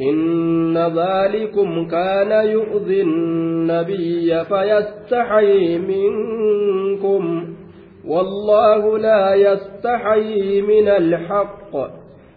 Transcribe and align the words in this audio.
إن 0.00 0.78
ذلكم 0.78 1.88
كان 1.88 2.48
يؤذي 2.48 3.02
النبي 3.02 4.44
فيستحي 4.44 5.78
منكم 5.78 7.54
والله 8.08 8.98
لا 8.98 9.34
يستحي 9.34 10.60
من 10.62 10.88
الحق 10.88 11.76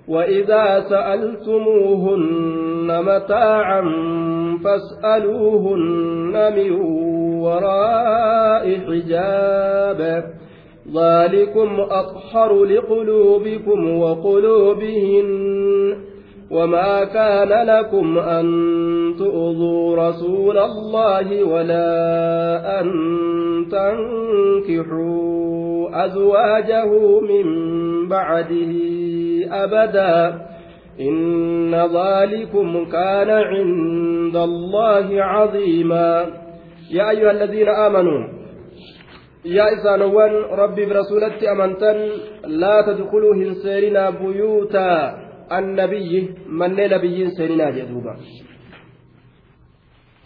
وإذا 0.07 0.79
سألتموهن 0.89 2.47
متاعا 3.03 3.81
فاسألوهن 4.63 6.53
من 6.55 6.71
وراء 7.41 8.79
حجاب 8.87 10.23
ذلكم 10.95 11.79
أطهر 11.79 12.63
لقلوبكم 12.63 13.99
وقلوبهن 13.99 15.27
وما 16.51 17.03
كان 17.03 17.67
لكم 17.67 18.17
أن 18.19 18.45
تؤذوا 19.19 20.07
رسول 20.09 20.57
الله 20.57 21.43
ولا 21.43 21.91
أن 22.81 22.87
تنكحوا 24.67 26.05
أزواجه 26.05 27.19
من 27.19 27.45
بعده 28.09 28.73
أبدا 29.51 30.41
إن 30.99 31.75
ذلكم 31.75 32.85
كان 32.85 33.29
عند 33.29 34.35
الله 34.35 35.23
عظيما 35.23 36.25
يا 36.91 37.09
أيها 37.09 37.31
الذين 37.31 37.69
آمنوا 37.69 38.27
يا 39.45 39.73
إسانوان 39.73 40.31
ربي 40.51 40.85
برسولتي 40.85 41.51
أمنتن 41.51 42.09
لا 42.47 42.81
تدخلوا 42.81 43.35
هنسيرنا 43.35 44.09
بيوتا 44.09 45.26
annabiyyi 45.58 46.20
manneen 46.60 46.90
nabiyyiin 46.94 47.30
seeninaa 47.36 47.70
jee 47.76 47.86
duuba 47.90 48.16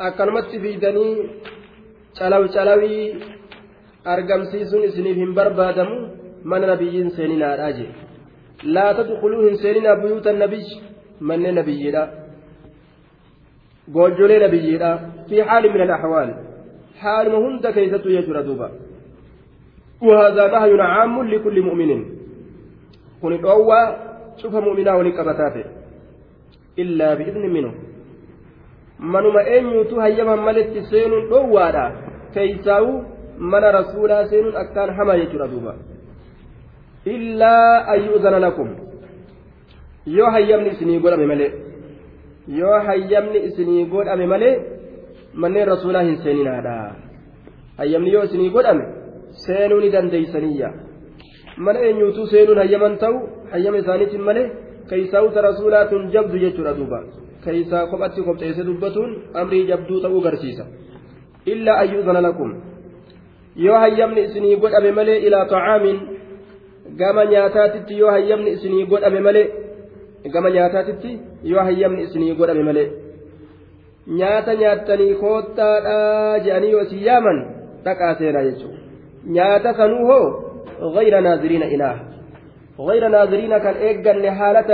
akkanumatti 0.09 0.61
fiidanii 0.65 1.15
calaw 2.19 2.43
calawii 2.57 3.03
argamsiisuun 4.15 4.87
isiniif 4.89 5.17
hin 5.23 5.35
barbaadamu 5.39 5.97
mana 6.53 6.73
nabiyyiin 6.73 7.11
seeninaadhaa 7.19 7.73
jee 7.79 7.91
laa 8.79 8.91
tadkuluu 9.01 9.43
hin 9.47 9.61
seeninaa 9.67 10.01
buyuuta 10.03 10.39
nabiyyi 10.43 10.83
manneen 11.31 11.57
nabiyyiidha 11.61 12.03
goojjolee 13.95 14.41
nabiyyiidha 14.47 14.91
fi 15.29 15.47
haali 15.51 15.73
min 15.77 15.87
alaxwaal 15.87 16.35
haaluma 17.05 17.47
hunda 17.47 17.73
keeysattu 17.79 18.17
jechuudha 18.17 18.47
duuba 18.51 18.69
وهذا 20.01 20.47
نهي 20.47 20.81
عام 20.81 21.23
لكل 21.23 21.63
مؤمن 21.63 21.91
كن 23.23 23.41
دعوة 23.41 23.81
cufa 24.42 24.62
mu'minaa 24.68 24.98
waliin 25.00 25.18
qabataa 25.20 25.50
ta'e 25.56 25.66
illaa 26.84 27.16
bi'izni 27.20 27.50
minhu 27.56 27.72
manuma 29.14 29.42
eenyuutu 29.56 29.96
hayyaman 30.04 30.40
maletti 30.48 30.80
seenuun 30.92 31.30
dhoowwaadha 31.32 31.86
keeysaa'u 32.34 32.92
mana 33.54 33.72
rasuulaa 33.80 34.28
seenuun 34.32 34.58
akkaan 34.64 34.96
hamaa 34.98 35.18
jechuudha 35.22 35.48
duuba. 35.52 35.74
Illaa 37.06 37.86
ayyuuzana 37.94 38.40
lakum. 38.46 38.70
Yoo 40.18 40.30
hayyamni 40.36 40.70
isinii 40.76 41.00
godhame 41.00 41.26
malee 41.32 41.52
yoo 42.60 42.80
hayyamni 42.88 43.40
isinii 43.48 43.86
godhame 43.94 44.26
malee 44.34 44.54
manneen 45.34 45.68
rasuulaa 45.74 46.04
hin 46.08 46.18
seeninaadha. 46.24 46.76
Hayyamni 47.78 48.14
yoo 48.14 48.24
isinii 48.30 48.50
godhame 48.50 48.86
seenuu 49.46 49.80
ni 49.80 49.90
dandeeysaniyya 49.96 50.74
mana 51.66 51.80
eenyuutuu 51.88 52.26
seenuun 52.32 52.60
hayyaman 52.62 52.94
ta'u 53.04 53.18
hayyama 53.52 53.78
isaaniitiin 53.84 54.24
malee 54.30 54.46
keeysaa'uta 54.90 55.40
rasuulaatun 55.48 56.04
jabdu 56.14 56.38
jechuudha 56.44 56.74
duuba. 56.78 57.00
Keeysaa 57.44 57.88
kophatti 57.92 58.22
kopheesse 58.28 58.64
dubbatuun 58.70 59.12
amrii 59.42 59.66
jabduu 59.72 60.00
ta'uu 60.04 60.22
garsiisa. 60.26 60.66
Illaa 61.54 61.78
ayyuuzana 61.84 62.22
lakum. 62.28 62.50
Yoo 63.66 63.78
hayyamni 63.84 64.22
isinii 64.28 64.56
godhame 64.64 64.92
malee 65.00 65.18
ilaa 65.28 65.46
xacaamin 65.52 65.98
gama 67.00 67.24
nyaataatitti 67.32 67.94
yoo 68.02 68.12
hayyamni 68.16 68.50
isinii 68.58 68.86
godhame 68.92 69.20
malee 69.28 69.48
gama 70.34 70.50
nyaataatitti 70.56 71.12
yoo 71.52 71.64
hayyamni 71.68 72.02
isinii 72.08 72.36
godhame 72.40 72.64
malee. 72.70 72.88
Nyaata 74.20 74.56
nyaattanii 74.62 75.14
koottaadhaa 75.24 76.40
je'anii 76.46 76.72
yoo 76.76 76.82
isin 76.88 77.04
yaaman 77.10 77.38
dhaqaa 77.86 78.14
seenaa 78.20 78.44
jechuudha. 78.48 78.80
Nyaata 79.36 79.74
kanuu 79.80 80.06
hoo 80.12 80.28
غير 80.97 81.21
ناظرين 81.21 81.63
إله 81.63 81.95
غير 82.89 83.09
ناظرين 83.09 83.59
كان 83.65 83.75
إيجان 83.87 84.31
حالة 84.39 84.69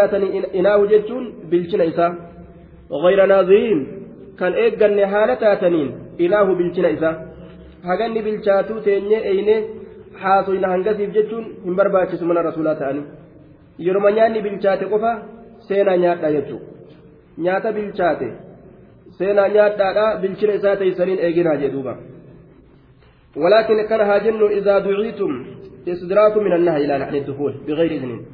إناه 0.59 0.81
جتون 0.93 1.25
بالشنا 1.51 1.85
إسا 1.91 2.07
غير 3.05 3.27
ناظرين 3.33 3.79
كان 4.39 4.53
إيجان 4.63 5.07
حالة 5.13 5.43
تنين 5.63 5.89
إله 6.25 6.47
بالشنا 6.59 6.91
إسا 6.97 7.13
haganni 7.89 8.23
bilchaatuu 8.23 8.81
teenyee 8.87 9.23
eyne 9.31 9.55
haasoyna 10.23 10.69
hangasiif 10.73 11.15
jechuun 11.17 11.47
hin 11.65 11.77
barbaachisu 11.79 12.29
mana 12.29 12.45
rasuulaa 12.49 12.75
ta'anii 12.83 13.07
yeroma 13.87 14.13
nyaanni 14.19 14.43
bilchaate 14.45 14.91
qofa 14.93 15.11
seenaa 15.69 15.97
nyaadhaa 16.03 16.31
jechuudha 16.37 16.67
nyaata 17.47 17.73
bilchaate 17.79 18.29
seenaa 19.19 19.49
nyaadhaadha 19.57 20.05
bilchina 20.23 20.55
isaa 20.61 20.77
teeysaniin 20.83 21.25
eeginaa 21.29 21.57
jedhuuba 21.63 21.97
walaakin 23.45 23.83
akkana 23.85 24.09
haa 24.11 24.21
jennu 24.27 24.51
idaa 24.59 24.81
duciitum 24.87 25.33
استدراك 25.92 26.38
من 26.38 26.54
النهي 26.54 26.86
إلى 26.86 26.94
عن 26.94 27.16
الدخول 27.16 27.54
بغير 27.68 27.92
إذن. 27.92 28.26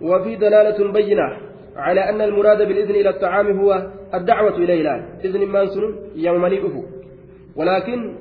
وفي 0.00 0.36
دلالة 0.36 0.92
بينة 0.92 1.36
على 1.76 2.00
أن 2.10 2.20
المراد 2.20 2.58
بالإذن 2.68 2.90
إلى 2.90 3.10
الطعام 3.10 3.60
هو 3.60 3.90
الدعوة 4.14 4.56
إليه 4.56 4.82
لا 4.82 5.04
إذن 5.24 5.46
ما 5.46 5.68
يوم 6.16 6.42
مليئه 6.42 6.84
ولكن 7.56 8.14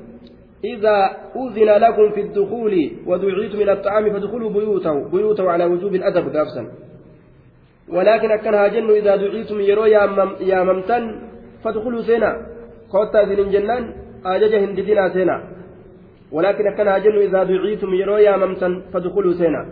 إذا 0.64 0.98
أذن 1.36 1.70
لكم 1.70 2.12
في 2.12 2.22
الدخول 2.22 2.92
ودعيتم 3.08 3.62
إلى 3.62 3.74
الطعام 3.74 4.14
فادخلوا 4.14 4.50
بيوته 4.50 5.10
بيوته 5.10 5.52
على 5.52 5.66
وجوب 5.66 5.96
الأدب 5.96 6.36
قابسا. 6.36 6.72
ولكن 7.90 8.32
أكنها 8.32 8.68
جن 8.68 8.90
إذا 8.90 9.16
دعيتم 9.16 9.62
يرو 9.62 9.86
يا 10.42 10.64
ممتن 10.64 11.04
فادخلوا 11.64 12.02
سينا. 12.02 12.32
قوتا 12.90 13.24
ذن 13.24 13.52
جنان 13.52 13.94
أجج 14.26 14.56
هنددنا 14.56 15.10
سينا. 15.14 15.55
ولكن 16.32 16.76
كان 16.78 16.88
أجل 16.88 17.18
إذا 17.22 17.44
دعيتم 17.44 17.94
يرو 17.94 18.18
يا 18.18 18.38
ممتن 18.38 18.82
فادخلوا 18.94 19.34
سينا. 19.34 19.66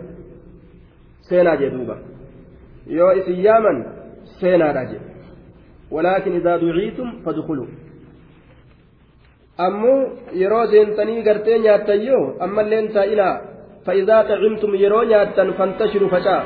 سينا 1.28 1.54
جدوبا 1.54 1.96
يو 2.86 3.08
إسياما 3.08 3.72
سينا 4.40 4.72
راجع. 4.72 5.00
ولكن 5.90 6.32
إذا 6.40 6.56
دعيتم 6.56 7.08
فادخلوا. 7.24 7.66
ammoo 9.66 10.00
yeroo 10.42 10.66
seentanii 10.66 11.22
gartee 11.22 11.58
nyaattayyoo 11.58 12.36
ammalleen 12.44 12.88
taa'ilaa 12.94 13.34
fa'idaa 13.86 14.22
xacimtum 14.30 14.74
yeroo 14.82 15.04
nyaattan 15.10 15.52
fantashiru 15.58 16.08
facaa 16.14 16.42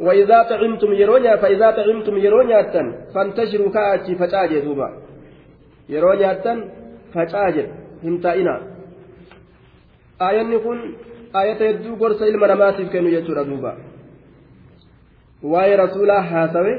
وإذا 0.00 0.42
طعمتم 0.42 0.92
يرونا 0.92 1.36
فإذا 1.36 1.70
طعمتم 1.70 2.18
يرونا 2.18 2.62
فانتشروا 3.14 3.70
كأتي 3.70 4.14
فجاجة 4.14 4.58
دوبا. 4.64 4.88
يرونا 5.88 6.30
فجاجة 7.14 7.66
hin 8.02 8.20
taa'ina. 8.22 8.54
Ayanni 10.18 10.58
kun 10.58 10.78
ayata 11.32 11.64
hedduu 11.64 11.96
gorsa 11.96 12.26
ilma 12.26 12.46
namaatiif 12.46 12.90
kennu 12.92 13.10
jechuudha 13.10 13.44
duuba. 13.44 13.76
Waa'ee 15.42 15.76
rasuulaa 15.76 16.22
haasawe 16.30 16.74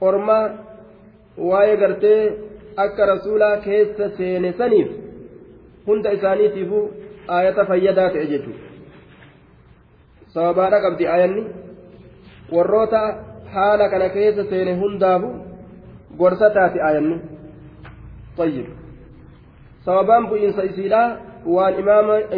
orma 0.00 0.38
waa'ee 1.50 1.76
gartee 1.76 2.20
akka 2.76 3.06
rasuulaa 3.12 3.56
keessa 3.66 4.10
seene 4.18 4.52
saniif 4.58 4.90
hunda 5.86 6.10
isaaniitiifuu 6.18 6.84
ayata 7.38 7.66
fayyadaa 7.70 8.10
ta'e 8.10 8.26
jechuudha. 8.26 8.66
Sababaadha 10.34 10.82
qabdi 10.86 11.06
ayanni 11.16 11.46
warroota 12.52 13.00
haala 13.54 13.88
kana 13.88 14.08
keessa 14.18 14.44
seene 14.52 14.76
hundaafu 14.82 15.34
gorsa 16.18 16.50
taate 16.58 16.82
aayanni. 16.82 17.16
Xayyib 18.36 18.68
sababaan 19.84 20.28
bu'iinsa 20.30 20.62
isiidha 20.70 21.02
waan 21.56 21.74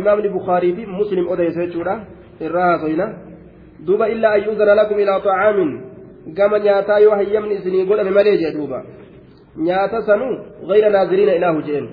imaamni 0.00 0.28
bukaarii 0.36 0.74
fi 0.76 0.86
muslim 0.86 1.28
odeyse 1.28 1.60
jechuudha 1.66 1.94
irraa 2.46 2.66
haasoyna 2.70 3.06
duuba 3.86 4.08
illaa 4.14 4.34
an 4.38 4.44
yu'zana 4.48 4.74
lakum 4.80 5.00
ilaa 5.04 5.20
طacaamin 5.26 5.70
gama 6.38 6.58
nyaataa 6.66 6.98
yoo 7.04 7.14
hayyamni 7.20 7.54
isinii 7.54 7.86
godhame 7.90 8.12
malee 8.18 8.36
jee 8.42 8.52
duuba 8.58 8.84
nyaata 9.66 10.02
sanuu 10.08 10.34
gayra 10.68 10.90
naaziriina 10.96 11.38
ilaahu 11.38 11.62
jeen 11.68 11.86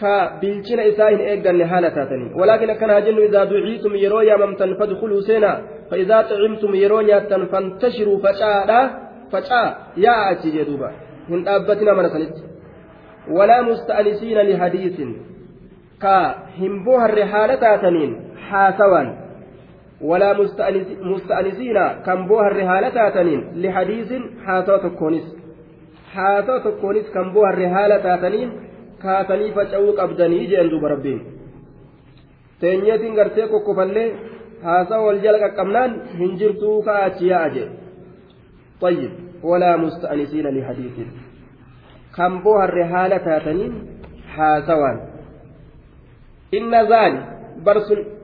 ka 0.00 0.12
bilchina 0.40 0.84
isaa 0.92 1.10
hin 1.14 1.26
eegganne 1.30 1.64
haala 1.72 1.90
taatanii 1.96 2.30
walaakin 2.40 2.70
akkana 2.74 2.92
haa 2.92 3.06
jennu 3.08 3.26
idaa 3.28 3.46
duciitum 3.50 3.98
yeroo 4.04 4.22
yaamamtan 4.30 4.76
fadkuluu 4.80 5.22
seenaa 5.30 5.58
فإذا 5.90 6.22
طعمتم 6.22 6.74
يرون 6.74 7.08
ياتن 7.08 7.46
فانتشروا 7.46 8.18
فجاء 8.24 8.70
فجاء 9.32 9.66
يا 9.96 10.14
أتي 10.30 10.50
جدوبا 10.56 10.90
هن 11.30 11.48
أبتنا 11.48 11.92
من 11.92 12.08
سنت 12.08 12.36
ولا 13.30 13.62
مستأنسين 13.62 14.38
لحديث. 14.38 14.96
كا 16.02 16.34
همبوها 16.60 17.06
الرحالة 17.06 17.54
تاتنين 17.54 18.10
حاسوان. 18.48 19.08
ولا 20.00 20.30
مستأنسين 21.02 21.78
كمبوها 22.06 22.48
الرحالة 22.48 22.88
تاتنين 22.88 23.40
لحديث 23.62 24.10
حاسوة 24.46 24.86
الكونس 24.86 25.26
حاسوة 26.12 26.64
الكونس 26.68 27.10
كمبوها 27.14 27.50
الرحالة 27.50 27.96
تاتنين 27.98 28.50
kaatanii 29.02 29.52
faca'uu 29.54 29.92
qabdanii 29.98 30.46
jeen 30.50 30.70
duba 30.70 30.88
rabbiin 30.88 31.20
teenyeetiin 32.60 33.14
gartee 33.14 33.46
kokkofallee 33.52 34.06
haasaa 34.62 35.02
wal 35.04 35.20
jala 35.26 35.38
qaqqabnaan 35.44 35.94
hin 36.18 36.32
jirtuu 36.40 36.82
ka'achi 36.82 37.30
yaa'a 37.32 37.50
jee 37.58 37.68
طيب 38.80 39.10
ولا 39.42 39.76
مستأنسين 39.76 40.46
لحديث. 40.46 40.96
بوهر 42.18 42.84
حالة 42.84 43.16
تاتنين 43.16 43.72
حاسوان 44.34 45.00
إن 46.54 46.74
ذلك 46.74 47.22
برسل 47.66 48.18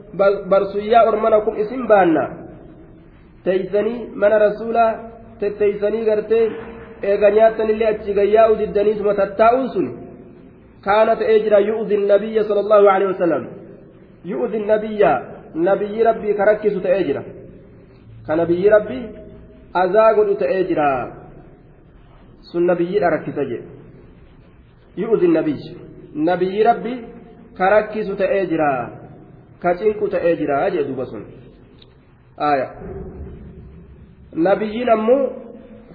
barsuyyaa 0.51 1.07
ormana 1.11 1.41
kun 1.41 1.57
isin 1.63 1.89
baanna 1.91 2.25
teeysanii 3.45 3.99
mana 4.15 4.39
rasuulaa 4.39 4.91
tetteeysanii 5.41 6.05
gartee 6.09 6.45
eega 7.11 7.31
nyaattanillee 7.37 7.89
achi 7.95 8.15
gayyaa'u 8.19 8.59
diddaniisuma 8.61 9.15
tattaa'uun 9.21 9.69
sun 9.75 9.89
kaana 10.87 11.17
ta'ee 11.21 11.39
jira 11.45 11.59
yu'zi 11.71 11.97
nabiyya 12.13 12.45
sala 12.49 12.61
allahu 12.65 12.87
alehi 12.95 13.11
wasalam 13.13 13.45
yu'zi 14.33 14.59
nabiyya 14.73 15.13
nabiyyi 15.69 16.07
rabbii 16.11 16.35
ka 16.39 16.45
rakkisu 16.51 16.81
ta'ee 16.87 17.03
jira 17.09 17.23
ka 18.27 18.37
nabiyyi 18.43 18.75
rabbii 18.77 19.05
azaa 19.83 20.11
godhu 20.19 20.35
ta'ee 20.43 20.65
jira 20.71 20.89
sun 22.53 22.71
nabiyyiidha 22.73 23.15
rakkisa 23.17 23.45
jedhe 23.51 23.74
ka 29.65 29.75
cinqu 29.81 30.09
ta'ee 30.13 30.37
jira 30.37 30.71
jee 30.71 30.85
duuba 30.89 31.05
sun 31.11 31.23
aya 32.51 32.67
nabiyyiin 34.47 34.91
ammoo 34.97 35.23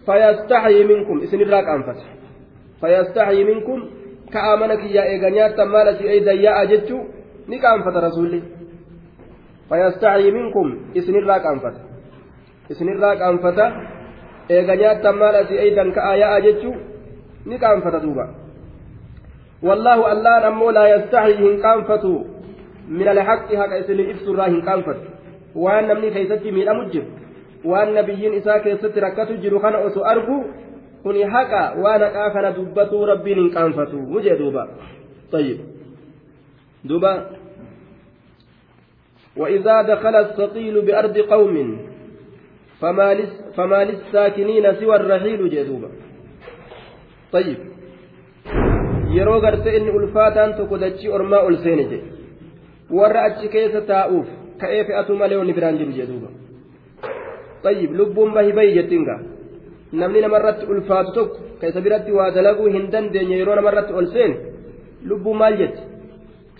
fayastaxyii 0.06 0.86
minkum 0.92 1.18
isinirraa 1.26 1.64
qaanfata 1.70 2.04
fayastaxyii 2.82 3.46
minkum 3.52 3.80
ka'aa 4.34 4.56
mana 4.62 4.76
kiyyaa 4.82 5.06
eega 5.14 5.30
nyaattan 5.38 5.70
maal 5.74 5.88
asii 5.92 6.10
eeydan 6.14 6.40
yaa'a 6.46 6.66
jechuu 6.72 7.02
ni 7.50 7.58
qaanfata 7.66 8.00
rasuulli 8.08 8.40
fayastaxyii 9.70 10.36
minkum 10.40 10.68
isinirraa 11.00 11.40
qaanfata 11.46 11.80
isinirraa 12.72 13.16
qaanfata 13.22 13.66
eega 14.56 14.76
nyaattan 14.82 15.16
maal 15.22 15.36
asii 15.44 15.62
eeydan 15.66 15.90
ka'aa 15.98 16.16
yaa'a 16.24 16.40
jechuu 16.48 16.76
ni 17.50 17.56
qaanfata 17.64 18.00
duuba 18.06 18.26
allaan 19.64 20.44
ammoo 20.52 20.72
laa 20.72 20.88
yastaxyii 20.88 21.42
hin 21.46 21.62
qaanfatu 21.62 22.40
من 22.90 23.08
الحق 23.08 23.56
حق 23.56 23.74
إسن 23.74 24.00
إبسو 24.10 24.34
راهن 24.34 24.62
كانفت 24.62 25.00
وأن 25.56 25.88
نمني 25.88 26.10
كيستي 26.10 26.52
ميلا 26.52 26.74
مجر 26.74 27.04
وأن 27.66 27.94
نبيين 27.94 28.34
إساء 28.34 28.58
كيست 28.64 28.98
ركتو 28.98 29.36
جرو 29.36 29.60
كان 29.60 29.76
أسو 29.76 30.02
أرجو 30.02 30.44
كوني 31.04 31.32
حقا 31.32 31.64
وأنا 31.82 32.10
كافنا 32.10 32.50
دبتو 32.50 33.06
ربي 33.06 33.50
كانفتو 33.50 33.98
وجه 34.16 34.34
دوبا. 34.34 34.68
طيب. 35.32 35.60
دوبا. 36.86 37.14
وإذا 39.38 39.82
دخل 39.82 40.16
الثقيل 40.16 40.82
بأرض 40.82 41.18
قوم. 41.18 41.56
فما 43.56 43.84
للساكنين 43.84 44.76
سوى 44.80 44.96
الرحيل. 44.96 45.50
جدوبا 45.50 45.90
طيب. 47.32 47.58
Yeroo 49.18 49.40
garte 49.46 49.70
inni 49.78 49.92
ulfaataan 50.00 50.52
tokko 50.58 50.78
dachii 50.84 51.10
ormaa 51.18 51.42
ol 51.48 51.58
seene 51.64 51.84
jedhe 51.92 52.00
warra 52.98 53.22
achi 53.30 53.48
keessa 53.56 53.82
taa'uuf 53.92 54.28
ka'ee 54.62 54.84
fe'atu 54.88 55.14
malee 55.22 55.38
wanni 55.42 55.54
biraan 55.58 55.78
jiru 55.82 55.92
jedhuuba 56.00 56.30
tayyib 57.64 57.92
lubbuun 58.00 58.32
bahi 58.38 58.52
bahi 58.58 58.72
jettinga 58.78 59.16
namni 60.02 60.20
namarratti 60.26 60.66
ulfaatu 60.74 61.12
tokko 61.18 61.38
keessa 61.62 61.82
biratti 61.86 62.12
waa 62.18 62.30
dalaguu 62.38 62.68
hin 62.76 62.86
dandeenye 62.94 63.36
yeroo 63.42 63.56
namarratti 63.60 63.94
ol 64.02 64.08
seene 64.16 64.36
lubbuu 65.12 65.34
maal 65.42 65.56
jetti 65.62 65.82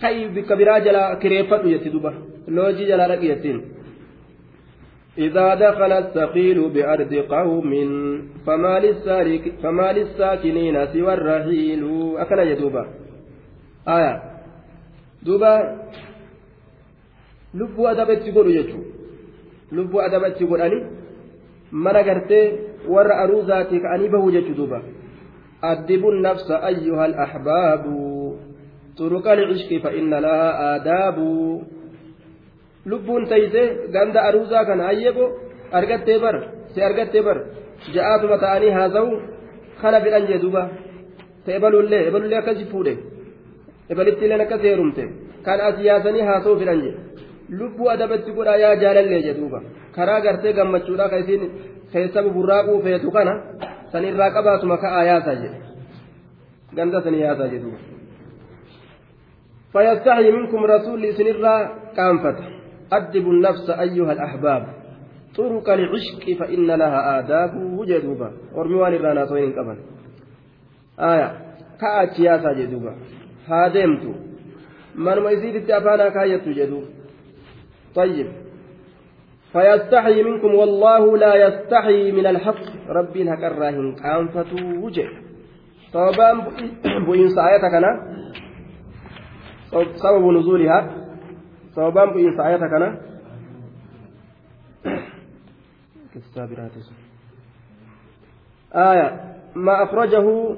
ka'i 0.02 0.28
bikka 0.36 0.54
biraa 0.60 0.80
jalaa 0.86 1.08
kireeffadhu 1.22 1.68
jetti 1.74 1.90
duba 1.96 2.12
إذا 5.18 5.54
دخل 5.54 5.92
الثقيل 5.92 6.68
بأرض 6.68 7.14
قوم 7.14 7.70
فما, 8.46 8.80
فما 9.62 9.92
للساكنين 9.92 10.86
سوى 10.86 11.14
الرحيل 11.14 11.82
أكل 12.16 12.38
يدوبا 12.38 12.86
آية 13.88 14.22
دوبا 15.22 15.80
lubbuu 17.54 17.88
adabatti 17.90 18.30
godhu 18.30 18.52
jechuun 18.54 18.84
lubbuu 19.74 20.00
adabatti 20.00 20.46
godhani 20.46 20.86
mana 21.72 22.02
gartee 22.02 22.44
warra 22.86 23.16
aruuzaatii 23.22 23.80
ka'anii 23.82 24.08
bahuu 24.08 24.30
jechuu 24.30 24.54
duuba 24.54 24.82
addibun 25.62 26.22
nafsa 26.22 26.62
ayyuhal 26.62 27.14
ahbaabu 27.18 28.38
turuqa 28.96 29.34
lcishqi 29.36 29.80
fa 29.82 29.92
inna 29.92 30.20
lahaa 30.20 30.78
aadaabu 30.78 31.26
lubbuun 32.91 33.23
tayse 33.31 33.61
ganda 33.95 34.19
aruuzaa 34.27 34.65
kana 34.69 34.83
hayyebo 34.89 35.25
argattee 35.77 36.19
bar 36.23 36.35
si 36.73 36.79
argattee 36.87 37.23
bar 37.27 37.37
ja'aatuma 37.95 38.37
ta'anii 38.43 38.73
haasa'u 38.77 39.11
kana 39.81 39.97
fidhan 40.03 40.23
jee 40.29 40.39
duuba 40.43 40.61
ta 41.45 41.49
ebalullee 41.57 42.03
ebalullee 42.09 42.39
akkasi 42.41 42.65
fuudhe 42.71 42.93
ebalitti 43.91 44.25
illeen 44.25 44.43
akkas 44.45 44.61
heerumte 44.67 45.03
kan 45.45 45.59
as 45.67 45.77
yaasanii 45.87 46.27
haasa'u 46.29 46.55
fidhan 46.61 46.79
jee 46.85 46.95
lubbuu 47.59 47.89
adabatti 47.95 48.31
godhaa 48.37 48.57
yaa 48.63 48.75
jaalallee 48.83 49.21
jedhuuba 49.27 49.59
karaa 49.95 50.19
gartee 50.25 50.53
gammachuudhaa 50.57 51.09
ka 51.11 51.17
isiin 51.23 51.43
keessa 51.91 52.19
burraaquu 52.35 52.81
feetu 52.85 53.11
kana 53.17 53.33
san 53.91 54.03
irraa 54.11 54.31
qabaatuma 54.37 54.77
ka'aa 54.83 55.03
yaasaa 55.11 55.35
jedhe 55.43 55.59
ganda 56.77 56.97
sanii 57.05 57.25
yaasaa 57.27 57.51
jedhuuba 57.55 57.79
فيستحي 59.73 60.31
منكم 60.37 60.61
رسول 60.65 61.01
سنرا 61.17 61.55
كانفت 61.97 62.37
أدبوا 62.92 63.32
النفس 63.32 63.70
أيها 63.70 64.12
الأحباب. 64.12 64.66
طرق 65.36 65.68
العشق 65.70 66.38
فإن 66.38 66.66
لها 66.66 67.18
آداب 67.18 67.56
وجدوبا 67.78 68.32
ورموان 68.54 68.94
الرانا 68.94 69.26
صوين 69.26 69.52
قبل. 69.52 69.78
آية. 71.00 71.28
كأتي 71.80 72.22
ياسا 72.22 72.52
جدوبا 72.52 72.96
هادمت. 73.46 74.04
من 74.94 75.18
ما 75.18 75.30
يزيد 75.30 75.54
التأفانا 75.54 76.08
كاية 76.08 76.42
جدوبا 76.52 76.86
طيب. 77.94 78.26
فيستحي 79.52 80.22
منكم 80.22 80.54
والله 80.54 81.16
لا 81.16 81.34
يستحي 81.46 82.12
من 82.12 82.26
الحق. 82.26 82.64
ربي 82.88 83.30
هكراهن 83.30 83.94
كانفتو 83.94 84.56
وجه 84.84 85.08
صوبان 85.92 86.40
بوين 87.06 87.28
سايتك 87.28 87.74
أنا. 87.74 87.92
سبب 89.94 90.24
نزولها. 90.38 91.09
بوين 91.76 92.36
سايتك 92.36 92.72
أنا؟ 92.72 93.00
كالسابرات 96.14 96.70
آية. 98.74 99.34
ما 99.56 99.84
أخرجه 99.84 100.56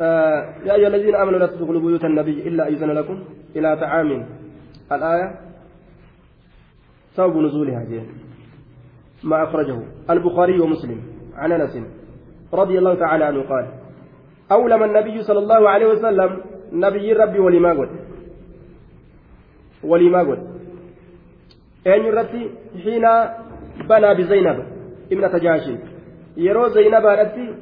آه 0.00 0.54
يا 0.64 0.74
أيها 0.74 0.88
الذين 0.88 1.14
آمنوا 1.14 1.38
لا 1.38 1.46
تدخلوا 1.46 1.80
بيوت 1.80 2.04
النبي 2.04 2.48
إلا 2.48 2.68
أذن 2.68 2.90
لكم 2.90 3.24
إلى 3.56 3.76
طعام. 3.76 4.26
الآية. 4.92 5.40
سبب 7.16 7.36
نزولها 7.36 7.84
جيه 7.84 8.06
ما 9.24 9.44
أخرجه. 9.44 9.82
البخاري 10.10 10.60
ومسلم. 10.60 11.02
عن 11.34 11.52
أنس 11.52 11.78
رضي 12.54 12.78
الله 12.78 12.94
تعالى 12.94 13.24
عنه 13.24 13.42
قال 13.42 13.68
أولم 14.52 14.82
النبي 14.82 15.22
صلى 15.22 15.38
الله 15.38 15.68
عليه 15.68 15.86
وسلم 15.86 16.40
نبي 16.72 17.12
ربي 17.12 17.38
ولما 17.38 17.72
قل 17.72 17.99
ولما 19.84 20.22
قل 20.22 20.38
أين 21.86 22.04
يرتي 22.04 22.50
حين 22.84 23.04
بنى 23.88 24.14
بزينب 24.14 24.58
ابنة 25.12 25.38
جاشي 25.38 25.74
يرو 26.36 26.68
زينب 26.68 27.06
رتي 27.06 27.54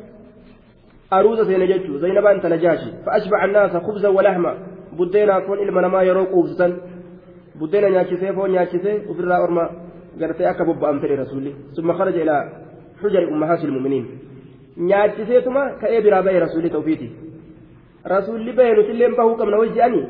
أروز 1.12 1.40
سينججو 1.46 1.98
زينب 1.98 2.26
أنت 2.26 2.46
نجاشي 2.46 2.90
فأشبع 3.06 3.44
الناس 3.44 3.76
خبزا 3.76 4.08
ولحما 4.08 4.52
بدينا 4.98 5.40
كون 5.40 5.58
إلما 5.58 5.88
ما 5.88 6.02
يرو 6.02 6.24
قوفسا 6.24 6.68
buddeena 7.58 7.88
nyaachisee 7.90 8.32
foon 8.32 8.52
nyaachisee 8.54 8.96
ofirraa 9.10 9.42
orma 9.46 9.62
gartee 10.20 10.46
akka 10.50 10.64
bobba'an 10.68 11.00
fedhe 11.02 11.16
rasuulli 11.22 11.54
summa 11.76 11.94
kharaja 11.98 12.20
ilaa 12.24 12.42
xujari 13.00 13.26
ummahaati 13.32 13.66
ilmuminiin 13.66 14.06
nyaachiseetuma 14.90 15.62
ka'ee 15.80 16.00
biraa 16.06 16.22
bahe 16.26 16.40
rasuulli 16.44 16.70
ta'ufiiti 16.74 17.08
rasuulli 18.14 18.52
bahe 18.58 18.76
nutilleen 18.78 19.16
bahuu 19.18 19.36
qabna 19.40 19.60
way 19.62 19.70
je'anii 19.78 20.04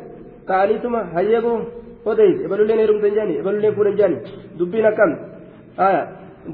ka'aniituma 0.50 1.00
hayyeegoo 1.14 1.58
odeys 2.05 2.40
ebalulleen 2.47 2.78
heerumtan 2.78 3.14
jeani 3.14 3.38
ebalulleen 3.43 3.75
fuudhan 3.75 3.97
jeani 4.00 4.17
dubbiin 4.59 4.87
akkam 4.87 5.11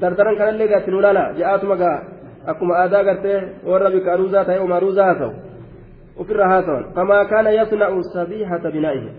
dardaran 0.01 0.37
kanallee 0.37 0.67
gaatti 0.67 0.91
nu 0.91 1.01
laala 1.01 1.23
je'aatuma 1.37 1.75
gaa 1.75 1.97
akkuma 2.51 2.73
aadaa 2.81 3.03
gartee 3.03 3.39
warra 3.71 3.89
bika 3.95 4.13
aruuzaa 4.13 4.45
ta'e 4.45 4.59
oma 4.59 4.75
aruuzaa 4.75 5.05
haasa'u 5.09 5.33
ofirra 6.21 6.47
haasawan 6.53 6.83
kamaa 6.97 7.25
kaana 7.31 7.49
yasna'u 7.59 8.03
sabiihata 8.15 8.71
binaa'ihi 8.75 9.09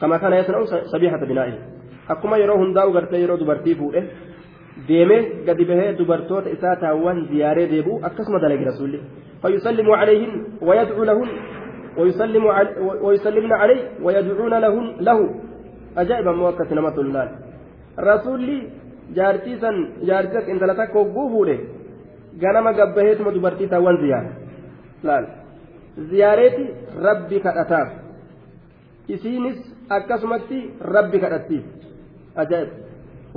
kamaa 0.00 0.18
kaana 0.22 0.36
yasna'u 0.40 0.66
sabiihata 0.92 1.26
binaa'ihi 1.30 1.58
akkuma 2.14 2.40
yeroo 2.42 2.58
hundaa'u 2.62 2.92
gartee 2.96 3.20
yeroo 3.20 3.38
dubartii 3.42 3.74
fuudhe 3.80 4.02
deemee 4.88 5.20
gadi 5.46 5.64
bahee 5.70 5.92
dubartoota 6.00 6.50
isaa 6.56 6.76
taawwan 6.82 7.24
ziyaaree 7.30 7.66
deebi'u 7.72 8.00
akkasuma 8.10 8.38
dalagi 8.44 8.64
rasuulli 8.70 9.00
fayyusallimu 9.42 9.96
calayhin 10.00 10.32
wayadcu 10.68 11.04
lahun 11.10 11.28
ويسلم 11.98 12.44
ويسلمن 13.02 13.52
عليه 13.52 13.82
ويدعون 14.02 14.54
لهن 14.64 14.86
له 15.00 15.18
أجائب 15.96 16.26
موكة 16.28 16.74
نمط 16.74 16.98
jaartii 19.14 20.38
akka 20.38 20.50
intala 20.52 20.74
takka 20.74 20.98
hogguu 20.98 21.28
fuudhe 21.30 21.56
ganama 22.40 22.72
gabbaheetuma 22.72 23.32
dubartii 23.32 23.68
taawwan 23.68 24.00
ziyaara 24.02 24.30
laal 25.08 25.26
ziyaareeti 26.10 26.64
rabbi 27.06 27.40
kadhataaf 27.46 27.88
isiinis 29.14 29.58
akkasumatti 29.96 30.58
rabbi 30.96 31.22
kadhattiif 31.24 31.64
ajaa'ib 32.44 32.70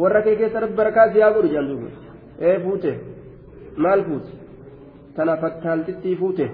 warra 0.03 0.21
kee 0.25 0.35
keessa 0.41 0.63
rabbi 0.65 0.79
barakaa 0.81 1.07
ziyaa 1.15 1.31
godhu 1.37 1.53
jedhan 1.53 1.69
duuba 1.71 1.89
ee 2.49 2.57
fuute 2.65 2.91
maal 3.85 4.03
fuute 4.09 4.31
tana 5.15 5.37
fakkaaltittii 5.43 6.15
fuute 6.23 6.51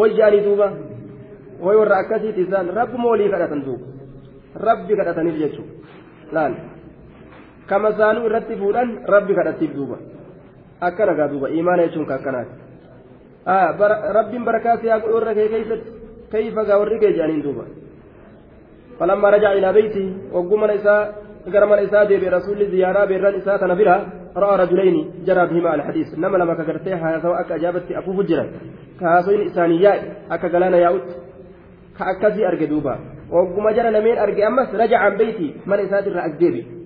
wayyaanii 0.00 0.44
duuba 0.48 0.72
duuba 3.66 3.86
rabbi 4.68 4.96
kadhataniif 4.96 5.36
jechuudha 5.42 5.74
laal 6.32 6.54
kama 7.66 7.90
isaanuu 7.94 8.26
irratti 8.28 8.56
fuudhan 8.62 8.88
rabbi 9.14 9.34
kadhattiif 9.34 9.74
duuba 9.74 9.96
akkana 10.80 11.14
gaa 11.14 11.28
duuba 11.28 11.48
imaana 11.60 11.86
jechuun 11.86 12.06
ka 12.06 12.14
akkanaati 12.14 12.54
rabbiin 14.18 14.44
barakaa 14.44 14.76
siyaa 14.82 15.00
godhu 15.00 15.14
warra 15.18 15.34
kee 15.34 15.48
keessatti 15.54 15.90
kayfa 16.32 16.64
gaa 16.64 16.80
warri 16.82 16.98
kee 16.98 17.12
jedhaniin 17.16 17.46
duuba 17.46 17.64
فلما 19.00 19.30
رجع 19.30 19.52
إلى 19.52 19.72
بيته 19.72 20.06
وقم 20.32 20.64
إساء 20.64 21.14
قرم 21.52 21.72
إساء 21.72 22.04
دي 22.04 22.16
برسول 22.22 22.70
زيارة 22.70 23.04
بيران 23.04 23.34
إساء 23.34 23.56
تنبرها 23.56 23.98
رأى 24.36 24.54
رجلين 24.62 24.96
جرى 25.26 25.46
بهما 25.46 25.74
الحديث 25.74 26.08
نما 26.18 26.36
لما 26.36 26.54
كرتيها 26.54 27.18
سواء 27.18 27.54
أجابت 27.56 27.92
أبو 27.92 28.22
فجرا 28.22 28.44
كهاسوين 29.00 29.40
إسانياء 29.46 29.98
أكا 30.30 30.48
قلانا 30.48 30.76
ياوت 30.76 31.08
akkasii 32.12 32.44
arge 32.44 32.66
duuba. 32.66 32.98
Wagguma 33.30 33.72
jara 33.74 33.90
lameen 33.90 34.18
arge 34.18 34.44
ammas 34.44 34.68
rajaca 34.72 35.06
an 35.06 35.16
beyti 35.18 35.54
mana 35.66 35.82
isaatirra 35.82 36.22
as 36.24 36.38
deebi. 36.38 36.82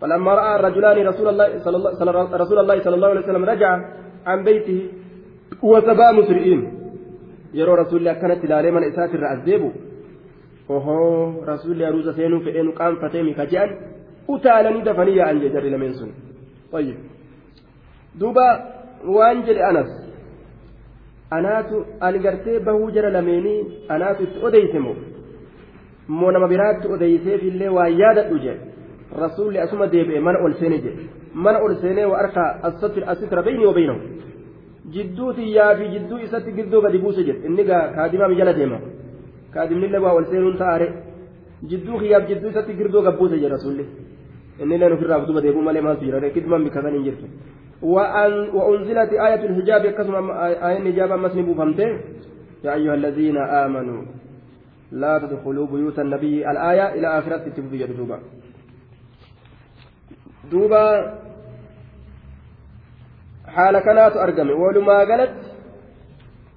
فلما 0.00 0.34
رأى 0.34 0.56
الرجلان 0.56 1.06
رسول 1.06 1.28
الله 1.28 1.58
صلى 1.64 1.76
الله 1.76 2.36
رسول 2.36 2.58
الله 2.58 2.82
صلى 2.84 2.94
الله 2.94 3.08
عليه 3.08 3.20
وسلم 3.20 3.44
رجع 3.44 3.70
عن 4.26 4.44
بيته 4.44 4.80
وسبا 5.62 6.12
مسرئين 6.12 6.60
يرى 7.54 7.72
رسول 7.72 7.98
الله 8.00 8.12
كانت 8.12 8.42
تلالي 8.42 8.70
من 8.70 8.82
إسات 8.84 9.14
الرأس 9.14 9.38
ديبو 9.44 9.70
وهو 10.68 11.44
رسول 11.44 11.72
الله 11.72 11.88
روزا 11.90 12.12
سينو 12.12 12.40
فإنو 12.40 12.72
قام 12.72 12.96
فتيمي 12.96 13.32
كجان 13.34 13.68
أتالني 14.30 14.80
دفنية 14.80 15.22
عن 15.22 15.40
جدر 15.40 15.64
لمنسون 15.72 16.10
طيب 16.72 16.98
دوبا 18.20 18.48
وانجل 19.04 19.58
أنس 19.58 19.90
anaatu 21.30 21.84
ani 22.00 22.18
gartee 22.18 22.58
bahuu 22.66 22.90
jara 22.96 23.10
lameenii 23.16 23.60
anaatu 23.88 24.22
itti 24.22 24.44
odeyse 24.46 24.78
moo 24.86 24.96
moo 26.18 26.30
nama 26.32 26.48
biraatti 26.52 26.88
odeyseef 26.94 27.42
illee 27.50 27.68
waa 27.76 27.88
yaadadhu 28.02 28.38
jedhe 28.44 28.60
rasuulli 29.24 29.58
asuma 29.64 29.86
deebi'e 29.92 30.20
mana 30.28 30.38
ol 30.44 30.54
seene 30.60 30.78
jedhe 30.86 31.04
mana 31.34 31.58
ol 31.66 31.74
seenee 31.82 32.06
wa 32.12 32.18
arka 32.22 32.42
asitra 33.12 33.42
bayni 33.42 33.66
wa 33.66 33.74
baynahu 33.78 34.00
jidduu 34.94 35.32
xiyyaa 35.38 35.74
fi 35.78 35.88
jidduu 35.94 36.18
isatti 36.26 36.56
giddoo 36.58 36.80
gadi 36.86 36.98
buuse 37.04 37.24
jedhe 37.28 37.46
inni 37.48 37.64
gaa 37.70 37.84
kaadimaa 37.96 38.34
jala 38.40 38.52
deema 38.58 38.80
kaadimnillee 39.54 40.02
waa 40.06 40.16
ol 40.18 40.26
seenuun 40.32 40.58
ta'aare 40.62 40.88
jidduu 41.70 42.00
xiyyaaf 42.02 42.28
jidduu 42.30 42.50
isatti 42.54 42.78
girdoo 42.80 43.02
gabbuuse 43.06 43.36
jedhe 43.42 43.54
rasuulli 43.56 43.86
inni 44.62 44.74
illee 44.74 44.92
ofirraa 44.98 45.20
duuba 45.26 45.40
deebuu 45.46 45.62
malee 45.68 45.86
maaltu 45.86 46.04
jira 46.04 46.30
kidman 46.36 46.64
bikka 46.64 46.82
kan 46.82 46.94
hin 46.98 47.04
jirtu 47.08 47.26
وأنزلت 47.82 49.12
آية 49.12 49.42
الحجاب 49.44 49.86
كسم 49.86 50.30
آية 50.30 50.76
الحجاب 50.76 51.12
مسلم 51.12 51.52
بفهمته 51.52 52.00
يا 52.64 52.74
أيها 52.74 52.94
الذين 52.94 53.36
آمنوا 53.36 54.02
لا 54.92 55.18
تدخلوا 55.18 55.66
بيوت 55.66 55.98
النبي 55.98 56.50
الآية 56.50 56.94
إلى 56.94 57.18
آخرة 57.18 57.48
تبدي 57.56 57.86
دوبا. 57.86 58.18
دوبا 60.50 61.14
حال 63.46 63.78
كانت 63.78 64.16
أرقم 64.16 64.50
ولما 64.50 64.98
قالت 64.98 65.36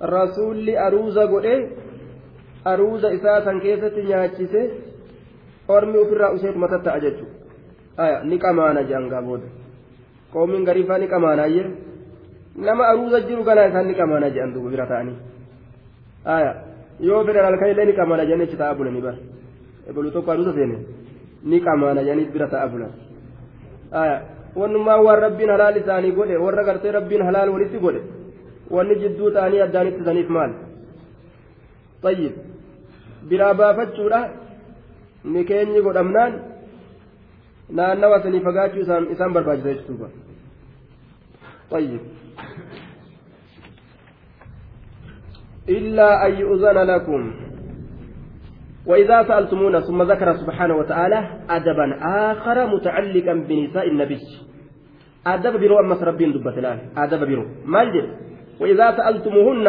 رسول 0.02 0.70
أروزا 0.70 1.26
قل 1.26 1.70
أروزا 2.68 3.16
إساسا 3.16 3.60
كيسة 3.60 3.96
نياتشيسه 4.04 4.70
أرمي 5.70 6.06
في 6.06 6.14
الرأسيت 6.16 6.58
متى 6.58 6.90
أججو 6.98 7.26
آية 8.00 8.24
نكاما 8.24 8.74
نجان 8.74 9.14
قابوده 9.14 9.63
qoomiin 10.34 10.66
gariifaa 10.70 10.98
ni 11.04 11.08
qamaanaayye 11.14 11.64
nama 12.68 12.84
aruuza 12.92 13.22
jiru 13.28 13.44
ganaa 13.44 13.68
isaan 13.70 13.88
ni 13.88 13.96
qamaana 14.00 14.30
jedhan 14.36 14.54
duuba 14.54 14.70
bira 14.74 14.86
ta'anii 14.92 15.18
aya 16.36 16.52
yoo 17.08 17.24
fedhan 17.28 17.46
halkan 17.50 17.72
illee 17.74 17.86
ni 17.90 17.94
qamaana 18.00 18.26
jedhanii 18.30 18.48
achi 18.50 18.58
ta'a 18.62 18.76
bulanii 18.80 19.04
bara 19.08 19.18
ebolu 19.90 20.12
tokko 20.16 20.32
aruuza 20.32 20.54
seene 20.58 20.78
ni 21.50 21.58
qamaana 21.68 22.02
jedhanii 22.08 22.32
bira 22.36 22.48
ta'a 22.54 22.68
bulan 22.74 22.92
aya 24.02 24.16
wannummaa 24.60 25.00
waan 25.08 25.20
rabbiin 25.26 25.52
halaal 25.56 25.78
isaanii 25.82 26.14
godhe 26.20 26.38
warra 26.46 26.64
gartee 26.70 26.92
rabbiin 26.98 27.26
halaal 27.28 27.50
walitti 27.56 27.84
godhe 27.86 28.02
wanni 28.76 28.96
jidduu 29.04 29.32
ta'anii 29.38 29.62
addaanitti 29.68 30.06
saniif 30.08 30.30
maal 30.38 30.52
tayyib 32.04 32.34
biraa 33.30 33.54
baafachuudha 33.62 34.20
ni 35.34 35.42
keenyi 35.50 35.82
godhamnaan 35.88 36.34
naannawa 37.70 38.24
sanii 38.24 38.40
fagaachuu 38.40 38.82
isaan 39.12 39.34
barbaachisa 39.34 39.74
jechuudha 39.74 40.10
طيب 41.74 42.02
إلا 45.70 46.28
أن 46.28 46.34
يؤذن 46.34 46.78
لكم 46.78 47.34
وإذا 48.86 49.24
سألتمونا 49.24 49.80
ثم 49.80 50.02
ذكر 50.04 50.34
سبحانه 50.38 50.76
وتعالى 50.76 51.20
أدبا 51.50 51.98
آخر 52.32 52.68
متعلقا 52.76 53.34
بنساء 53.34 53.88
النبي 53.88 54.20
أدب 55.28 55.60
برو 55.60 55.80
أما 55.80 55.96
ربين 55.96 56.32
دبت 56.34 56.58
الآن 56.58 56.80
أدب 56.98 57.22
برو 57.30 57.46
مالجر 57.66 58.06
وإذا 58.60 58.98
سألتموهن 58.98 59.68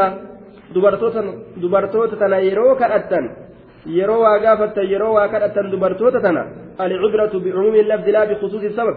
دبرتوتا 1.57 2.17
تنا 2.21 2.39
يرو 2.39 2.77
كأتن 2.77 3.44
يرو 3.87 4.17
واقافة 4.23 4.77
يرو 4.93 5.15
واكأتن 5.17 5.71
دبرتوتا 5.73 6.21
تنا 6.25 6.43
العبرة 6.81 7.35
بعموم 7.45 7.75
اللفظ 7.75 8.09
لا 8.09 8.25
بخصوص 8.25 8.63
السبب 8.71 8.97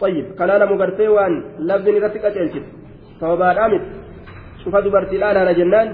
طيب 0.00 0.26
كان 0.38 0.68
مغرتي 0.70 1.08
وان 1.08 1.32
لفظ 1.68 1.88
نرتك 1.88 2.24
أجلت 2.24 2.54
سببا 3.20 3.52
الأمت 3.52 3.84
شوف 4.64 4.76
دبرتي 4.84 5.16
الآن 5.16 5.36
أنا 5.42 5.52
جنان 5.58 5.88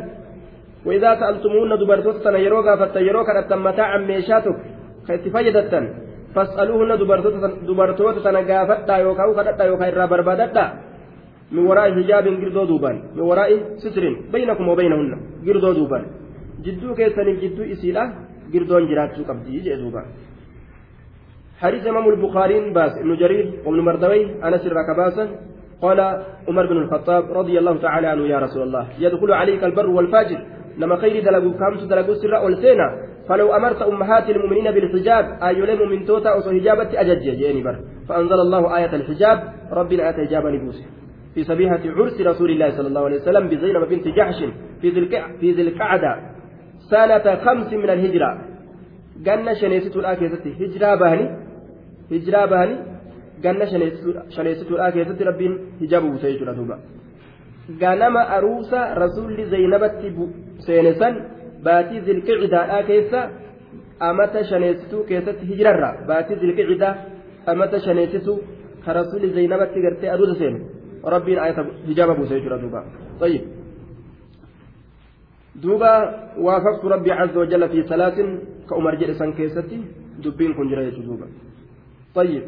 وإذا 0.86 1.10
سألتمون 1.20 1.72
دبرتوت 1.80 2.16
تنا 2.24 2.38
يرو 2.46 2.60
غافت 2.66 2.96
يرو 3.08 3.24
كانت 3.28 3.52
متاعا 3.66 3.98
ميشاتك 4.08 4.58
خيت 5.06 5.24
فيدتن 5.34 5.84
فاسألوهن 6.34 6.92
دبرتوت 7.68 8.16
تنا 8.24 8.40
غافتا 8.48 8.94
يوكاو 9.04 9.30
كدتا 9.36 9.64
يوكا 9.70 9.86
إرى 9.88 10.06
بربادتا 10.12 10.64
من 11.54 11.64
وراء 11.68 11.86
حجاب 11.96 12.24
جردو 12.42 12.64
دوبان 12.70 12.96
من 13.16 13.24
وراء 13.30 13.50
ستر 13.82 14.04
بينكم 14.32 14.64
وبينهن 14.68 15.12
جردو 15.46 15.72
دوبان 15.78 16.04
جدو 16.66 16.95
كيساني 16.99 17.33
جدو 17.42 17.62
إسيلا 17.75 18.02
جردون 18.52 18.85
جراتو 18.90 19.23
قبدي 19.28 19.61
جئ 19.64 19.75
حديث 21.62 21.87
إمام 21.87 22.09
البخاري 22.09 22.71
باس 22.76 22.92
ابن 22.99 23.16
جرير 23.16 23.47
وابن 23.64 23.81
مردوي 23.81 24.23
أنس 24.47 24.66
الركباسا 24.66 25.25
قال 25.83 26.00
عمر 26.49 26.66
بن 26.66 26.76
الخطاب 26.76 27.25
رضي 27.33 27.59
الله 27.59 27.76
تعالى 27.87 28.07
عنه 28.07 28.25
يا 28.26 28.38
رسول 28.38 28.62
الله 28.62 28.85
يدخل 28.99 29.33
عليك 29.33 29.64
البر 29.64 29.90
والفاجر 29.90 30.40
لما 30.78 30.97
خير 30.97 31.25
دلقوا 31.25 31.52
كامس 31.61 31.83
دلقوا 31.83 32.14
سر 32.14 32.35
والسينا 32.45 32.88
فلو 33.28 33.57
أمرت 33.57 33.83
أمهات 33.83 34.31
المؤمنين 34.31 34.71
بالحجاب 34.71 35.25
أيولم 35.42 35.90
من 35.90 36.04
توتا 36.07 36.31
أو 36.35 36.40
حجابة 36.42 37.00
أجج 37.00 37.25
جيني 37.40 37.62
بر 37.62 37.76
فأنزل 38.09 38.40
الله 38.47 38.76
آية 38.76 38.95
الحجاب 38.97 39.38
ربنا 39.73 40.11
آتى 40.11 40.26
حجابا 40.26 40.50
نبوسه 40.50 40.85
في 41.35 41.45
صبيحة 41.45 41.81
عرس 41.97 42.21
رسول 42.21 42.50
الله 42.50 42.71
صلى 42.76 42.88
الله 42.88 43.04
عليه 43.04 43.16
وسلم 43.16 43.49
بزينب 43.49 43.88
بنت 43.88 44.09
جحش 44.09 44.38
في 44.81 45.52
ذي 45.52 45.62
القعدة 45.62 46.31
سنة 46.90 47.26
خمس 47.44 47.72
من 47.72 47.90
الهجرة 47.90 48.30
جنة 49.26 49.52
شنيسة 49.60 49.94
الآكسة 50.00 50.44
هجرة 50.60 50.94
بهني 50.94 51.26
bahanii 52.52 52.78
ganna 53.42 53.66
shaneessituudhaa 53.66 54.92
keessatti 54.92 55.24
rabbiin 55.24 55.54
hijaaba 55.80 56.08
buuse 56.08 56.32
jechuudha 56.32 56.56
duuba 56.56 56.76
ganama 57.82 58.22
aruusa 58.36 58.80
rasuulli 59.02 59.46
zaynabatti 59.52 60.12
seene 60.66 60.92
san 61.00 61.14
baatii 61.64 62.00
zilqicidaadhaa 62.08 62.82
keessa 62.90 63.20
amata 64.08 64.44
shaneessituu 64.50 65.04
keessatti 65.10 65.48
hijirarra 65.50 65.90
baatii 66.10 66.40
zilqicidaa 66.42 66.94
amata 67.54 67.80
shaneessituu 67.86 68.36
ka 68.84 68.92
rasuulli 69.00 69.32
zaynabatti 69.38 69.84
gartee 69.86 70.10
aruusa 70.14 70.34
seene 70.42 70.60
rabbiin 71.14 71.40
hijaaba 71.88 72.14
buuse 72.14 72.34
jechuudha 72.34 72.62
duuba 72.64 72.82
طيب 73.20 73.62
duuba 75.61 75.92
waafaqtu 76.38 76.88
rabbi 76.88 77.11
عز 77.11 77.37
وجل 77.37 77.68
في 77.68 77.82
ثلاث 77.82 78.16
كأمر 78.71 78.94
جل 78.94 79.14
سن 79.14 79.32
كيستي 79.32 79.78
دبين 80.25 80.54
كن 80.54 80.68
جرى 80.71 80.90
duuba 80.90 81.26
طيب 82.14 82.42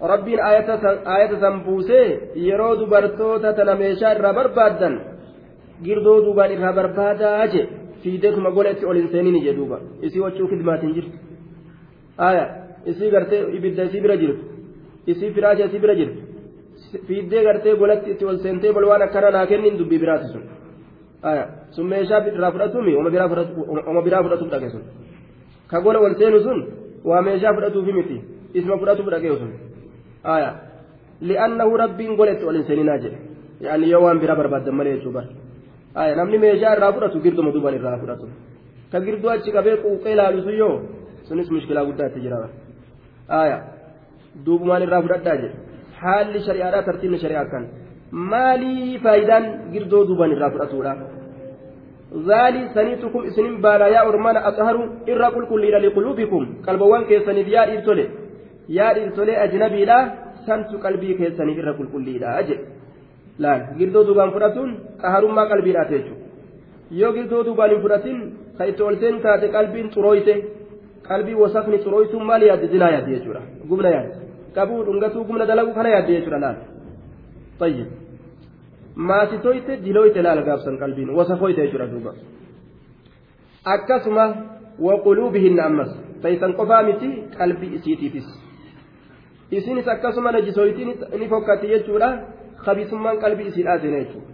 rabbiin 0.00 0.40
ayata 0.40 1.40
san 1.40 1.64
buusee 1.64 2.32
yeroo 2.34 2.76
dubartoota 2.76 3.52
tana 3.52 3.74
meeshaa 3.74 4.14
irraa 4.14 4.32
barbaaddan 4.32 4.94
girdoo 5.84 6.24
duubaan 6.24 6.52
irraa 6.52 6.72
barbaadaa 6.72 7.46
je 7.52 7.68
fiideetuma 8.02 8.50
gola 8.50 8.70
itti 8.70 8.86
ol 8.86 8.96
hin 8.96 9.08
seenini 9.12 9.44
je 9.44 9.52
duuba 9.58 9.80
isii 10.06 10.24
wachuu 10.24 10.48
kidmaatiin 10.52 10.94
jirtu 10.94 11.16
aya 12.28 12.44
isii 12.86 13.10
gartee 13.10 13.42
ibidda 13.56 13.84
isii 13.88 14.00
bira 14.00 14.16
jirtu 14.22 14.44
isii 15.06 15.32
firaasha 15.36 15.64
isii 15.68 15.82
bira 15.84 15.94
jirtu 16.00 16.20
fiiddee 17.06 17.44
gartee 17.44 17.76
golatti 17.76 18.10
itti 18.10 18.24
ol 18.24 18.38
seentee 18.44 18.72
bol 18.72 18.90
akkana 18.90 19.30
naa 19.30 19.46
kennin 19.46 19.78
dubbii 19.78 19.98
biraati 19.98 20.32
sun 20.32 20.44
aya 21.22 21.44
sun 21.74 21.86
meeshaa 21.92 22.20
irraa 22.38 22.52
fudhatumi 22.54 22.92
oma 23.00 23.10
biraa 24.06 24.22
fudhatuuf 24.24 24.50
dhage 24.54 24.68
sun 24.74 24.82
ka 25.70 25.76
gola 25.84 25.98
ol 26.06 26.14
seenu 26.20 26.38
sun 26.46 26.58
waa 27.08 27.22
meeshaa 27.28 27.52
fudhatuufi 27.56 27.92
miti 27.98 28.16
isma 28.58 28.74
fudhatuuf 28.82 29.08
dhagee 29.14 29.36
sun 29.42 29.50
aya 30.34 30.50
li'annahu 31.28 31.72
rabbiin 31.82 32.12
goletti 32.20 32.44
ol 32.50 32.56
hin 32.58 32.66
seeninaa 32.70 32.98
jedhe 33.04 33.18
yaani 33.66 33.90
yoo 33.92 34.02
waan 34.06 34.18
biraa 34.22 34.38
barbaaddan 34.40 34.74
malee 34.80 34.94
jechuu 34.96 35.12
bar 35.16 35.26
aya 36.02 36.12
namni 36.20 36.38
meeshaa 36.44 36.72
irraa 36.76 36.92
fudhatu 36.96 37.16
girduma 37.26 37.50
duuban 37.56 37.74
irraa 37.78 37.98
fudhatu 38.02 38.26
ka 38.92 38.98
girduu 39.06 39.30
achi 39.34 39.50
qabee 39.56 39.76
quuqee 39.84 40.12
ilaalu 40.14 40.40
sun 40.46 40.56
yoo 40.62 40.74
sunis 41.28 41.48
mushkilaa 41.56 41.84
guddaa 41.88 42.08
itti 42.10 42.20
jira 42.24 42.38
aya 43.42 43.58
duubumaan 44.46 44.82
irraa 44.86 45.02
fudhadhaa 45.06 45.36
jedhe 45.42 45.56
haalli 46.02 46.38
shari'aadhaa 46.46 46.86
tartiibni 46.88 47.18
shari'aa 47.24 47.46
kan 47.52 47.64
maalii 48.32 48.98
faayidaan 49.04 49.44
girdoo 49.72 50.02
duuban 50.08 50.30
irraa 50.36 50.50
fudhatuudha 50.54 50.92
يا 53.94 54.00
أرمان 54.08 54.36
أطهروا 54.36 54.86
إرى 55.08 55.26
قل 55.34 55.44
كل 55.50 55.64
لقلوبكم 55.84 56.42
قلبوان 56.66 57.02
كيسني 57.04 57.42
يا 57.54 57.62
إرتولي 57.72 58.06
يا 58.78 58.86
إرتولي 59.04 59.34
أجنبي 59.44 59.84
لا 59.90 59.98
سنت 60.46 60.70
قلبي 60.84 61.10
كيسني 61.18 61.52
إرى 61.60 61.72
قل 61.78 61.86
كل 61.92 62.08
لا 62.22 62.30
أجل 62.40 62.58
laal 63.44 63.60
girdoo 63.78 64.04
duubaan 64.08 64.32
fudhatuun 64.34 64.70
qaharummaa 65.02 65.46
qalbiidhaati 65.52 65.94
jechuudha 65.94 66.24
yoo 67.00 67.12
girdoo 67.16 67.42
duubaan 67.46 67.70
hin 67.74 67.80
fudhatin 67.84 68.18
ka 68.58 68.66
itti 68.70 68.82
olseen 68.88 69.20
taate 69.26 69.46
qalbiin 69.56 69.88
xurooyte 69.94 70.34
qalbii 71.08 71.38
wasafni 71.42 71.78
xurooytuun 71.84 72.28
maal 72.32 72.42
yaadde 72.48 72.72
zinaa 72.74 72.90
yaadde 72.96 73.16
jechuudha 73.16 73.42
gumna 73.70 73.94
yaadde 73.96 74.14
qabuu 74.58 74.82
dhungatuu 74.90 75.24
gumna 75.30 75.48
dalaguu 75.52 75.74
kana 75.78 75.96
yaadde 75.96 76.12
jechuudha 76.18 76.44
laal 76.44 76.58
maasitoyte 79.08 79.72
dilooyte 79.84 80.20
laal 80.26 80.40
gaabsan 80.48 80.74
qalbiin 80.82 81.10
wasafoyte 81.18 81.60
jechuudha 81.64 81.86
duuba 81.92 82.12
akkasuma 83.74 84.24
waquluubihinna 84.86 85.62
ammas 85.70 85.90
taysan 86.22 86.52
qofaa 86.58 86.82
miti 86.88 87.08
qalbii 87.38 87.70
isiitiifis 87.78 88.28
isinis 89.58 89.88
akkasuma 89.94 90.32
najisoytiin 90.36 90.90
ni 91.20 91.26
fokkatti 91.32 91.66
jechuudha 91.72 92.08
kabisummaan 92.64 93.16
qalbii 93.24 93.48
isiidhaa 93.50 93.78
seena 93.82 93.98
jechuudha 94.02 94.28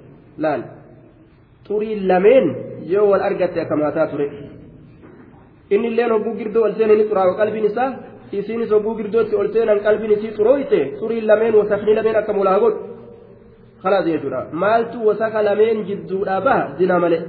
laal 0.44 0.62
xurii 1.68 1.94
lameen 2.10 2.46
yoo 2.92 3.06
wal 3.10 3.22
argatte 3.28 3.58
akka 3.64 3.76
maataa 3.82 4.06
ture 4.12 4.26
inni 5.74 5.88
illeen 5.90 6.12
hogguu 6.14 6.34
girdoo 6.40 6.64
ol 6.68 6.74
seenanii 6.78 7.08
xuraawa 7.10 7.34
qalbiin 7.40 7.66
isaa 7.70 7.88
isiinis 8.38 8.70
hogguu 8.76 8.94
girdootti 8.98 9.34
ol 9.40 9.48
seenan 9.54 9.80
qalbiin 9.86 10.12
isii 10.16 10.32
xurooyte 10.38 10.80
xurii 11.00 11.22
lameen 11.30 11.54
wasakni 11.60 11.94
lameen 11.98 12.16
akka 12.22 12.32
mulaa 12.38 12.58
godhu 12.64 12.95
wasaka 15.06 15.42
lameen 15.42 15.84
jidduudhaa 15.84 16.40
baha 16.40 16.76
zina 16.78 16.98
malee 16.98 17.22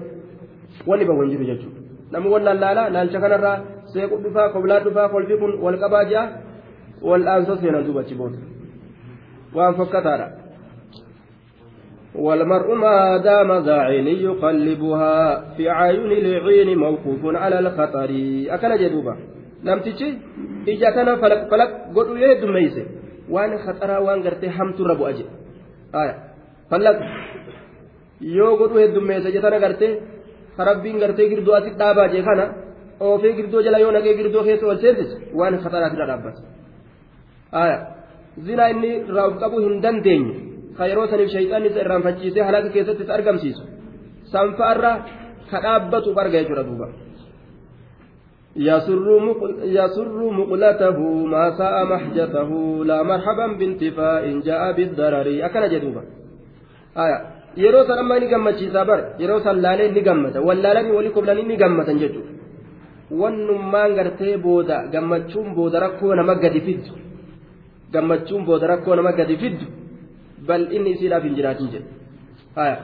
wanni 0.88 1.06
bahu 1.06 1.22
hin 1.22 1.30
jiru 1.32 1.46
jechuudha 1.46 1.82
namni 2.12 2.30
wal 2.30 2.44
lallaalaa 2.44 2.90
laalcha 2.90 3.20
kanarraa 3.20 3.58
seequ 3.94 4.18
dhufaa 4.24 4.50
koblaa 4.50 4.80
dhufaa 4.80 5.10
kolfi 5.10 5.38
kun 5.38 5.60
wal 5.62 5.80
qabaa 5.80 6.04
ji'a 6.12 6.24
wal 7.02 7.24
dhaansoo 7.24 7.58
seenan 7.62 7.86
duuba 7.86 8.02
achi 8.02 8.16
booda 8.16 8.38
waan 9.54 9.76
fokkataadha. 9.76 10.48
والمرء 12.18 12.74
ما 12.74 13.18
دام 13.18 13.52
ذا 13.66 13.74
عين 13.74 14.08
يقلبها 14.08 15.16
في 15.58 15.70
عيون 15.70 16.12
العين 16.12 16.78
موقوف 16.78 17.36
على 17.36 17.60
الخطر 17.60 18.10
أكن 18.50 18.78
جدوبا 18.78 19.16
نمتشي 19.64 20.14
إجا 20.68 20.90
كان 20.90 21.16
فلك 21.22 21.48
فلك 21.52 21.70
قد 21.96 22.08
يد 22.18 22.46
ميسي 22.46 22.86
وان 23.30 23.58
خطرا 23.58 23.98
وان 23.98 24.24
قرتي 24.24 24.50
حمت 24.50 24.82
ربو 24.82 25.06
أجي 25.08 25.26
آية 25.96 26.27
فلك 26.71 26.99
yoo 28.23 28.57
godhu 28.61 28.79
heddummeessa 28.83 29.31
jetana 29.35 29.59
gartee 29.65 29.99
karabbiin 30.57 30.99
gartee 31.03 31.29
girdoo 31.33 31.55
asitti 31.59 31.79
dhaabaa 31.83 32.09
jee 32.13 32.23
kana 32.29 32.45
oofee 33.07 33.33
girdoo 33.39 33.63
jala 33.67 33.79
yoo 33.85 33.93
naqee 33.97 34.15
girdoo 34.19 34.45
keessa 34.47 34.67
ol 34.67 34.79
seensis 34.85 35.11
waan 35.39 35.55
khataraatira 35.65 36.07
dhaabbata 36.11 36.41
aya 37.63 37.77
zinaa 38.47 38.69
inni 38.75 38.91
irraa 39.09 39.27
of 39.31 39.35
qabuu 39.43 39.61
hin 39.67 39.77
dandeenye 39.85 40.35
ka 40.77 40.83
yeroo 40.91 41.07
saniif 41.13 41.31
shayxaanni 41.35 41.69
isa 41.71 41.81
irraanfachiisee 41.85 42.45
halaka 42.49 42.69
keessatti 42.75 43.03
isa 43.07 43.15
argamsiisu 43.19 43.63
sanfa'arra 44.33 44.93
ka 45.51 45.59
dhaabbatuuf 45.65 46.17
arga 46.23 46.37
jechuudha 46.43 46.69
duuba 46.71 46.89
يسر 48.57 50.31
مقلته 50.41 50.99
ما 51.33 51.45
ساء 51.59 51.85
محجته 51.93 52.51
لا 52.85 53.03
مرحبا 53.03 53.47
بانتفاء 53.59 54.25
جاء 54.39 54.73
بالضرر 54.77 55.27
أكن 55.47 55.69
جدوبا 55.73 56.03
آية 56.03 56.16
yeroo 57.64 57.86
san 57.88 58.00
amma 58.00 58.20
ni 58.20 58.28
gammachiisaa 58.34 58.86
bar 58.86 59.00
yeroo 59.22 59.40
san 59.46 59.62
laalee 59.66 59.90
ni 59.92 60.02
gammata 60.08 60.42
wallaalanii 60.48 60.92
walii 60.98 61.14
koblanii 61.18 61.44
ni 61.52 61.56
gammatan 61.64 62.00
jechuudha 62.00 62.32
wannummaan 63.22 63.96
gartee 63.98 64.38
booda 64.46 64.78
gammachuun 64.94 65.56
booda 65.58 65.80
rakkoo 65.86 66.16
nama 66.16 66.36
gadi 66.44 66.62
fiddu 66.68 66.94
gammachuun 67.94 68.46
booda 68.46 68.68
rakkoo 68.74 68.96
nama 68.96 69.12
gadi 69.20 69.38
fiddu 69.44 69.66
bal 70.48 70.64
inni 70.76 70.90
isiidhaaf 70.96 71.24
hin 71.28 71.36
jiraatin 71.38 71.70
jedhe 71.74 71.88
haya 72.56 72.78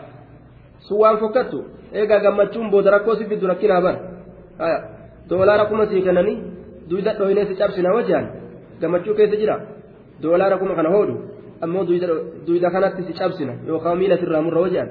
sun 0.88 0.98
waan 1.04 1.18
fokkattu 1.24 1.60
eegaa 2.00 2.20
gammachuun 2.26 2.72
booda 2.74 2.92
rakkoo 2.96 3.16
si 3.20 3.26
fiddu 3.32 3.48
rakkinaa 3.52 3.82
bar 3.88 3.96
haya 4.64 4.78
doolaara 5.30 5.66
kuma 5.66 5.86
sii 5.92 6.02
kennanii 6.08 6.38
duyda 6.90 7.14
dhoyinee 7.20 7.46
si 7.50 7.56
cabsina 7.62 7.94
wajaan 7.98 8.26
gammachuu 8.82 9.16
keessa 9.20 9.38
jira 9.44 9.56
doolaara 10.24 10.58
kuma 10.58 10.76
kana 10.76 10.90
hoodhu 10.96 11.16
ammoo 11.64 11.84
duyda 12.48 12.70
kanatti 12.76 13.04
si 13.08 13.14
cabsina 13.20 13.54
yookaan 13.68 13.98
miila 14.02 14.18
sirraa 14.22 14.42
murra 14.46 14.66
wajaan 14.66 14.90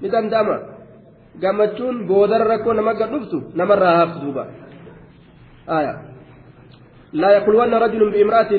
ni 0.00 0.08
danda'ama 0.14 0.56
gammachuun 1.42 2.06
boodara 2.08 2.50
rakkoo 2.52 2.74
nama 2.78 2.94
gad 2.94 3.10
dhuftu 3.14 3.38
namarraa 3.54 3.96
haaftu 3.98 4.18
duuba 4.24 4.44
لا 7.12 7.30
يقولون 7.30 7.74
رجل 7.74 8.10
بامرأة 8.10 8.52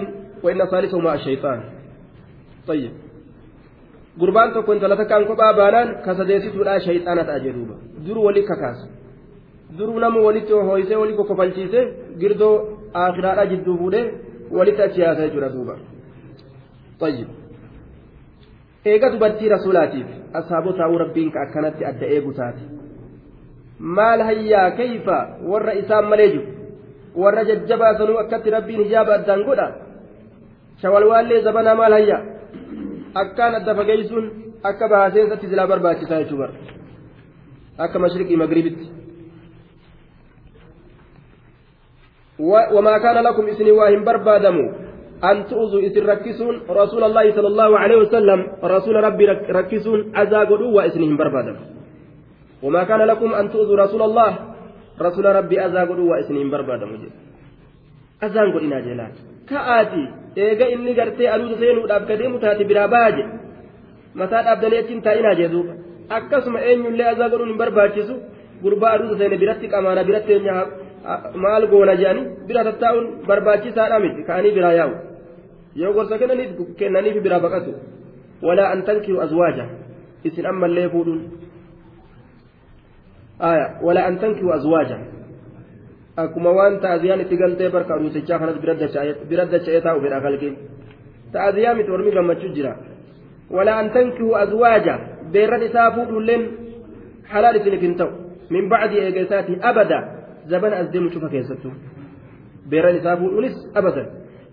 وإن 0.43 0.65
ثالثهما 0.65 1.13
الشيطان 1.13 1.59
طيب 2.67 2.91
intala 4.19 4.97
takkaan 4.99 5.25
kophaa 5.29 5.53
baanaan 5.53 5.89
kasadeessituudha 6.05 6.79
shayxaana 6.85 7.23
ta'a 7.27 7.39
jedhuuba 7.45 7.75
duru 8.05 8.23
wali 8.27 8.43
kakaasu 8.43 8.87
duru 9.77 9.99
nama 9.99 10.19
walitti 10.27 10.53
hooyisee 10.53 10.99
walii 11.01 11.15
kokkofalchiisee 11.19 11.85
girdoo 12.21 12.55
aakiraadhaa 13.03 13.45
jidduu 13.51 13.77
fuudhee 13.81 14.05
walitti 14.57 14.81
achi 14.87 15.01
yaasa 15.01 15.21
jechuudha 15.27 15.49
duuba 15.55 15.73
طيب 15.73 15.88
eega 18.84 19.10
dubartii 19.12 19.48
rasuulaatiif 19.48 20.06
asaabotaa'uu 20.40 20.98
rabbiin 20.98 21.30
ka 21.32 21.42
akkanatti 21.46 21.86
adda 21.90 22.06
eegu 22.16 22.32
taate 22.38 22.62
maal 23.98 24.22
hayyaa 24.28 24.70
kayfa 24.80 25.18
warra 25.52 25.72
isaan 25.82 26.08
malee 26.12 26.28
jiru 26.34 26.44
warra 27.24 27.44
jajjabaasanuu 27.50 28.18
akkatti 28.24 28.54
rabbiin 28.56 28.84
hijaaba 28.84 29.14
addaan 29.14 29.44
godha 29.48 29.68
shawalwaallee 30.82 31.42
zabanaa 31.48 31.74
maal 31.82 31.96
hayyaa 31.98 32.22
akkaan 33.22 33.54
adda 33.60 33.74
fageessuun 33.80 34.32
akka 34.72 34.88
bahaseensatti 34.88 35.52
silaa 35.54 35.70
barbaachisaa 35.72 36.20
jechuudha 36.24 36.48
akka 37.78 37.98
mashriqii 37.98 38.42
magribitti. 38.44 38.94
وما 42.38 42.98
كان 42.98 43.24
لكم 43.24 43.48
إسني 43.48 43.70
واهم 43.70 44.04
بربادموا 44.04 44.72
أن 45.23 45.45
تؤذوا 45.47 45.81
إسن 45.87 46.05
ركسون 46.05 46.55
رسول 46.69 47.03
الله 47.03 47.35
صلى 47.35 47.47
الله 47.47 47.79
عليه 47.79 47.97
وسلم 47.97 48.47
رسول 48.63 48.95
ربي 48.95 49.25
ركسون 49.49 50.15
أزاقوا 50.15 50.57
وإسنهم 50.57 51.17
بربادموا 51.17 51.65
وما 52.63 52.83
كان 52.83 52.99
لكم 52.99 53.33
أن 53.33 53.51
تؤذوا 53.51 53.77
رسول 53.77 54.01
الله 54.01 54.31
رسول 55.01 55.25
ربي 55.25 55.65
أزاقوا 55.65 56.09
وإسنهم 56.11 56.49
بربادموا 56.51 56.97
أزاقوا 58.23 58.61
إنا 58.61 58.79
جلال 58.79 59.11
eega 60.35 60.65
inni 60.69 60.93
gartee 60.93 61.29
aduuta 61.35 61.55
seenuudhaaf 61.57 62.03
gadeemu 62.09 62.39
taate 62.39 62.63
biraa 62.69 62.87
baaje 62.87 63.23
mataa 64.19 64.43
dhaabdanii 64.47 64.81
achiin 64.81 65.01
taa'inaa 65.07 65.35
jee 65.39 65.49
duuba 65.53 65.73
akkasuma 66.17 66.59
eenyullee 66.69 67.07
azaa 67.11 67.29
godhuun 67.31 67.49
hin 67.51 67.57
barbaachisu 67.61 68.15
gurbaa 68.63 68.91
aduuta 68.97 69.17
seene 69.21 69.37
biratti 69.43 69.71
qamaana 69.73 70.03
biratti 70.09 70.37
maal 71.43 71.67
goona 71.71 71.95
jedhanii 72.01 72.25
bira 72.47 72.63
tattaa'uun 72.69 73.07
barbaachisaadha 73.27 73.99
miti 74.05 74.27
ka'anii 74.29 74.55
biraa 74.57 74.73
yaa'u 74.79 74.95
yoo 75.81 75.93
gorsa 75.93 76.17
kennaniif 76.79 77.17
biraa 77.25 77.39
baqatu 77.45 77.71
walaa 78.47 78.71
an 78.73 78.83
tankiru 78.89 79.21
azwaaja 79.25 79.65
isin 80.23 80.45
ammallee 80.51 80.89
fuudhuun 80.89 81.21
walaa 83.87 84.05
an 84.11 84.19
tankiru 84.23 84.51
azwaaja 84.57 84.97
akkuma 86.23 86.51
waan 86.59 86.79
ta'aziyaan 86.83 87.21
itti 87.25 87.41
galtee 87.41 87.69
barka 87.75 87.95
aduusichaa 87.95 88.39
kanas 88.39 88.61
bira 89.29 89.45
dacha'ee 89.53 89.81
taa'u 89.81 90.01
fedha 90.03 90.21
kalqiin 90.21 90.55
ta'aziyaa 91.33 91.75
miti 91.79 91.91
ormi 91.97 92.11
gammachuu 92.11 92.53
jira 92.57 92.75
walaa 93.57 93.79
an 93.81 93.91
tankiru 93.97 94.35
azwaaja 94.43 94.95
beerran 95.33 95.67
isaa 95.69 95.91
fuudhulleen 95.97 96.47
halaal 97.33 97.59
isiniif 97.59 97.81
hin 97.87 97.95
ta'u 97.99 98.11
min 98.49 98.69
bacdi 98.69 99.05
eega 99.05 99.21
isaatii 99.27 99.61
abada 99.71 99.99
زبن 100.49 100.73
أزدم 100.73 101.09
شوف 101.09 101.25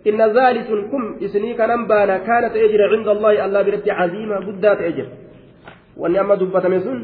إن 0.07 0.21
ذلك 0.39 0.69
كم 0.93 1.17
إسني 1.25 1.55
كان 1.55 1.87
بانا 1.87 2.19
كانت 2.19 2.57
أجر 2.57 2.81
عند 2.93 3.09
الله 3.09 3.45
الله 3.45 3.63
برتي 3.63 3.91
عزيمة 3.91 4.37
قدات 4.37 4.81
أجر. 4.81 5.07
أما 6.21 6.35
دبة 6.35 6.69
مسون 6.69 7.01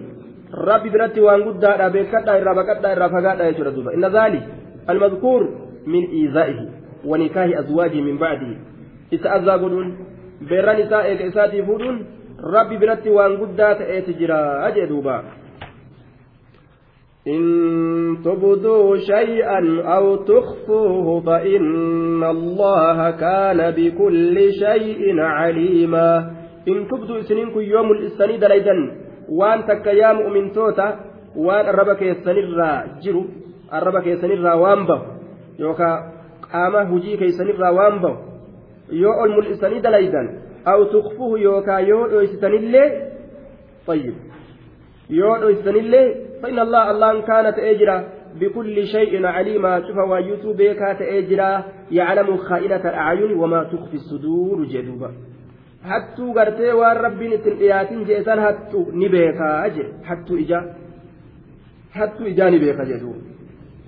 ربي 0.54 0.88
برتي 0.90 1.20
وأن 1.20 1.42
قدات 1.42 1.80
أبيكتا 1.80 2.32
إرى 2.42 2.54
بكتا 2.54 2.92
إرى 2.92 3.08
فقاتا 3.08 3.48
يجر 3.48 3.68
دوبا 3.68 3.94
إن 3.94 4.04
ذلك 4.04 4.44
المذكور 4.90 5.42
من 5.86 6.02
إيذائه 6.16 6.68
ونكاه 7.04 7.60
أزواجه 7.60 8.00
من 8.00 8.16
بعده. 8.18 8.56
إسأذى 9.14 9.50
قدون 9.50 9.86
بيران 10.48 10.76
إساء 10.76 11.28
إساتي 11.28 11.62
فودون 11.62 11.96
ربي 12.54 12.76
برتي 12.76 13.10
وأن 13.10 13.36
قدات 13.36 13.80
أجر 13.80 14.30
أجر 14.68 14.84
دوبا. 14.84 15.22
إن 17.26 18.18
تبدوا 18.24 18.96
شيئا 18.96 19.82
أو 19.96 20.16
تخفوه 20.16 21.20
فإن 21.20 22.24
الله 22.24 23.10
كان 23.10 23.70
بكل 23.70 24.52
شيء 24.52 25.20
عليما. 25.20 26.30
إن 26.68 26.88
تبدوا 26.88 27.20
إسنينكم 27.20 27.60
يوم 27.60 27.92
الإسني 27.92 28.36
دليدا. 28.36 28.74
وأن 29.28 29.66
تك 29.66 29.86
يا 29.86 30.12
مؤمن 30.12 30.52
توتا 30.52 31.00
وأن 31.36 31.68
الربك 31.68 32.02
يسنر 32.02 32.84
جرو 33.02 33.24
الربك 33.74 34.06
يسنر 34.06 34.56
وانبه 34.56 35.02
يوكا 35.58 36.12
قام 36.52 36.76
هجي 36.76 37.16
كيسنر 37.16 37.62
وانبه 37.62 38.18
يو 38.92 39.24
الملئسني 39.24 39.80
دليدا. 39.80 40.22
أو 40.66 40.84
تخفوه 40.84 41.38
يوكا 41.38 41.78
يو 41.78 42.20
إسني 42.22 42.82
طيب. 43.86 44.14
يو 45.10 45.34
إسني 45.34 46.31
فإن 46.42 46.58
الله 46.58 46.90
الله 46.90 47.20
كانت 47.20 47.58
أجرا 47.58 48.04
بكل 48.40 48.86
شيء 48.86 49.26
عليما 49.26 49.72
شوف 49.86 49.96
وايوتو 49.96 50.52
بيكا 50.52 50.92
تأجرا 50.92 51.64
يعلم 51.90 52.36
خائنة 52.36 52.84
الأعين 52.92 53.32
وما 53.40 53.64
تخفي 53.64 53.94
الصدور 53.94 54.64
جدوبا 54.64 55.10
hattuu 55.90 56.32
gartee 56.34 56.72
waan 56.80 56.96
rabbiin 56.96 57.32
ittiin 57.32 57.58
dhiyaatin 57.58 58.04
jeesan 58.06 58.38
hattu 58.38 58.80
ni 58.92 59.08
beekaa 59.14 59.68
je 59.76 59.84
hattuu 60.08 60.36
ijaa 60.36 60.62
hattuu 61.96 62.26
ijaa 62.32 62.50
ni 62.50 62.58
beeka 62.64 62.84
jedhu 62.90 63.14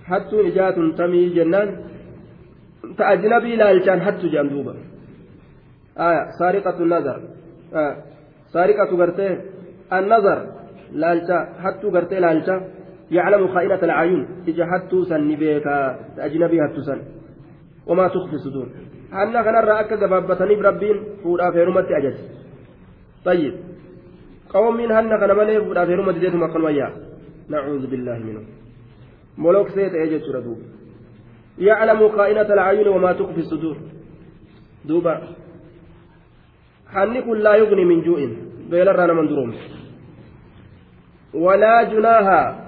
hattuun 0.08 0.46
ijaa 0.46 0.72
tun 0.72 0.94
tamii 1.00 1.30
jennaan 1.36 1.68
ta 2.96 3.06
ajnabii 3.12 3.54
ilaalchaan 3.54 4.00
hattu 4.06 4.26
jedhan 4.32 4.50
duuba 4.54 4.74
saariqatu 6.38 6.84
nazar 6.94 7.20
saariqatu 8.54 8.96
gartee 9.02 9.32
an 9.90 10.08
nazar 10.83 10.99
laalcha 11.01 11.61
hattuu 11.63 11.91
gartee 11.91 12.19
laalcha 12.19 12.61
yaclamu 13.09 13.47
khaa'inata 13.53 13.85
alcaayun 13.85 14.27
ija 14.45 14.65
hattuu 14.65 15.05
san 15.05 15.27
ni 15.27 15.35
beekaa 15.35 15.95
ajnabii 16.27 16.59
hattu 16.59 16.81
san 16.81 16.99
wamaa 17.87 18.09
tukfi 18.09 18.39
suduur 18.39 18.67
hanna 19.11 19.43
kanarraa 19.43 19.79
akka 19.79 19.97
gabaabbataniif 19.97 20.61
rabbiin 20.61 20.97
fuudhaaf 21.23 21.55
heerumatti 21.55 21.93
ajaje 21.93 22.39
طيب 23.25 23.53
قوم 24.49 24.77
من 24.77 24.91
هن 24.91 25.09
كان 25.19 25.31
مالي 25.31 25.65
فودا 25.65 25.85
في 25.85 25.93
رمى 25.95 26.13
ديتهم 26.13 26.51
كانوا 26.53 26.69
يا 26.69 26.87
نعوذ 27.49 27.87
بالله 27.87 28.17
منه 28.19 28.43
ملوك 29.37 29.69
سيت 29.69 29.93
اجت 29.93 30.23
ردوب 30.35 30.59
يعلم 31.57 32.09
خائنة 32.09 32.41
العيون 32.41 32.87
وما 32.87 33.11
تخفي 33.13 33.39
الصدور 33.39 33.77
دوبا 34.85 35.13
حنك 36.93 37.27
لا 37.27 37.55
يغني 37.55 37.85
من 37.85 38.01
جوع 38.01 38.19
بيل 38.71 38.87
رانا 38.95 39.13
من 39.13 39.27
دروم 39.27 39.51
ولا 41.34 41.82
جناها 41.82 42.64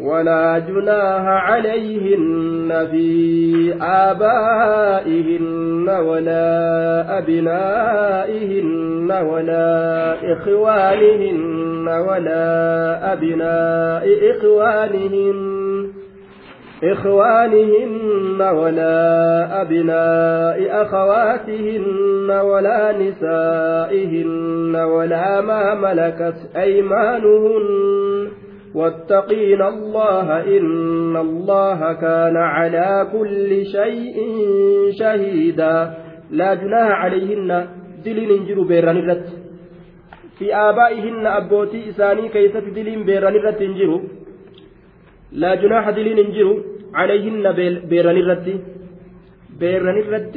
ولا 0.00 0.58
جناها 0.58 1.30
عليهن 1.30 2.86
في 2.90 3.74
آبائهن 3.82 5.88
ولا 5.88 7.18
أبنائهن 7.18 9.12
ولا 9.12 10.16
إخوانهن 10.32 11.88
ولا 11.88 13.12
أبناء 13.12 14.08
إخوانهن. 14.30 15.57
إخوانهن 16.84 18.42
ولا 18.42 18.96
أبناء 19.62 20.82
أخواتهن 20.82 22.30
ولا 22.30 22.98
نسائهن 22.98 24.76
ولا 24.76 25.40
ما 25.40 25.74
ملكت 25.74 26.56
أيمانهن. 26.56 27.66
واتقين 28.74 29.62
الله 29.62 30.58
إن 30.58 31.16
الله 31.16 31.92
كان 31.92 32.36
على 32.36 33.06
كل 33.12 33.66
شيء 33.66 34.16
شهيدا. 34.98 35.94
لا 36.30 36.54
جناح 36.54 36.90
عليهن. 36.90 37.66
دلين 38.04 38.30
انجروا 38.30 38.64
بيران 38.64 39.22
في 40.38 40.54
آبائهن 40.54 41.26
أبوتي 41.26 41.88
إساني 41.88 42.28
كيست 42.28 42.64
دلين 42.76 43.04
بيران 43.04 43.34
الرت 43.34 43.60
انجروا 43.60 44.00
لا 45.32 45.54
جناح 45.54 45.90
دلين 45.90 46.18
انجروا 46.18 46.60
عليهن 46.94 47.52
بيران 47.90 48.16
الرت 48.16 48.46
بيران 49.60 49.98
الرت 49.98 50.36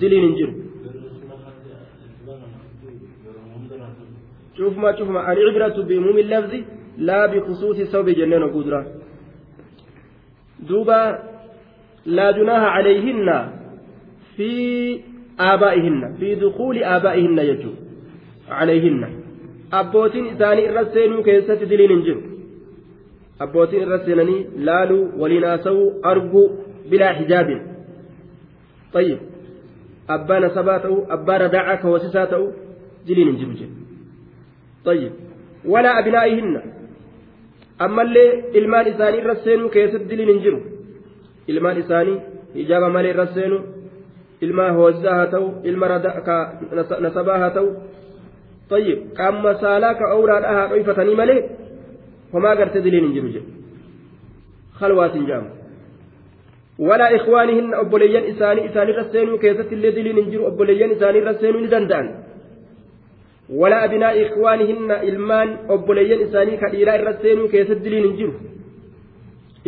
دلين 0.00 0.24
انجروا 0.24 0.64
شوف 4.56 4.78
ما 4.78 4.98
شوف 4.98 5.08
ما 5.10 5.32
العبرة 5.32 5.82
بموم 5.82 6.18
اللفظ 6.18 6.52
لا 6.98 7.26
بخصوص 7.26 7.78
الثوب 7.78 8.08
جنين 8.08 8.42
وقدرة. 8.42 8.86
دوبا 10.68 11.18
لا 12.06 12.30
جناح 12.30 12.62
عليهن 12.62 13.50
في 14.36 14.50
آبائهن 15.40 16.14
في 16.18 16.34
دخول 16.34 16.84
آبائهن 16.84 17.38
يجو. 17.38 17.72
عليهن. 18.48 19.02
أبوتين 19.72 20.26
إساني 20.26 20.70
الرسين 20.70 21.22
كيسة 21.22 21.54
دلين 21.54 21.90
انجروا 21.90 22.33
abbootiin 23.38 23.82
irra 23.82 23.98
seenanii 24.06 24.46
laaluu 24.66 25.04
waliin 25.20 25.44
haasa'uu 25.50 25.86
arguu 26.02 26.46
bilaa 26.90 27.12
hijaabin 27.20 27.60
طيب 28.94 29.18
abbaa 30.08 30.40
nasabaa 30.40 30.78
ta'uu 30.84 31.06
abbaa 31.16 31.38
radaacaa 31.44 31.76
ka 31.82 31.88
hoosisaa 31.88 32.26
ta'uu 32.32 32.52
diliin 33.06 33.28
hin 33.28 33.38
jiru 33.40 33.54
jedhe 33.60 33.74
طيب 34.84 35.12
walaa 35.72 35.94
abinaa'ihinna 36.00 36.60
ammallee 37.86 38.28
ilmaan 38.60 38.86
isaanii 38.92 39.20
irra 39.24 39.34
seenuu 39.46 39.68
keessatti 39.76 40.08
diliin 40.10 40.30
hin 40.32 40.42
jiru 40.44 40.60
ilmaan 41.54 41.78
isaanii 41.84 42.18
hijaaba 42.58 42.88
malee 42.96 43.10
irra 43.16 43.26
seenuu 43.38 43.62
ilma 44.40 44.70
hoosisaa 44.78 45.16
haa 45.18 45.26
ta'u 45.34 45.48
ilma 45.72 45.86
nasabaa 47.00 47.38
haa 47.38 47.50
ta'u 47.58 47.68
طيب 48.70 48.98
qaama 49.18 49.54
saalaa 49.64 49.94
ka 50.00 50.06
awraadha 50.16 50.52
haa 50.56 50.68
dhoyfatanii 50.70 51.16
malee 51.22 51.40
ikhwaanihinna 57.18 57.80
obboleeyyan 57.82 58.24
isaanii 58.32 58.64
isaanirra 58.70 59.04
seenuu 59.12 59.38
keessatti 59.44 59.74
illee 59.78 59.92
diliin 59.96 60.16
hin 60.20 60.30
jiru 60.30 60.46
obboleeyyan 60.50 60.94
isaaniirra 60.96 61.34
seenuu 61.42 61.60
ni 61.64 61.70
danda'an 61.74 62.08
walaa 63.60 63.82
abinaa 63.88 64.12
ikhwaanihinna 64.24 64.96
ilmaan 65.10 65.50
obboleeyyan 65.76 66.20
isaanii 66.26 66.56
ka 66.62 66.72
dhiiraa 66.74 66.96
irra 67.00 67.14
seenuu 67.22 67.48
keessatti 67.54 67.84
diliin 67.84 68.06
hin 68.08 68.16
jiru 68.16 68.34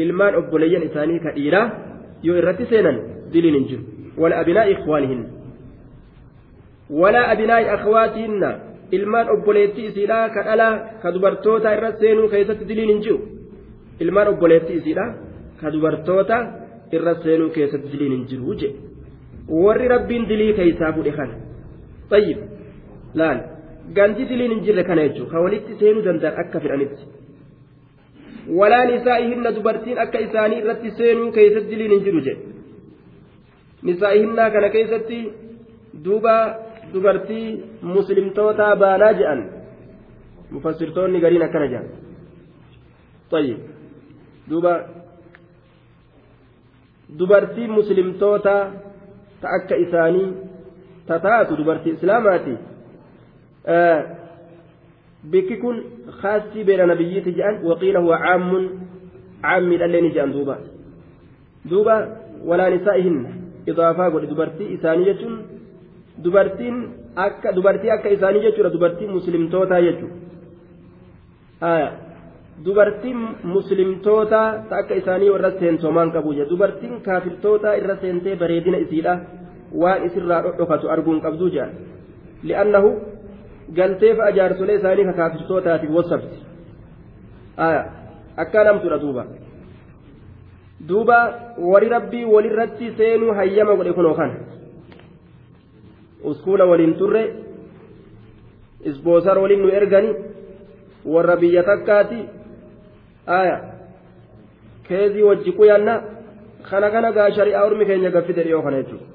ilmaan 0.04 0.34
obboleeyyan 0.40 0.86
isaanii 0.88 1.18
ka 1.26 1.30
dhiiraa 1.38 1.66
yoo 2.22 2.36
irratti 2.42 2.66
seenan 2.72 2.98
diliin 3.32 3.54
hin 3.58 3.68
jiru 3.72 3.82
walaa 4.24 4.40
abinaa 4.46 4.64
ikhwaanihinna 4.74 5.28
walaa 7.02 7.26
abinaa 7.34 7.60
akhwaatihinna 7.76 8.50
ilmaan 8.98 9.28
obboleettii 9.34 9.86
isiidhaa 9.90 10.28
ka 10.34 10.42
dhalaa 10.48 10.74
ka 11.02 11.12
dubartoota 11.14 11.72
irra 11.76 11.90
seenuu 12.02 12.28
keessatti 12.34 12.64
diliin 12.68 12.88
hin 12.92 13.00
jiru 13.06 13.18
ilmaan 14.04 14.28
obboleettii 14.32 14.76
isiidhaa 14.80 15.08
ka 15.60 15.70
dubartoota 15.74 16.38
irra 16.98 17.14
seenuu 17.24 17.50
keessatti 17.56 17.88
diliin 17.92 18.12
hin 18.16 18.24
jiru 18.30 18.54
je 18.62 18.68
warri 19.64 19.88
rabbiin 19.94 20.28
dilii 20.30 20.52
keeysaa 20.60 20.92
fudhe 20.98 21.12
kana 21.18 21.34
tayyib 22.10 22.38
laal 23.22 23.38
ganti 23.98 24.28
diliin 24.30 24.52
hin 24.54 24.62
jirre 24.68 24.84
kana 24.90 25.02
jechuudha 25.08 25.32
ka 25.32 25.44
walitti 25.46 25.72
seenuu 25.80 26.02
danda'an 26.08 26.38
akka 26.44 26.60
fedhanitti 26.66 27.04
walaan 28.58 28.88
nisaa'ihinna 28.92 29.50
dubartiin 29.56 29.98
akka 30.04 30.18
isaanii 30.26 30.58
irratti 30.62 30.90
seenuu 31.00 31.30
keessatti 31.38 31.70
diliin 31.74 31.92
hin 31.96 32.04
jiru 32.06 32.20
jedhe 32.28 32.42
nisaa'ihinnaa 33.90 34.50
kana 34.56 34.68
keessatti 34.76 35.18
duuba 36.04 36.34
dubartii 36.94 37.46
muslimtoota 37.82 38.66
baanaa 38.82 39.12
jedhan 39.20 39.40
mufassirtoonni 40.50 41.20
gariin 41.24 41.42
akkana 41.48 41.68
jedhan 41.74 41.88
طيب 43.30 43.58
duuba 44.50 44.72
dubartii 47.18 47.68
muslimtoota 47.78 48.54
ta 49.40 49.48
akka 49.56 49.76
isaanii 49.84 50.28
tataatu 51.08 51.56
dubartii 51.56 51.92
islaamaati 51.96 52.54
bikki 55.32 55.56
kun 55.62 55.76
khaasii 56.20 56.64
beela 56.68 56.86
nabiyyiiti 56.86 57.32
jedhan 57.38 57.56
waqiila 57.70 58.00
huwa 58.04 58.18
caammun 58.24 58.64
caammiidhallee 59.42 60.00
ni 60.00 60.10
jedhan 60.14 60.32
duuba 60.36 60.56
duuba 61.70 61.94
walaa 62.48 62.70
nisaa'ihinna 62.70 63.30
idaafaa 63.70 64.10
godhe 64.14 64.26
dubartii 64.32 64.68
isaanii 64.76 65.04
jechuun 65.10 65.36
dubartiin 66.24 66.76
akka 67.16 67.52
dubartii 67.56 67.90
akka 67.90 68.08
isaanii 68.08 68.42
jechuudha 68.42 68.72
dubartii 68.72 69.08
muslimtootaa 69.08 69.80
jechuudha. 69.80 70.16
Dubartiin 72.64 73.18
muslimtootaa 73.44 74.48
ta 74.68 74.76
akka 74.76 74.94
isaanii 74.94 75.30
warra 75.30 75.50
seensomaan 75.60 76.12
qabu 76.12 76.32
jedha 76.32 76.50
dubartiin 76.50 77.00
kaafirtootaa 77.02 77.74
irra 77.80 77.96
seentee 78.00 78.36
bareedina 78.36 78.78
isiidha 78.84 79.14
waan 79.82 80.06
isirraa 80.06 80.42
dhodhokatu 80.42 80.90
arguun 80.94 81.20
qabduu 81.20 81.50
jedha 81.50 81.68
li'annahu 82.42 82.90
galteef 83.76 84.18
ajaarsolee 84.28 84.76
isaanii 84.80 85.04
ka 85.04 85.12
kaafirtootaatiif 85.12 85.90
wasabti. 85.98 86.36
Akka 88.36 88.64
namtudha 88.64 88.98
duuba. 88.98 89.26
Duuba 90.88 91.18
wari 91.58 91.88
rabbii 91.88 92.24
walirratti 92.24 92.92
seenuu 92.96 93.32
hayyama 93.34 93.76
godhe 93.76 93.92
kunoo 93.92 94.14
kana 94.14 94.55
uskuula 96.24 96.64
waliin 96.66 96.94
turre 96.98 97.22
isboosar 98.84 99.38
waliin 99.38 99.62
nu 99.62 99.68
ergani 99.68 100.10
warra 101.04 101.36
biyya 101.36 101.62
takkaati 101.62 102.20
aya 103.26 103.56
keezii 104.88 105.22
wajji 105.22 105.52
quyanna 105.52 105.94
kana 106.70 106.90
kana 106.90 107.12
gaa 107.12 107.30
shari'aa 107.30 107.64
ormi 107.66 107.86
keenya 107.86 108.10
gaffite 108.10 108.42
dhiyoo 108.42 108.62
kana 108.62 108.82
jechuudha 108.82 109.06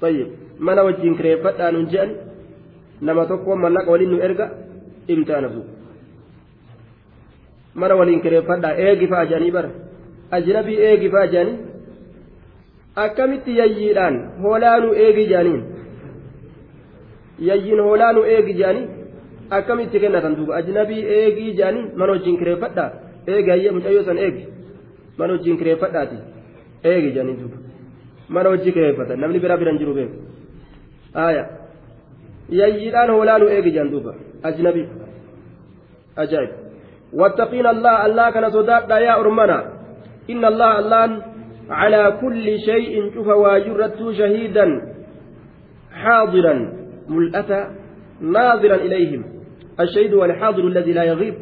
tayyib 0.00 0.28
mana 0.58 0.82
wajjiin 0.86 1.16
kireeffadhaa 1.16 1.70
nun 1.72 1.86
je'an 1.92 2.10
nama 3.00 3.26
tokko 3.26 3.56
mallaqa 3.56 3.90
waliin 3.90 4.10
nu 4.10 4.18
erga 4.28 4.46
imtaana 5.08 5.48
duuba 5.48 5.72
mana 7.74 7.94
waliin 8.00 8.20
kireeffadhaa 8.24 8.74
eegi 8.86 9.06
fa'a 9.12 9.26
jedhanii 9.30 9.50
bara 9.56 9.70
ajnabii 10.30 10.78
eegi 10.88 11.08
fa'a 11.14 11.26
jedhanii 11.26 11.71
akkamitti 13.04 13.56
yayyiidhaan 13.58 14.16
hoolaanu 14.42 14.88
eegi 15.04 15.24
jedhaniin 15.30 15.62
yayyiin 17.48 17.80
hoolaanu 17.86 18.20
eegi 18.34 18.54
jedhanii 18.60 18.88
akkamitti 19.58 20.00
kennatan 20.00 20.36
duuba 20.36 20.54
ajnabii 20.60 21.02
eegii 21.18 21.52
jedhanii 21.58 21.84
mana 21.96 22.12
wajjin 22.12 22.36
kireeffadhaa 22.40 22.90
eegi 23.32 23.50
hayyee 23.50 23.72
mucayyoo 23.76 24.04
san 24.08 24.18
eegi 24.26 24.44
mana 25.18 25.32
wajjin 25.32 25.56
kireeffadhaati 25.62 26.18
eegi 26.90 27.08
jedhanii 27.16 27.36
duuba 27.40 27.56
mana 28.28 28.48
wajji 28.54 28.72
kireeffatan 28.76 29.20
namni 29.20 29.38
biraa 29.44 29.56
biran 29.62 29.78
jiru 29.82 29.94
beeku 29.94 30.16
aayaa 31.24 31.48
yayyiidhaan 32.60 33.10
hoolaanu 33.16 33.46
eegi 33.56 33.70
jedhan 33.74 33.90
duuba 33.96 34.12
ajnabii 34.50 34.86
ajaa'ib 36.22 36.50
wattaqiina 37.20 37.68
allah 37.74 37.94
allah 38.06 38.26
kana 38.34 38.50
sodaadhaa 38.56 39.00
yaa 39.08 39.18
ormana 39.24 39.58
inna 40.32 40.46
allah 40.52 40.70
allaan 40.82 41.12
على 41.70 42.18
كل 42.20 42.58
شيء 42.58 43.14
شوف 43.14 43.26
واجرت 43.26 44.10
شهيدا 44.10 44.66
حاضرا 45.92 46.54
ملأتا 47.08 47.70
ناظرا 48.20 48.74
إليهم. 48.74 49.24
الشهيد 49.80 50.14
والحاضر 50.14 50.66
الذي 50.66 50.92
لا 50.92 51.04
يغيب. 51.04 51.34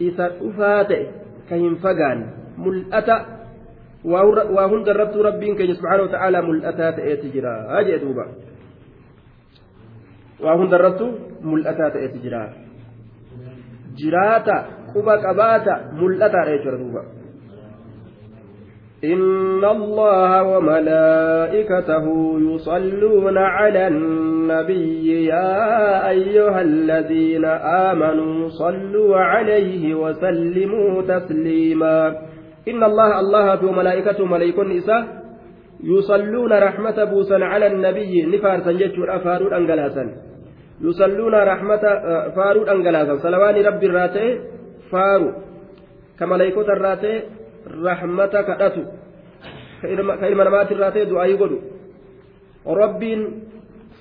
إذا 0.00 0.32
أفات 0.42 0.92
كهم 1.50 1.74
فقان 1.74 2.30
ملأتا 2.58 3.36
وهن 4.04 4.82
دربت 4.82 5.16
ربي 5.16 5.54
كي 5.54 5.74
سبحانه 5.74 6.02
وتعالى 6.02 6.42
ملأتا 6.42 6.90
تأتجرا 6.90 7.54
هذه 7.80 7.96
دوبا 7.96 8.26
وهن 10.40 10.68
دربت 10.68 11.02
ملأتا 11.42 11.88
تأتجرا 11.88 12.52
جراتا 13.98 14.56
قبا 14.94 15.14
قباتا 15.26 15.74
ملأتا 15.92 16.44
تأتجرا 16.44 16.76
دوبا 16.76 17.15
إن 19.04 19.64
الله 19.64 20.42
وملائكته 20.42 22.04
يصلون 22.40 23.38
على 23.38 23.86
النبي 23.86 25.24
يا 25.26 26.08
أيها 26.08 26.60
الذين 26.60 27.44
آمنوا 27.90 28.48
صلوا 28.48 29.16
عليه 29.16 29.94
وسلموا 29.94 31.02
تسليما 31.02 32.08
إن 32.68 32.84
الله 32.84 33.20
الله 33.20 33.66
وملائكته 33.66 34.24
ملائكة 34.24 34.62
النساء 34.62 35.06
يصلون 35.84 36.52
رحمة 36.52 37.04
بوسا 37.04 37.34
على 37.34 37.66
النبي 37.66 38.22
نفارسا 38.22 38.72
جتشور 38.72 39.16
أفارود 39.16 39.52
أنجلاسا 39.52 40.04
يصلون 40.80 41.34
رحمة 41.34 41.82
فارود 42.36 42.68
أنجلاسا 42.68 43.16
صلوان 43.16 43.54
رب 43.54 43.84
الراتي 43.84 44.40
فارو. 44.90 45.32
كملائكة 46.18 46.60
الراتي 46.60 47.22
rahmata 47.66 48.44
kadhatu 48.46 48.82
ka 49.82 50.26
ilma 50.30 50.44
namaatirraa 50.44 50.90
ta'e 50.94 51.10
du'aayii 51.10 51.38
godhu 51.42 51.58
rabbiin 52.64 53.22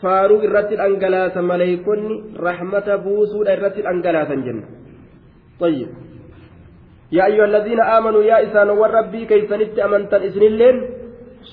faaruu 0.02 0.42
irratti 0.48 0.78
dhangalaasa 0.78 1.42
maleeykonni 1.42 2.38
rahmata 2.48 2.98
buusuudha 2.98 3.58
irratti 3.58 3.86
dhangalaasan 3.86 4.44
jenna 4.48 4.68
طيب 5.56 5.88
يا 7.16 7.26
أيها 7.32 7.46
الذين 7.46 7.80
آمنوا 7.80 8.24
يا 8.24 8.44
إسان 8.44 8.70
والربي 8.70 9.26
كيف 9.26 9.48
نت 9.54 9.80
أمنتن 9.80 10.22
إسن 10.28 10.44
اللين 10.44 10.78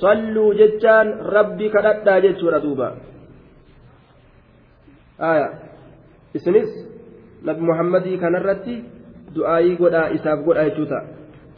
صلوا 0.02 0.54
ججان 0.54 1.06
ربي 1.22 1.66
كدتا 1.70 2.18
ججور 2.18 2.58
دوبا 2.58 2.88
آية 5.22 5.48
إسنس 6.36 6.70
نبي 7.46 7.62
محمد 7.62 8.06
كان 8.22 8.34
الرتي 8.42 8.76
دعائي 9.38 9.78
يجوتا 10.66 11.00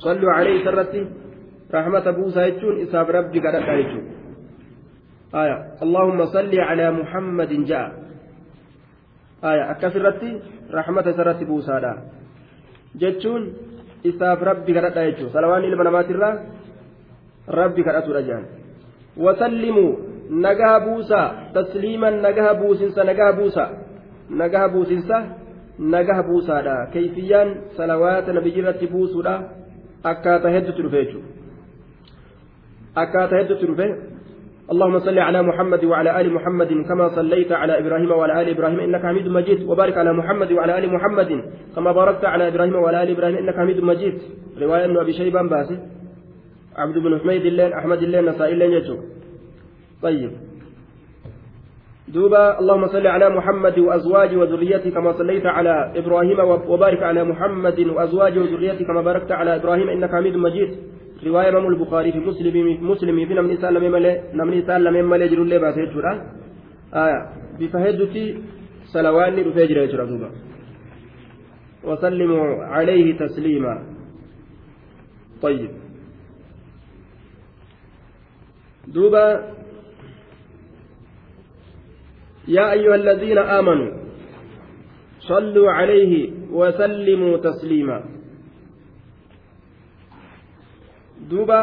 صلوا 0.06 0.32
عليه 0.32 0.64
سرتي. 0.64 1.02
رحمة 1.74 2.06
بوسى 2.10 2.40
يجون 2.48 2.74
إساب 2.84 3.06
ربي 3.10 3.38
قد 3.44 3.54
يجون 3.80 4.04
آية. 5.34 5.56
اللهم 5.84 6.18
صل 6.36 6.52
على 6.68 6.86
محمد 6.90 7.52
جاء. 7.70 7.88
آية. 9.44 9.64
أكثرتي 9.70 10.30
رحمة 10.70 11.06
سرتي 11.18 11.44
بوسى 11.44 11.76
لا 11.84 11.92
جتون 13.00 13.42
إساب 14.06 14.38
ربي 14.50 14.72
قد 14.78 14.96
يجون 14.96 15.28
صلواني 15.34 15.66
لمن 15.72 15.88
مات 15.88 16.10
الله 16.10 16.32
ربي 17.48 17.82
قد 17.82 18.06
رجال 18.18 18.44
وسلموا. 19.16 19.92
نجاه 20.30 20.78
بوسى 20.78 21.22
تسليما 21.54 22.10
نجاه 22.10 22.52
بوسنسا 22.52 23.02
نجاه 23.10 23.30
بوسى 23.30 23.66
نجاه 24.30 24.66
بوسنسا 24.66 25.18
نجاه 25.78 26.20
بوسى 26.28 26.56
كيفيا؟ 26.92 27.42
صلوات 27.76 28.26
نبي 28.30 28.50
جرت 28.56 28.84
بوسى 28.84 29.36
akkaataa 30.04 30.50
hedduutu 30.56 30.82
dhufe 30.82 31.04
jechuudha 31.04 31.28
akkaataa 33.02 33.38
hedduutu 33.38 33.66
dhufe 33.66 33.88
اللهم 34.72 34.98
صل 34.98 35.18
على 35.18 35.42
محمد 35.42 35.84
وعلى 35.84 36.20
آل 36.20 36.32
محمد 36.32 36.70
كما 36.88 37.08
صليت 37.08 37.52
على 37.52 37.78
إبراهيم 37.78 38.10
وعلى 38.10 38.42
آل 38.42 38.48
إبراهيم 38.48 38.80
إنك 38.80 39.02
حميد 39.06 39.28
مجيد. 39.28 39.68
وبارك 39.68 39.96
على 39.96 40.12
محمد 40.12 40.52
وعلى 40.52 40.78
آل 40.78 40.92
محمد 40.92 41.30
كما 41.76 41.92
باركت 41.92 42.24
على 42.24 42.48
إبراهيم 42.48 42.74
وعلى 42.74 43.02
آل 43.02 43.10
إبراهيم 43.10 43.36
إنك 43.36 43.56
حميد 43.60 43.78
مجيد. 43.84 44.16
رواية 44.60 44.84
أنه 44.84 44.94
ابن 44.94 45.00
أبي 45.00 45.12
شيبة 45.12 45.48
baase. 45.48 45.78
عبد 46.76 46.98
بن 46.98 47.20
حميد 47.20 47.44
illeen 47.46 47.72
أحمد 47.72 48.00
illeen 48.02 48.24
نسائي 48.24 48.52
illeen 48.52 48.72
يجو. 48.72 48.96
طيب. 50.02 50.32
duuba 52.14 52.58
اللهم 52.60 52.86
صل 52.86 53.06
على 53.06 53.26
محمد 53.30 53.78
وأزواجه 53.78 54.36
وذريته 54.36 54.90
كما 54.90 55.12
صليت 55.12 55.46
على 55.46 55.92
إبراهيم 55.96 56.38
وبارك 56.72 57.02
على 57.02 57.24
محمد 57.24 57.78
وأزواجه 57.80 58.38
وذريته 58.40 58.84
كما 58.84 59.00
باركت 59.02 59.32
على 59.32 59.56
إبراهيم 59.56 59.88
إنك 59.88 60.10
حميد 60.10 60.36
مجيد. 60.36 60.70
رواية 61.26 61.48
إمام 61.48 61.66
البخاري 61.66 62.12
في 62.12 62.18
مسلم 62.18 62.56
مسلم 62.90 63.26
في 63.26 63.34
نمني 63.34 63.56
سالم 63.56 63.92
ملي 63.92 64.12
نمني 64.34 64.62
سالم 64.62 65.10
ملي 65.10 65.28
جرول 65.28 65.48
لي 65.48 65.58
باسي 65.58 65.86
جرا 65.94 66.12
آية 66.94 67.20
بفهدتي 67.58 68.24
سلواني 68.92 69.42
بفجر 69.42 69.76
يجرا 69.82 70.04
دوبا. 70.04 70.30
وسلموا 71.84 72.64
عليه 72.64 73.06
تسليما. 73.18 73.74
طيب. 75.42 75.70
دوبا 78.94 79.26
يا 82.48 82.72
أيها 82.72 82.94
الذين 82.94 83.38
آمنوا 83.38 83.92
صلوا 85.20 85.70
عليه 85.70 86.12
وسلموا 86.52 87.36
تسليما 87.36 88.04
دوبا 91.30 91.60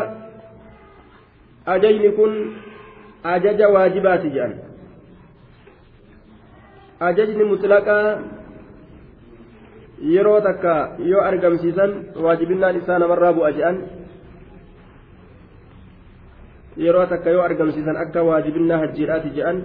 أجيني 1.68 2.12
كن 2.12 2.34
أجج 3.26 3.62
واجبات 3.64 4.24
جان 4.26 4.52
أججني 7.02 7.44
مطلقا 7.44 8.00
yeroo 10.02 10.42
takka 10.42 10.98
yoo 10.98 11.22
argamsiisan 11.22 11.92
waajibinnaan 12.24 12.78
isaa 12.78 12.98
namarraa 13.00 13.34
bu'a 13.38 13.52
je'an 13.58 13.78
yeroo 16.84 17.06
takka 17.06 17.30
yoo 17.30 17.44
argamsiisan 17.46 17.98
akka 18.04 18.24
waajibinnaa 18.30 18.80
hajjiidhaati 18.84 19.30
je'an 19.38 19.62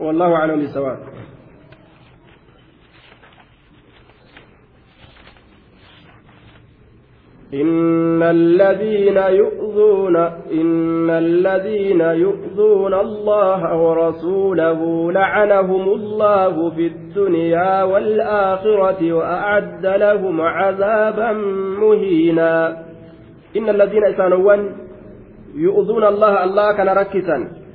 والله 0.00 0.34
أعلم 0.34 0.60
بالصواب 0.60 0.98
إن 7.54 8.22
الذين 8.22 9.16
يؤذون 9.16 10.16
إن 10.52 11.10
الذين 11.10 12.00
يؤذون 12.00 12.94
الله 12.94 13.76
ورسوله 13.76 15.12
لعنهم 15.12 15.88
الله 15.88 16.70
في 16.70 16.86
الدنيا 16.86 17.82
والآخرة 17.82 19.12
وأعد 19.12 19.86
لهم 19.86 20.40
عذابا 20.40 21.32
مهينا. 21.80 22.86
إن 23.56 23.68
الذين 23.68 24.04
يؤذون 25.54 26.04
الله 26.04 26.44
الله 26.44 26.72
كان 26.76 26.88
ركسا 26.88 27.65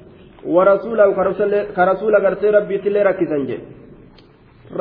ورسوله 0.46 1.06
كرسول 1.76 2.16
غرتي 2.16 2.50
ربي 2.50 2.78
تلي 2.78 3.02
ركسا 3.04 3.38
جي. 3.48 3.58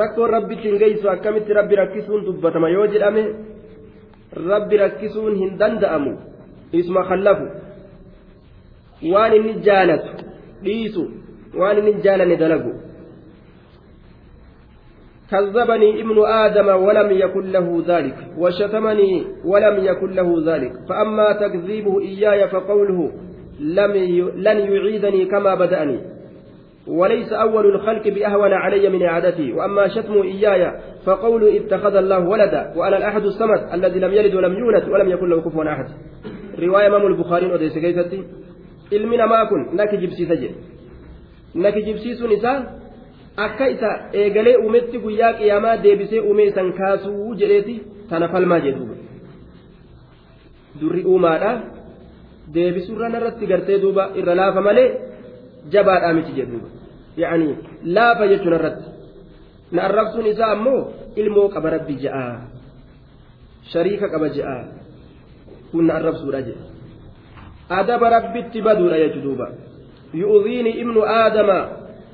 ركو 0.00 0.24
ربي 0.24 0.54
تنجيسو 0.62 1.08
أكمت 1.08 1.50
ربي 1.50 1.74
ركسون 1.74 2.20
دبتما 2.24 2.68
يوجد 2.68 3.02
أمي. 3.02 3.24
hin 4.30 5.58
danda'amu 5.58 6.18
isma 6.72 7.02
kallafu 7.08 7.46
waan 9.12 9.34
inni 9.34 9.54
jaalatu 9.66 10.24
dhiisu 10.62 11.02
waan 11.58 11.78
inni 11.78 12.02
jaalanne 12.02 12.36
dalagu 12.36 12.72
كذبني 15.30 16.00
ابن 16.02 16.18
آدم 16.26 16.68
ولم 16.86 17.10
يكن 17.10 17.44
له 17.52 17.82
ذلك. 17.86 18.18
وشتمني 18.38 19.24
ولم 19.44 19.84
يكن 19.84 20.10
له 20.10 20.28
ذلك. 20.46 20.72
فأما 20.88 21.32
تكذيبه 21.32 22.00
إياي 22.00 22.48
فقوله. 22.48 23.12
لن 23.60 24.58
يعيدني 24.72 25.24
كما 25.24 25.54
بدأني 25.54 26.00
وليس 26.86 27.32
أول 27.32 27.66
الخلق 27.74 28.08
بأهون 28.08 28.52
علي 28.52 28.88
من 28.88 29.02
إعادتي 29.02 29.52
وأما 29.52 29.88
شتم 29.88 30.22
إياي 30.22 30.72
فقول 31.06 31.56
اتخذ 31.56 31.94
الله 31.96 32.18
ولدا 32.28 32.72
وأنا 32.76 32.96
الأحد 32.96 33.24
الصمد 33.24 33.60
الذي 33.74 34.00
لم 34.00 34.12
يلد 34.12 34.34
ولم 34.34 34.58
يولد 34.58 34.88
ولم 34.88 35.08
يكن 35.10 35.28
له 35.28 35.40
كفوا 35.40 35.72
أحد 35.72 35.86
رواية 36.58 36.86
إمام 36.86 37.06
البخاري 37.06 37.54
أديس 37.54 37.78
كيفتي 37.78 38.22
ilmina 38.90 39.26
maa 39.26 39.46
kun 39.46 39.68
naki 39.78 39.96
jibsiisa 40.02 40.36
jedhe 40.36 40.54
naki 41.54 41.82
jibsiisuun 41.82 42.32
isaa 42.32 42.62
akka 43.36 43.68
isa 43.74 43.90
eegalee 44.12 44.56
uumetti 44.62 44.98
guyyaa 45.04 45.32
qiyaamaa 45.40 45.76
deebisee 45.84 46.20
uumee 46.20 46.46
isan 46.52 46.72
kaasuu 46.78 47.34
jedheeti 47.42 47.74
tana 48.10 48.28
falmaa 48.32 48.60
jedhuuba 48.66 48.94
durri 50.80 51.04
deebisuurra 52.54 53.08
narratti 53.08 53.46
gartee 53.46 53.78
duuba 53.78 54.10
irra 54.20 54.34
laafa 54.34 54.60
malee 54.60 54.88
jabaadhaa 55.72 56.12
miti 56.12 56.32
jedhuuba 56.38 56.68
yaani 57.16 57.48
laafa 57.84 58.28
jechuun 58.32 58.54
irratti 58.58 58.88
na 59.72 59.82
arrabsuun 59.88 60.26
isaa 60.26 60.52
ammoo 60.56 60.80
ilmoo 61.16 61.48
qaba 61.54 61.70
rabbi 61.76 61.94
ja'a 62.04 62.24
shariika 63.72 64.08
qaba 64.14 64.28
ja'a 64.36 64.56
kun 65.70 65.86
na 65.86 65.94
arrabsuudha 66.00 66.40
jedhe 66.48 66.64
adaba 67.80 68.10
rabbitti 68.16 68.62
baduudha 68.62 69.02
jechu 69.04 69.20
duuba 69.26 69.46
yu'udhiini 70.14 70.70
ibnu 70.82 71.00
aadama 71.02 71.58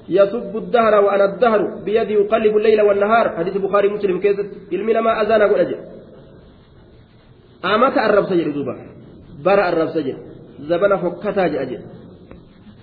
يسب 0.09 0.57
الدهر 0.57 0.94
وأنا 1.05 1.25
الدهر 1.25 1.61
بيدي 1.85 2.14
يقلب 2.14 2.57
الليل 2.57 2.81
والنهار 2.81 3.37
حديث 3.37 3.57
البخاري 3.57 3.88
مسلم 3.88 4.20
كيست 4.20 4.46
المنا 4.72 5.01
ما 5.01 5.22
أذان 5.22 5.42
أقول 5.42 5.61
أجل 5.61 5.79
أمتى 7.64 8.01
الرب 8.07 8.27
سجل 8.31 8.53
دوبا 8.53 8.75
برا 9.46 9.64
الرب 9.70 9.88
سجل 9.96 10.16
زبنا 10.70 10.96
فكتا 11.02 11.44
أجل 11.62 11.80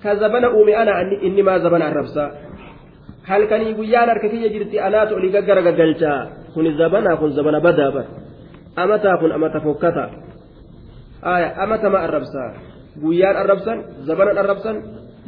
كزبنا 0.03 0.47
أومي 0.55 0.73
أنا 0.81 0.93
إني 1.27 1.41
ما 1.47 1.53
زبنا 1.63 1.85
الرب 1.91 2.09
halkanii 3.29 3.73
guyyaan 3.79 4.09
harka 4.11 4.27
kiyya 4.29 4.49
jirti 4.53 4.79
anaatu 4.79 5.15
olii 5.15 5.31
gaggara 5.35 5.61
gaggalchaa 5.67 6.21
kun 6.53 6.67
zabanaa 6.79 7.15
kun 7.21 7.31
zabana 7.37 7.59
badaa 7.65 7.91
bar 7.95 8.05
amataa 8.75 9.15
kun 9.21 9.31
amata 9.31 9.59
fokkata 9.65 10.05
aya 11.33 11.47
amata 11.63 11.89
ma 11.89 11.99
arrabsaa 12.07 12.49
guyyaan 13.03 13.37
arrabsan 13.43 13.77
zabanan 14.07 14.37
arrabsan 14.43 14.75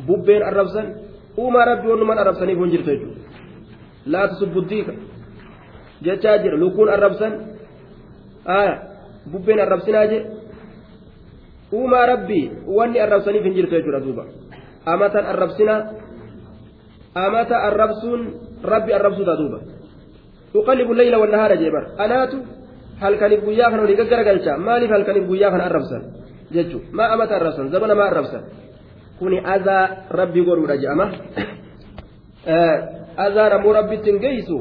bubbeen 0.08 0.44
arrabsan 0.44 0.86
uumaa 1.38 1.66
rabbi 1.72 1.88
wannuman 1.92 2.18
arrabsaniif 2.24 2.58
hun 2.60 2.70
jirtu 2.74 2.90
jechuudha 2.92 3.22
laatu 4.14 4.36
subbuddiika 4.42 4.94
jechaa 6.06 6.38
jira 6.44 6.58
lukkuun 6.64 6.90
arrabsan 6.90 7.34
aya 8.46 8.74
bubbeen 9.32 9.60
arrabsinaa 9.60 10.06
je 10.12 10.18
uumaa 11.78 12.06
rabbi 12.14 12.42
wanni 12.78 13.00
arrabsaniif 13.06 13.44
hin 13.48 13.56
jirtu 13.58 13.76
jechuudha 13.78 14.00
duuba 14.06 14.24
amatan 14.94 15.26
arrabsinaa 15.34 15.80
amata 17.26 17.56
arrabsuun 17.70 18.22
rabbi 18.74 18.92
arrabsuudha 18.98 19.36
duuba 19.42 19.60
uqallibu 20.60 20.94
leyla 20.94 21.18
wannahaara 21.24 21.56
jee 21.62 21.72
bar 21.72 21.86
anaatu 21.98 22.38
halkaniif 23.00 23.42
guyyaa 23.48 23.72
kana 23.72 23.84
olii 23.84 23.98
gaggaragalcha 24.02 24.58
maaliif 24.58 24.92
halkaniif 24.92 25.26
guyyaa 25.32 25.52
kana 25.52 25.66
arrabsan 25.70 26.02
jechu 26.56 26.82
maa 26.92 27.10
amata 27.16 27.36
arrabsan 27.36 27.70
zabana 27.74 27.96
maa 27.96 28.08
arrabsan 28.12 28.44
kuni 29.20 29.40
azaa 29.56 29.84
rabbi 30.20 30.42
godhuudha 30.48 30.78
je'ama 30.84 31.06
azaa 33.26 33.50
namuu 33.50 33.74
rabbitti 33.74 34.12
hin 34.12 34.20
geeysu 34.26 34.58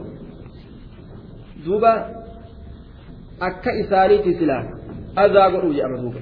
duuba 1.64 1.92
akka 3.40 3.72
isaaniiti 3.82 4.34
silaa 4.38 4.62
azaa 5.24 5.50
godhuu 5.50 5.74
je'ama 5.78 6.02
duuba 6.02 6.20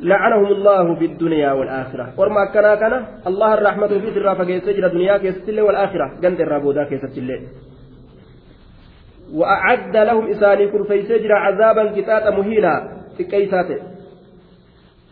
لعنهم 0.00 0.46
الله 0.46 0.94
في 0.94 1.04
الدنيا 1.04 1.52
والآخرة. 1.52 2.12
ورما 2.18 2.44
كان 2.44 2.74
كان 2.74 3.06
الله 3.26 3.54
الرحمة 3.54 3.86
في 3.86 4.14
سر 4.14 4.34
فكيس 4.34 4.64
جرى 4.64 4.86
الدنيا 4.86 5.18
كيس 5.18 5.48
والآخرة. 5.48 6.06
جنت 6.22 6.40
الرابودا 6.40 6.84
كيس 6.84 7.04
وأعد 9.32 9.96
لهم 9.96 10.30
إساني 10.30 10.68
كن 10.68 10.84
فيسجر 10.84 11.32
عذابا 11.32 12.00
كتاتا 12.00 12.30
مهينا 12.30 12.92
في 13.16 13.24
كيساته 13.24 13.78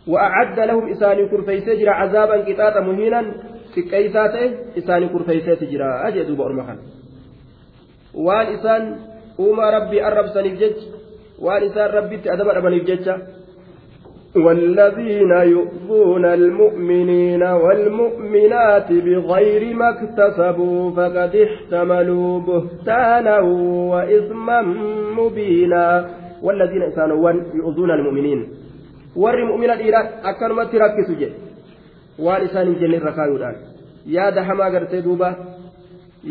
وأعد 0.06 0.60
لهم 0.60 0.90
إساني 0.90 1.28
كن 1.28 1.44
فيسجر 1.44 1.88
عذابا 1.88 2.52
كتاتا 2.52 2.80
مهينا 2.80 3.34
في 3.74 3.82
كيساته 3.82 4.54
إساني 4.78 5.08
كن 5.08 5.22
فيسجر 5.22 6.08
أجدوا 6.08 6.36
بأرمخا 6.36 6.78
وان 8.14 8.46
إسان 8.46 8.96
أوما 9.38 9.70
ربي 9.70 10.06
أرب 10.06 10.26
سنفجج 10.26 10.76
وان 11.38 11.62
إسان 11.62 11.90
ربي 11.90 12.16
تأدب 12.16 12.48
أربنفجج 12.48 13.10
والذين 14.36 15.30
يؤذون 15.30 16.24
المؤمنين 16.24 17.42
والمؤمنات 17.42 18.92
بغير 18.92 19.74
ما 19.74 19.88
اكتسبوا 19.90 20.90
فقد 20.90 21.36
احتملوا 21.36 22.40
بهتانا 22.40 23.40
وإثما 23.92 24.62
مبينا 25.18 26.10
والذين 26.42 26.82
إسانوا 26.82 27.32
يؤذون 27.54 27.90
المؤمنين 27.90 28.62
warri 29.16 29.44
mu'mina 29.44 29.76
dhiiraa 29.76 30.24
akkanumatti 30.30 30.78
rakkisu 30.78 31.14
jedhe 31.20 31.36
waan 32.26 32.44
isaan 32.46 32.66
hin 32.66 32.78
jenne 32.80 32.96
irra 32.96 33.12
kaayuudhaan 33.18 33.56
yaada 34.14 34.44
hamaa 34.50 34.70
gartee 34.74 35.02
duuba 35.06 35.28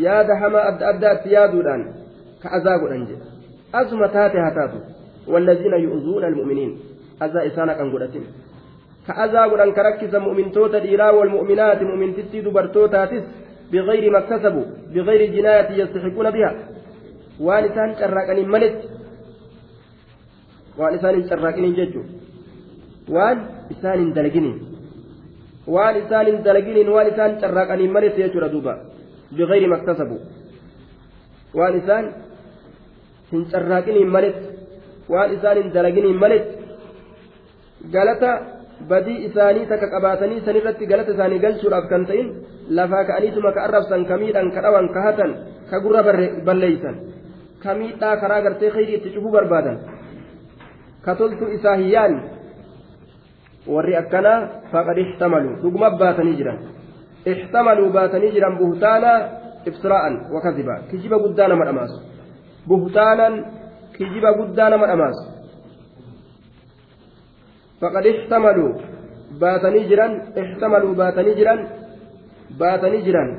yaada 0.04 0.38
hamaa 0.40 0.64
adda 0.70 0.88
addaatti 0.92 1.34
yaaduudhaan 1.34 1.84
ka 2.42 2.60
godhan 2.82 3.06
jedhe 3.10 3.24
asuma 3.82 4.08
taate 4.08 4.42
haa 4.46 4.56
taatu 4.58 4.82
والذين 5.26 5.72
يؤذون 5.72 6.24
المؤمنين 6.24 6.78
azaa 7.26 7.44
isaana 7.50 7.78
kan 7.78 7.90
godhatin 7.94 8.26
ka 9.06 9.12
azaa 9.24 9.48
godhan 9.52 9.72
ka 9.76 9.82
rakkisa 9.88 10.24
mu'mintoota 10.26 10.84
dhiiraa 10.84 11.12
walmu'minaati 11.18 11.90
mu'mintittii 11.92 12.44
dubartootaatis 12.48 13.24
ما 13.72 14.18
اكتسبوا 14.18 14.64
بغير 14.94 15.32
جناية 15.34 15.70
يستحقون 15.80 16.30
بها 16.30 16.52
waan 17.40 17.64
isaan 17.64 17.90
carraaqaniin 18.00 18.48
maletti 18.54 18.86
waan 20.78 20.94
isaan 20.96 21.14
hin 21.14 21.24
carraaqiniin 21.30 21.74
jechuun 21.78 22.06
waan 23.14 23.38
isaan 23.74 23.98
hin 24.02 24.10
dalaginiin 24.16 24.58
waan 25.74 25.96
isaan 26.02 26.26
hin 26.26 26.44
dalaginiin 26.44 26.92
waan 26.94 27.08
isaan 27.12 27.32
carraaqaniin 27.42 27.92
maletti 27.96 28.22
jechuudha 28.22 28.52
duuba 28.52 28.74
bigayri 29.36 29.72
maktasabu 29.74 30.16
waan 31.58 31.78
isaan 31.80 32.04
hin 33.32 33.42
carraaqiniin 33.52 34.10
maletti 34.16 34.46
waan 35.14 35.34
isaan 35.36 35.62
hin 35.62 35.74
dalaginiin 35.76 36.18
maletti 36.24 36.61
galata 37.90 38.30
badii 38.88 39.24
isaanii 39.28 39.66
takka 39.66 39.88
qabaatanii 39.94 40.44
sanirratti 40.46 40.86
galata 40.86 41.12
isaanii 41.12 41.38
galchuudhaaf 41.44 41.86
kan 41.92 42.06
ta'in 42.06 42.28
lafaa 42.78 43.04
ka'aniituma 43.04 43.52
ka 43.52 43.64
arrabsan 43.66 44.04
ka 44.10 44.16
miidhan 44.22 44.50
ka 44.54 44.60
dhawan 44.62 44.88
ka 44.94 45.00
hatan 45.06 45.32
ka 45.70 45.80
gurra 45.84 46.02
balleeysan 46.46 46.96
ka 47.62 47.74
miidhaa 47.74 48.16
karaa 48.22 48.40
gartee 48.46 48.70
khayrii 48.70 48.96
itti 48.98 49.14
cufuu 49.14 49.32
barbaadan 49.36 49.78
ka 51.04 51.14
toltu 51.14 51.50
isaa 51.56 51.76
hiyyaan 51.82 52.14
warri 53.74 53.96
akkanaa 54.02 54.38
faqad 54.72 54.98
ixtamaluu 55.04 55.54
dhuguma 55.62 55.90
baatanii 56.02 56.36
jiran 56.40 56.58
ixtamaluu 57.34 57.90
baatanii 57.96 58.34
jiran 58.36 58.58
buhtaana 58.62 59.12
ibsiraa'an 59.66 60.14
wakadiba 60.34 60.74
kijiba 60.90 61.18
guddaa 61.24 61.48
nama 61.48 61.64
dhamaasu 61.64 61.98
buhtaanan 62.68 63.34
kijiba 63.96 64.32
guddaa 64.38 64.70
nama 64.70 64.86
dhamaasu 64.86 65.31
faqad 67.81 68.05
ixtamaluu 68.13 68.71
baatanii 69.41 69.85
jiran 69.89 70.13
ixtamaluu 70.43 70.93
baatanii 71.01 71.35
jiran 71.39 71.59
baatanii 72.61 73.03
jiran 73.07 73.29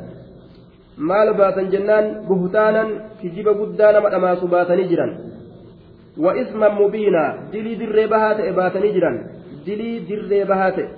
maal 1.10 1.28
baatan 1.40 1.70
jennaan 1.74 2.06
buhtaanan 2.28 2.88
kijiba 3.20 3.52
guddaa 3.60 3.92
nama 3.96 4.12
dhamaasu 4.14 4.52
baatanii 4.54 4.88
jiran 4.92 5.12
wa 6.24 6.36
isman 6.42 6.78
mubiinaa 6.80 7.30
dilii 7.52 7.78
dirree 7.82 8.08
bahaa 8.14 8.34
ta'e 8.38 8.52
baatanii 8.60 8.94
jiran 8.96 9.16
dilii 9.66 9.96
dirree 10.08 10.44
bahaa 10.50 10.70
ta'e 10.76 10.88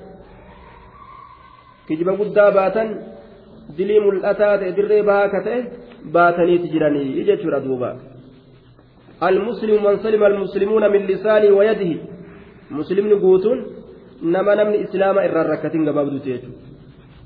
kijiba 1.88 2.12
guddaa 2.20 2.50
baatan 2.58 2.88
dilii 3.78 4.00
mul'ataa 4.06 4.54
ta'e 4.60 4.76
dirree 4.78 5.02
bahaa 5.10 5.28
ka 5.34 5.40
ta'e 5.48 5.58
baataniiti 6.16 6.72
jiranii 6.74 7.26
jechuudha 7.28 7.66
duuba 7.66 7.90
المسلم 9.28 9.84
من 9.84 9.96
سلم 10.04 10.22
المسلمون 10.24 10.84
من 10.92 11.00
لسانه 11.10 11.50
ويده 11.58 11.92
نما 14.23 14.55
نمني 14.55 14.77
إسلام 14.85 15.17
إرى 15.17 15.41
الركتين 15.41 15.81
قبابدو 15.89 16.17
تيجو 16.25 16.51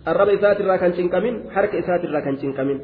الرب 0.10 0.30
إسات 0.30 0.58
الرا 0.62 0.76
كان 0.82 0.94
شنكمين 0.98 1.36
حركة 1.54 1.80
إسات 1.80 2.02
الرا 2.08 2.20
كان 2.26 2.36
شنكمين 2.42 2.80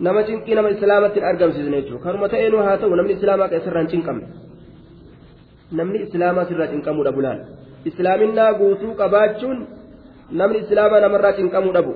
nama 0.00 0.24
cinqii 0.24 0.54
nama 0.56 0.70
islaamatti 0.72 1.20
argamsiisne 1.20 1.76
jechuudha 1.82 2.04
karuma 2.04 2.28
ta'eenuu 2.32 2.62
haa 2.66 2.76
ta'u 2.80 2.96
namni 2.96 3.12
islaamaa 3.18 3.48
keessarraan 3.52 3.88
cinqamne 3.92 4.26
namni 5.78 5.98
islaamaa 6.06 6.44
sirraa 6.48 6.68
cinqamuudha 6.72 7.12
bulaan 7.16 7.40
islaaminaa 7.90 8.52
guutuu 8.60 8.94
qabaachuun 9.00 9.58
namni 10.40 10.62
islaamaa 10.64 11.02
namarraa 11.04 11.34
cinqamuu 11.40 11.74
dhabu 11.76 11.92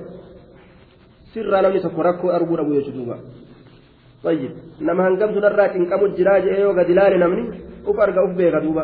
sirraa 1.33 1.63
namni 1.65 1.81
tokko 1.85 2.05
rakkoo 2.09 2.35
arguu 2.37 2.59
dhabu 2.61 2.77
jechuudha 2.77 3.17
طيب 4.25 4.51
نما 4.81 5.07
هنقم 5.07 5.29
سنرى 5.35 5.65
تنقم 5.73 6.01
الجراج 6.09 6.43
ايو 6.57 6.69
قد 6.77 6.89
لالي 6.97 7.17
نمني 7.23 7.43
uf 7.85 8.33
beeka 8.37 8.59
duuba 8.59 8.83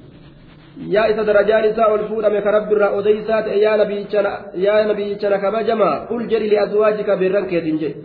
yaa 0.89 1.07
isa 1.07 1.23
darajaan 1.25 1.65
isaa 1.71 1.91
ol 1.93 2.07
fuudhame 2.09 2.41
ka 2.41 2.51
rabbi 2.51 2.73
irraa 2.75 2.91
odeysaa 2.99 3.41
ta'e 3.43 3.59
yaa 3.61 3.77
nabiyyichana 4.87 5.37
kabajamaa 5.39 6.05
qul 6.09 6.27
jedhi 6.31 6.49
liazwaajika 6.49 7.17
beerran 7.17 7.45
keetiin 7.51 7.79
jedhe 7.79 7.95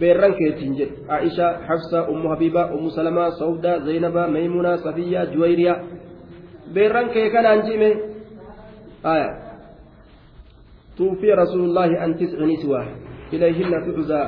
beerran 0.00 0.34
keetiin 0.34 0.74
jedhe 0.78 0.94
aisha 1.08 1.48
hafsa 1.68 2.08
ummu 2.08 2.28
habiba 2.28 2.66
ummu 2.76 2.90
salamaa 2.90 3.30
sawda 3.30 3.78
zaynaba 3.86 4.28
maymuna 4.28 4.78
safiya 4.78 5.26
juwayriya 5.26 5.74
beerran 6.74 7.08
kee 7.14 7.30
kanaan 7.30 7.62
jime 7.70 7.90
aya 9.02 9.44
توفي 10.94 11.32
رسول 11.32 11.60
الله 11.60 11.90
عن 11.98 12.10
تسع 12.16 12.38
نسوة 12.38 12.80
إليهن 13.32 13.72
تعزى 13.86 14.22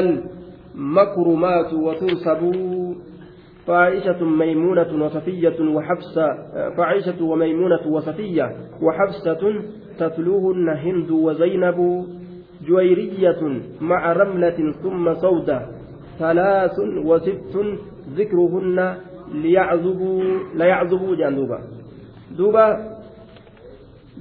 المكرمات 0.00 1.72
وتنسب 1.72 2.40
فعائشة 3.68 4.24
ميمونة 4.24 5.04
وصفية 5.04 5.58
وحفصة 5.60 6.26
فعائشة 6.76 7.24
وميمونة 7.24 7.84
وصفية 7.86 8.46
وحفصة 8.82 9.42
تتلوهن 9.98 10.68
هند 10.68 11.10
وزينب 11.10 11.78
جويرية 12.68 13.42
مع 13.80 14.12
رملة 14.12 14.58
ثم 14.82 15.14
سودة 15.14 15.58
ثلاث 16.18 16.76
وست 17.04 17.54
ذكرهن 18.16 18.78
ليعذبوا 19.34 20.22
ليعذبوا 20.54 21.16
جندوبا 21.16 21.58
دوبا. 22.38 22.66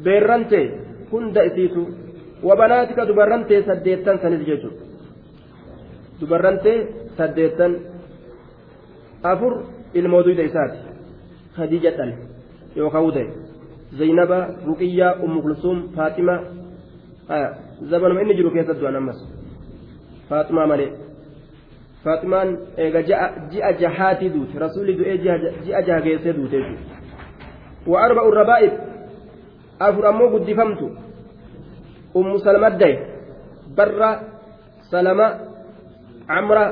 بيرنتي 0.04 0.64
هند 1.14 1.38
إسيتو 1.38 1.84
وبناتك 2.44 3.00
دبرنتي 3.00 3.62
سديتان 3.68 4.18
سنزججو 4.24 4.72
دبرنتي 6.22 6.74
سديتان 7.18 7.72
afur 9.24 9.54
ilmoo 9.94 10.24
duyda 10.24 10.44
isaati 10.44 10.78
khadiija 11.56 11.92
dhale 11.98 12.16
yookaan 12.76 13.04
wute 13.06 13.24
zaynaba 14.00 14.40
ruqiyyaa 14.68 15.16
ummu 15.26 15.42
kulsuum 15.42 15.78
faaxima 15.96 16.36
zabanuma 17.90 18.22
inni 18.22 18.36
jiru 18.36 18.52
keessa 18.52 18.74
du'an 18.74 18.96
ammas 18.96 19.20
faaximaa 20.30 20.68
malee 20.68 20.92
faaximaan 22.04 22.50
eega 22.78 23.02
ji'a 23.52 23.72
jahaatii 23.82 24.30
duute 24.36 24.60
rasuulli 24.60 24.94
du'ee 25.00 25.18
ji'a 25.66 25.82
jaha 25.88 26.02
geessee 26.06 26.34
duute 26.34 26.60
wa 27.92 27.98
arba'u 28.06 28.32
rabaa'ib 28.32 28.74
afur 29.80 30.06
ammoo 30.12 30.30
guddifamtu 30.34 30.86
ummu 32.20 32.40
salmaddaye 32.46 32.96
barra 33.78 34.10
salama 34.92 35.28
camra 36.28 36.64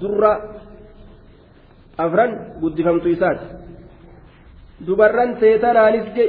durra 0.00 0.32
afran 2.04 2.30
guddifamtu 2.60 3.08
isaati. 3.14 3.46
Dubarran 4.86 5.36
seetanaanis 5.40 6.06
je 6.16 6.24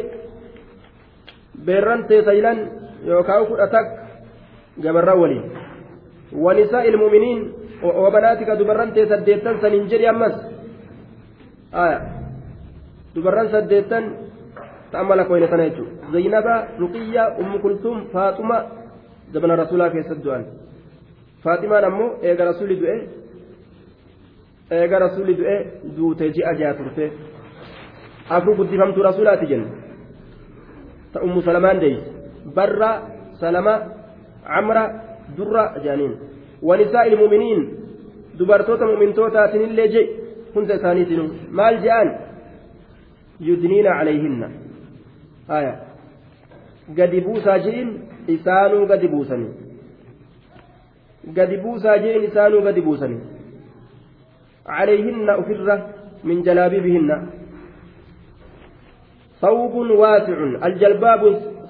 beerran 1.66 2.06
seesaylan 2.08 2.58
yookaan 3.08 3.46
kudha 3.50 3.68
takka 3.68 4.02
gabarran 4.84 5.20
waliin. 5.22 5.46
Wanisaa 6.44 6.84
ilmuminiin 6.90 7.40
wabanaatika 7.84 8.56
dubarran 8.60 8.92
tee 8.96 9.06
saddeettan 9.08 9.62
saniin 9.62 9.88
jedhi 9.90 10.08
ammas? 10.08 10.36
Dubarran 13.16 13.50
saddeettan 13.52 14.04
ta'amma 14.92 15.16
lakkoyne 15.16 15.48
sana 15.48 15.70
jechuudha 15.70 16.12
zaynaba 16.12 16.56
ruqiyyaa 16.80 17.36
ummu 17.42 17.60
kultuum 17.60 17.98
faaxuma 18.14 18.58
zabana 19.34 19.56
rasuulaa 19.56 19.90
keessatti 19.90 20.24
du'an. 20.24 20.46
Faaximaan 21.44 21.86
ammoo 21.90 22.10
eega 22.22 22.46
rasuulli 22.52 22.76
du'e 22.82 22.96
eega 24.72 25.00
rasuulli 25.00 25.36
du'e 25.36 25.58
duute 25.96 26.32
ji'a 26.36 26.54
ja'a 26.60 26.74
turte. 26.74 27.12
Afur 28.30 28.56
guddifamtuu 28.56 29.04
rasuulaati 29.04 29.48
jenna 29.48 29.70
ta 31.14 31.20
ummu 31.26 31.42
salamaan 31.42 31.80
deeyse 31.80 32.06
barra 32.56 32.92
salama 33.40 33.74
camra 34.48 34.84
durra 35.38 35.64
jaaniin. 35.86 36.14
Wanisaa 36.68 37.04
ilmuminiin 37.10 37.62
dubartoota 38.40 38.86
mu'mintootaatiinillee 38.92 39.88
je 39.94 40.02
hunda 40.56 40.74
isaaniitiin 40.80 41.32
maal 41.60 41.82
je'an 41.86 42.10
yudniina 43.48 43.98
calayhinna. 43.98 44.48
Haya 45.48 45.74
gadi 46.96 47.22
buusaa 47.28 47.60
je'in 47.66 47.90
isaanuu 48.28 48.86
gadi 48.88 49.08
buusanii. 49.08 49.54
Gadi 51.36 51.58
buusaa 51.58 51.98
je'in 51.98 52.24
isaanuu 52.30 52.62
gadi 52.62 52.82
buusanii 52.82 53.41
عليهن 54.68 55.30
أفرة 55.30 55.90
من 56.24 56.42
جلابيبهن. 56.42 57.30
ثوب 59.42 59.76
واسع. 59.76 60.38
الجلباب 60.66 61.22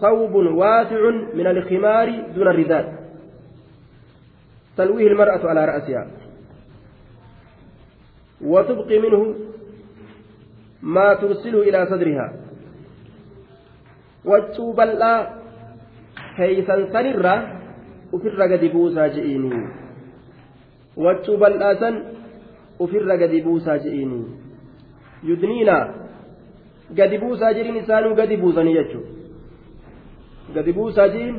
ثوب 0.01 0.35
واسع 0.35 1.01
من 1.33 1.47
الخمار 1.47 2.07
دون 2.35 2.47
الرداء 2.47 2.85
تلويه 4.77 5.07
المرأة 5.07 5.49
على 5.49 5.65
رأسها. 5.65 6.07
وتبقي 8.41 8.99
منه 8.99 9.35
ما 10.81 11.13
ترسل 11.13 11.55
إلى 11.55 11.85
صدرها. 11.85 12.33
وتوب 14.25 14.79
الله 14.79 15.29
كيسا 16.37 16.75
سنرة 16.93 17.35
أفر 18.13 18.41
قد 18.41 18.63
بوسى 18.73 19.09
جئيني 19.09 19.53
وتوب 20.97 21.43
الله 21.43 21.73
ofirra 22.83 23.17
gadi 23.21 23.41
buusaa 23.47 23.77
je'iini 23.85 24.19
yudniina 25.29 25.77
gadi 26.99 27.17
buusaa 27.23 27.53
jedhin 27.57 27.81
isaanuu 27.83 28.15
gadi 28.21 28.37
buusanii 28.43 28.77
jechuudha 28.79 29.11
gadi 30.55 30.73
buusaajiin 30.73 31.35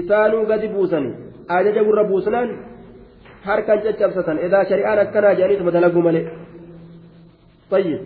isaanuu 0.00 0.46
gadi 0.52 0.68
buusanii 0.74 1.14
ajaja 1.56 1.84
gurra 1.84 2.04
buusnaan 2.10 2.50
harkaan 3.48 3.82
caccabsatan 3.86 4.38
edaa 4.46 4.64
shari'aan 4.70 4.98
akkanaa 5.04 5.34
jedhaniituma 5.38 5.74
dalaguu 5.76 6.02
malee 6.06 6.24
tayyib 7.70 8.02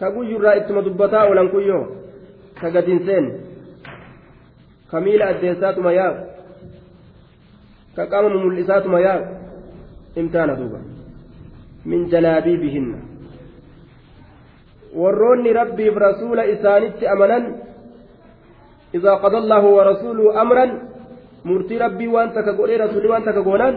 ka 0.00 0.10
guyyurraa 0.16 0.54
ittuma 0.60 0.84
dubbataa 0.88 1.24
oolan 1.28 1.50
kuyyoo 1.54 1.84
ka 2.60 2.70
gadin 2.76 3.00
seen 3.06 3.26
ka 4.90 5.00
miila 5.00 5.26
addeessaatuma 5.32 5.92
yaa'u 5.92 6.16
ka 7.96 8.06
qaama 8.12 8.28
mul'isaatuma 8.44 9.00
yaa'u 9.06 9.39
imtaana 10.16 10.54
duuba 10.60 10.78
min 11.84 12.08
jalaabiibihinna 12.12 12.98
warroonni 14.94 15.52
rabbiif 15.52 15.94
rasuula 16.06 16.46
isaanitti 16.54 17.06
amanan 17.06 17.44
إذا 18.94 19.12
قضى 19.22 19.38
الله 19.38 19.64
ورسوله 19.76 20.24
أمرا 20.42 20.66
murtii 21.44 21.78
rabbii 21.78 22.08
waan 22.10 22.34
takka 22.34 22.52
godhee 22.52 22.76
rasuulli 22.76 23.08
waan 23.08 23.22
takka 23.24 23.40
goonaan 23.40 23.74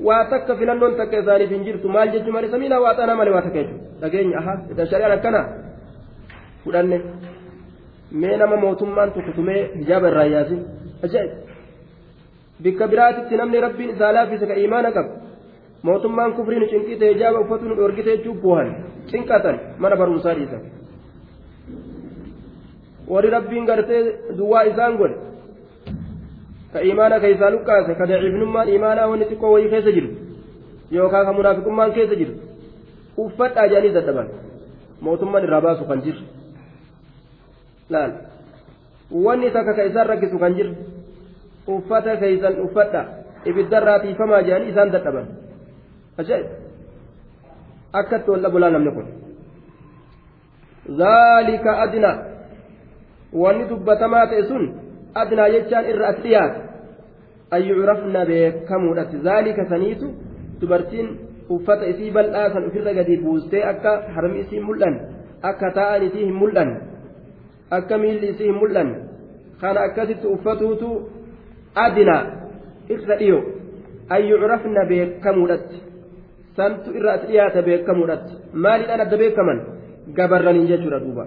waa 0.00 0.24
takka 0.32 0.56
filannoon 0.56 0.94
takka 0.96 1.18
isaaniif 1.22 1.50
hin 1.50 1.64
jirtu 1.66 1.88
maal 1.88 2.08
jechuun 2.14 2.32
malee 2.36 2.50
samiidhaa 2.54 2.80
waa 2.84 2.94
xaanaa 2.98 3.16
malee 3.20 3.34
waa 3.36 3.42
takka 3.46 3.58
jechuudha 3.58 4.00
dhageenya 4.00 4.38
aha 4.40 4.54
idan 4.72 4.86
shari'aan 4.90 5.14
akkana 5.18 5.40
fudhanne 6.64 6.98
mee 8.20 8.36
nama 8.42 8.56
mootummaan 8.64 9.10
tokko 9.16 9.32
tumee 9.38 9.60
hijaaba 9.80 10.08
irraa 10.12 10.24
yaasin 10.34 10.60
ajaa'ib 11.06 11.32
bikka 12.64 12.84
biraatitti 12.92 13.34
namni 13.40 13.58
rabbiin 13.66 13.90
isaa 13.96 14.12
laaffise 14.16 14.46
ka 14.50 14.54
imaana 14.66 14.88
qabu 14.96 15.10
mootummaan 15.86 16.32
kufriin 16.38 16.68
cinqite 16.72 17.04
hijaaba 17.12 17.38
uffatu 17.44 17.64
nu 17.68 17.74
dhorgite 17.80 18.10
jechuun 18.16 18.38
bu'an 18.44 18.68
cinqatan 19.10 19.56
mana 19.82 19.96
barumsaa 20.00 20.34
dhiisan 20.38 20.62
warri 23.12 23.30
rabbiin 23.36 23.66
gartee 23.70 24.02
duwwaa 24.38 24.64
isaan 24.70 24.96
godhe 25.00 25.16
ka 26.72 26.78
imaana 26.92 27.20
keessaa 27.24 27.50
lukkaase 27.56 27.94
ka 27.98 28.04
daciifnummaan 28.10 28.68
imaanaa 28.78 29.08
wanni 29.10 29.26
xiqqoo 29.30 29.52
wayii 29.54 29.70
keessa 29.74 29.92
jiru 29.96 30.10
yookaan 30.96 31.26
ka 31.28 31.32
munaafiqummaan 31.38 31.92
keessa 31.98 32.16
jiru 32.22 32.34
uffadhaa 33.24 33.68
jedhanii 33.72 33.94
dadhaban 33.98 34.28
mootummaan 35.08 35.44
irraa 35.48 35.60
baasu 35.68 35.84
kan 35.90 36.02
jiru 36.08 36.20
laal 37.94 38.12
wanni 39.26 39.50
takka 39.56 39.72
ka 39.78 39.82
isaan 39.90 40.08
rakkisu 40.12 40.38
kan 40.44 40.52
jiru 40.58 40.72
uffata 41.78 42.16
keessan 42.22 42.60
uffadha 42.66 43.02
ibiddarraa 43.50 43.98
tiifamaa 44.04 44.42
jedhanii 44.48 44.70
isaan 44.74 44.90
dadhaban 44.96 45.26
zaalika 51.02 51.78
adna 51.84 52.10
wanni 53.32 53.68
dubbatamaa 53.68 54.26
ta'e 54.26 54.42
sun 54.50 54.64
adnaa 55.22 55.48
jechaan 55.54 55.90
irra 55.92 56.08
as 56.12 56.18
dhiyaata 56.24 56.60
an 57.50 57.68
yucrafna 57.70 58.24
beekamuudhatti 58.30 59.22
zaalika 59.28 59.68
saniitu 59.72 60.10
dubartiin 60.60 61.08
uffata 61.56 61.90
isii 61.92 62.10
bal'aa 62.10 62.50
san 62.54 62.68
ofirra 62.68 62.94
gadi 62.98 63.16
buustee 63.24 63.64
akka 63.72 63.92
harmi 64.14 64.40
isii 64.44 64.60
mul'an 64.68 64.94
akka 65.50 65.70
taa'an 65.78 66.06
isii 66.08 66.24
hin 66.28 66.38
mul'an 66.42 66.70
akka 67.78 67.98
miilli 68.04 68.32
isii 68.34 68.48
hin 68.50 68.58
mul'an 68.62 68.94
kana 69.60 69.84
akkasitti 69.88 70.32
uffatuutu 70.36 70.90
adnaa 71.86 72.22
irra 72.96 73.18
dhiyo 73.22 73.38
an 74.16 74.28
yucrafna 74.30 74.88
beekamuudhatti 74.92 75.85
santu 76.56 76.88
irra 76.98 77.10
as 77.16 77.22
dhiyaata 77.28 77.66
beekamuudhatti 77.68 78.34
maaliidhaan 78.64 79.04
adda 79.06 79.16
beekaman 79.22 79.58
gabarraniin 80.18 80.68
jechuudha 80.72 80.98
duuba 81.04 81.24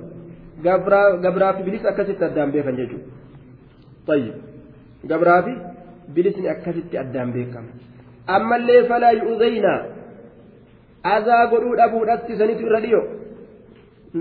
gabraa 1.25 1.53
fi 1.57 1.61
bilis 1.67 1.83
akkasitti 1.91 2.23
addaan 2.29 2.51
beekan 2.55 2.77
jechuudha 2.81 3.17
طيب 4.09 4.33
gabraa 5.09 5.41
fi 5.45 5.53
bilisni 6.15 6.47
akkasitti 6.53 6.95
addaan 7.03 7.29
beekama 7.35 7.71
ammallee 8.35 8.81
falaa 8.89 9.13
yu'udayna 9.19 9.73
azaa 11.15 11.43
godhuu 11.51 11.75
dhabuudhatti 11.79 12.37
sanitu 12.39 12.63
irra 12.67 12.79
dhiyo 12.85 13.01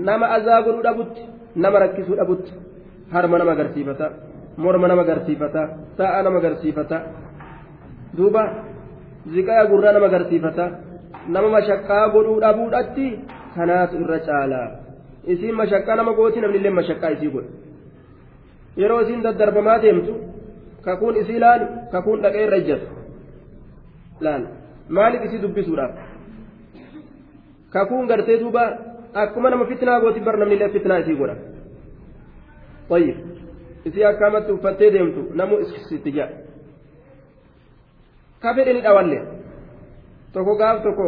nama 0.07 0.25
azaa 0.37 0.61
godhuu 0.65 0.83
dhabutti 0.87 1.23
nama 1.63 1.77
rakkisuu 1.83 2.17
dhabutti 2.19 2.51
harma 3.13 3.35
nama 3.41 3.51
agarsiifata 3.57 4.07
morma 4.63 4.87
nama 4.91 5.01
agarsiifata 5.07 5.61
sa'a 5.97 6.19
nama 6.25 6.37
agarsiifata 6.41 6.97
duuba 8.17 8.43
ziqaa 9.33 9.63
gurraa 9.71 9.93
nama 9.95 10.07
agarsiifata 10.11 10.65
nama 11.28 11.48
mashaqqaa 11.56 12.08
godhuu 12.14 12.40
dhabuudhatti 12.44 13.06
kanaatu 13.56 14.00
irra 14.04 14.18
caalaa 14.28 14.68
isiin 15.34 15.56
mashaqqaa 15.60 15.96
nama 16.00 16.12
gooti 16.18 16.40
namni 16.40 16.58
illee 16.58 16.74
mashaqqaa 16.80 17.12
isii 17.16 17.30
godha 17.34 17.50
yeroo 18.82 19.00
isiin 19.06 19.24
daddarbamaa 19.26 19.78
deemtu 19.84 20.14
kakuun 20.86 21.16
isii 21.22 21.40
laalu 21.44 21.66
kakuun 21.92 22.22
dhaqee 22.26 22.44
irra 22.46 22.60
ejjatu 22.62 22.86
laal 24.26 24.44
maaliif 24.98 25.24
isii 25.30 25.42
dubbisuudhaaf 25.46 25.92
kakuun 27.76 28.06
gartee 28.12 28.38
duuba 28.44 28.64
akkuma 29.24 29.50
nama 29.50 29.66
fitnaa 29.72 30.00
gooti 30.06 30.20
bar 30.28 30.38
namni 30.38 30.54
illee 30.60 30.72
fitnaa 30.78 31.02
isii 31.06 31.18
godha 31.22 31.36
طيب 32.88 33.16
isii 33.84 34.04
akkaamatti 34.04 34.52
uffattee 34.52 34.90
deemtu 34.92 35.22
namu 35.34 35.58
itti 35.96 36.12
ja'a 36.12 36.28
ka 38.42 38.54
fedhe 38.54 38.72
ni 38.72 38.80
dhawalle 38.80 39.18
tokko 40.33 40.53
gaaf 40.61 40.77
tokko 40.85 41.07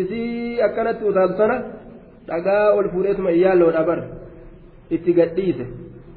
isii 0.00 0.60
akkanatti 0.66 1.04
utaaltu 1.10 1.36
sana 1.42 1.56
dhagaa 2.28 2.64
ol 2.78 2.86
fuudheetuma 2.92 3.30
iyyaalloodha 3.38 3.82
bar 3.88 4.00
itti 4.94 5.10
gadhiise 5.18 5.64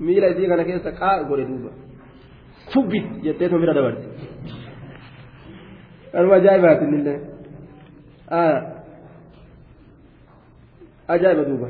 miila 0.05 0.28
isii 0.34 0.47
kana 0.51 0.63
keessa 0.69 0.91
qaa 1.01 1.15
godhe 1.30 1.45
duuba 1.49 1.71
tubbit 2.73 3.05
jetteetuma 3.26 3.61
bira 3.63 3.73
dabarte 3.78 4.05
kanuma 6.11 6.36
ajaa'ibaati 6.39 6.86
illee 6.97 7.17
ajaa'iba 11.13 11.43
duuba 11.49 11.67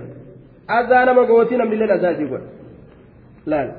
azaa 0.77 1.05
nama 1.09 1.21
gootii 1.29 1.57
namni 1.61 1.75
illee 1.77 1.95
azaa 1.97 2.11
isii 2.15 2.29
godha 2.33 2.49
laal 3.51 3.69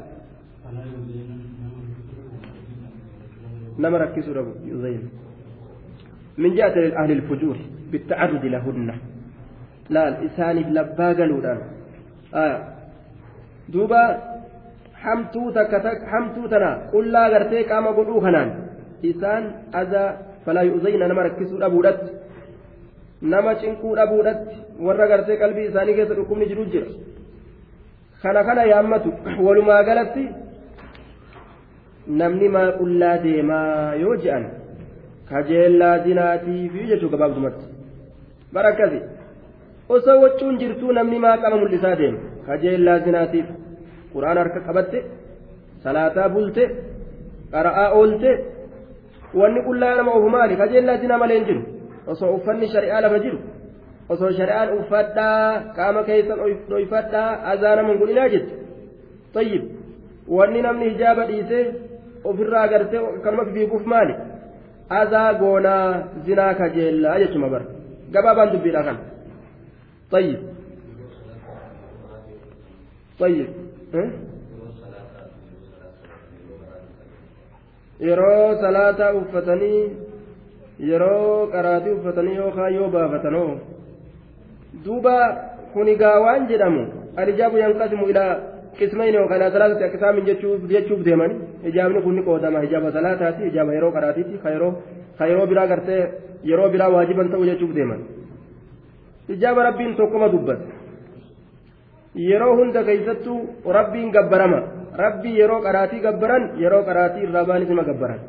nama 3.83 3.97
rakkisuu 4.03 4.35
dhabu 4.37 4.53
yuzayin 4.71 5.05
من 6.39 6.55
جهة 6.55 6.77
أهل 6.97 7.11
الفجور 7.11 7.57
بالتعرض 7.93 8.45
لهن 8.45 8.95
لا 9.91 10.05
إساني 10.27 10.63
لبا 10.77 11.13
قالوا 11.13 11.57
آه 12.35 12.57
دوبا 13.69 14.03
hamtuu 15.07 16.49
tana 16.51 16.71
qullaa 16.93 17.31
gartee 17.31 17.65
qaama 17.71 17.93
godhuu 17.99 18.21
kanaan 18.21 18.51
isaan 19.11 19.45
azaa 19.81 20.09
falaa 20.45 20.65
yu'zayna 20.71 21.09
nama 21.09 21.27
rakkisuu 21.29 21.61
dhabuudhatti 21.63 22.11
nama 23.33 23.55
cinquu 23.61 23.95
dhabuudhatti 23.99 24.57
warra 24.87 25.07
gartee 25.13 25.37
qalbii 25.43 25.69
isaanii 25.71 25.97
keessa 25.99 26.19
dhukkubni 26.19 26.49
jiru 26.51 26.65
jira 26.73 26.89
kana 28.23 28.45
kana 28.49 28.65
yaammatu 28.73 29.15
walumaa 29.47 29.83
galatti 29.89 30.29
namni 32.23 32.49
maa 32.57 32.69
qullaa 32.81 33.17
deemaa 33.27 33.95
yoo 34.05 34.17
je'an 34.25 34.45
kajeellaa 35.31 35.99
zinaatiifi 36.07 36.89
jechuu 36.91 37.11
gabaabdumatti 37.15 37.65
bara 38.55 38.69
akkasi 38.75 39.01
osoo 39.89 40.19
waccuun 40.25 40.59
jirtuu 40.63 40.93
namni 40.99 41.19
maa 41.25 41.37
qama 41.45 41.57
mul'isaa 41.63 41.97
deema 42.01 42.19
kajeellaa 42.47 42.99
zinaatiif 43.07 43.47
quraan 44.13 44.39
harka 44.43 44.61
qabatte 44.69 44.99
salaataa 45.85 46.29
bulte 46.35 46.65
qara'aa 47.55 47.89
oolte 47.99 48.31
wanni 49.41 49.61
qullaa 49.69 49.95
nama 49.99 50.13
ofu 50.19 50.29
maali 50.37 50.57
kajeellaa 50.63 50.97
zinaa 51.05 51.19
malee 51.23 51.39
hin 51.39 51.47
jiru 51.49 51.63
osoo 52.15 52.31
uffanni 52.37 52.69
shari'aa 52.75 53.01
lafa 53.07 53.19
jiru 53.25 53.39
osoo 54.15 54.31
shari'aan 54.39 54.73
uffadhaa 54.79 55.41
qaama 55.77 56.03
keessan 56.11 56.39
dhoyfadhaa 56.71 57.29
azaa 57.53 57.75
nama 57.77 57.89
hin 57.93 58.01
godhinaa 58.05 58.29
jette 58.35 58.55
tayyib 59.35 59.65
wanni 60.39 60.63
namni 60.69 60.91
hijaaba 60.91 61.27
dhiisee 61.33 61.65
ofirraa 62.31 62.63
agartee 62.69 63.05
akkanuma 63.11 63.45
fiiguuf 63.59 63.85
maali 63.95 64.15
azaa 64.89 65.35
goonaa 65.35 66.03
zinaa 66.27 66.55
kajeellaa 66.55 67.19
jechuma 67.19 67.49
bara 67.49 67.67
gabaabaan 68.13 68.53
dubbiidha 68.53 68.83
kan 68.89 68.99
tayyib 70.11 70.41
tayyib 73.19 73.51
yeroo 78.09 78.61
salaataa 78.61 79.13
uffatanii 79.21 79.83
yeroo 80.91 81.47
qaraatii 81.55 81.97
uffatanii 81.99 82.37
yookaan 82.43 82.75
yoo 82.75 82.89
baafatanoo 82.97 83.51
duuba 84.85 85.17
kuni 85.73 85.97
gaawaan 86.03 86.47
jedhamu 86.53 86.83
alijaabu 87.17 87.59
yanqasimu 87.65 88.09
ilaa 88.15 88.35
qismayni 88.79 89.17
yookaan 89.17 89.41
ilaa 89.41 89.51
salaatatti 89.57 89.85
akkisaamin 89.89 90.27
jechuuf 90.27 91.05
deemani 91.09 91.35
hijaabni 91.65 92.03
kun 92.05 92.17
ni 92.17 92.23
qoodama 92.29 92.61
hijaaba 92.65 92.93
salaataati 92.97 93.43
hijaaba 93.49 93.73
yeroo 93.77 93.93
qaraatiiti 93.97 94.39
ka 94.43 94.51
yeroo 94.55 94.73
ka 95.19 95.27
yeroo 95.31 95.47
biraa 95.53 95.67
gartee 95.73 96.03
yeroo 96.51 96.69
biraa 96.75 96.91
waajiban 96.95 97.31
ta'u 97.33 97.45
jechuuf 97.51 97.75
deeman 97.75 98.01
hijaaba 99.29 99.61
rabbiin 99.69 99.97
tokkoma 100.01 100.29
dubbata 100.33 100.65
yeroo 102.29 102.55
hunda 102.57 102.85
keeysattuu 102.89 103.39
rabbiin 103.79 104.11
gabbarama 104.17 104.61
rabbii 105.05 105.39
yeroo 105.41 105.61
qaraatii 105.67 106.01
gabbaran 106.09 106.45
yeroo 106.63 106.83
qaraatii 106.89 107.23
irraa 107.29 107.45
baanis 107.51 107.69
nima 107.69 107.85
gabbaran 107.91 108.21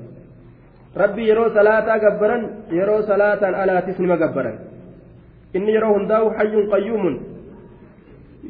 rabbii 1.01 1.27
yeroo 1.29 1.49
salaataa 1.59 1.99
gabbaran 2.05 2.43
yeroo 2.79 3.01
salaataan 3.11 3.55
alaatis 3.63 3.99
nima 3.99 4.17
gabbaran 4.23 4.57
inni 5.53 5.73
yeroo 5.77 5.93
hundaa'u 5.97 6.29
hayyun 6.37 6.69
qayyuumun 6.73 7.15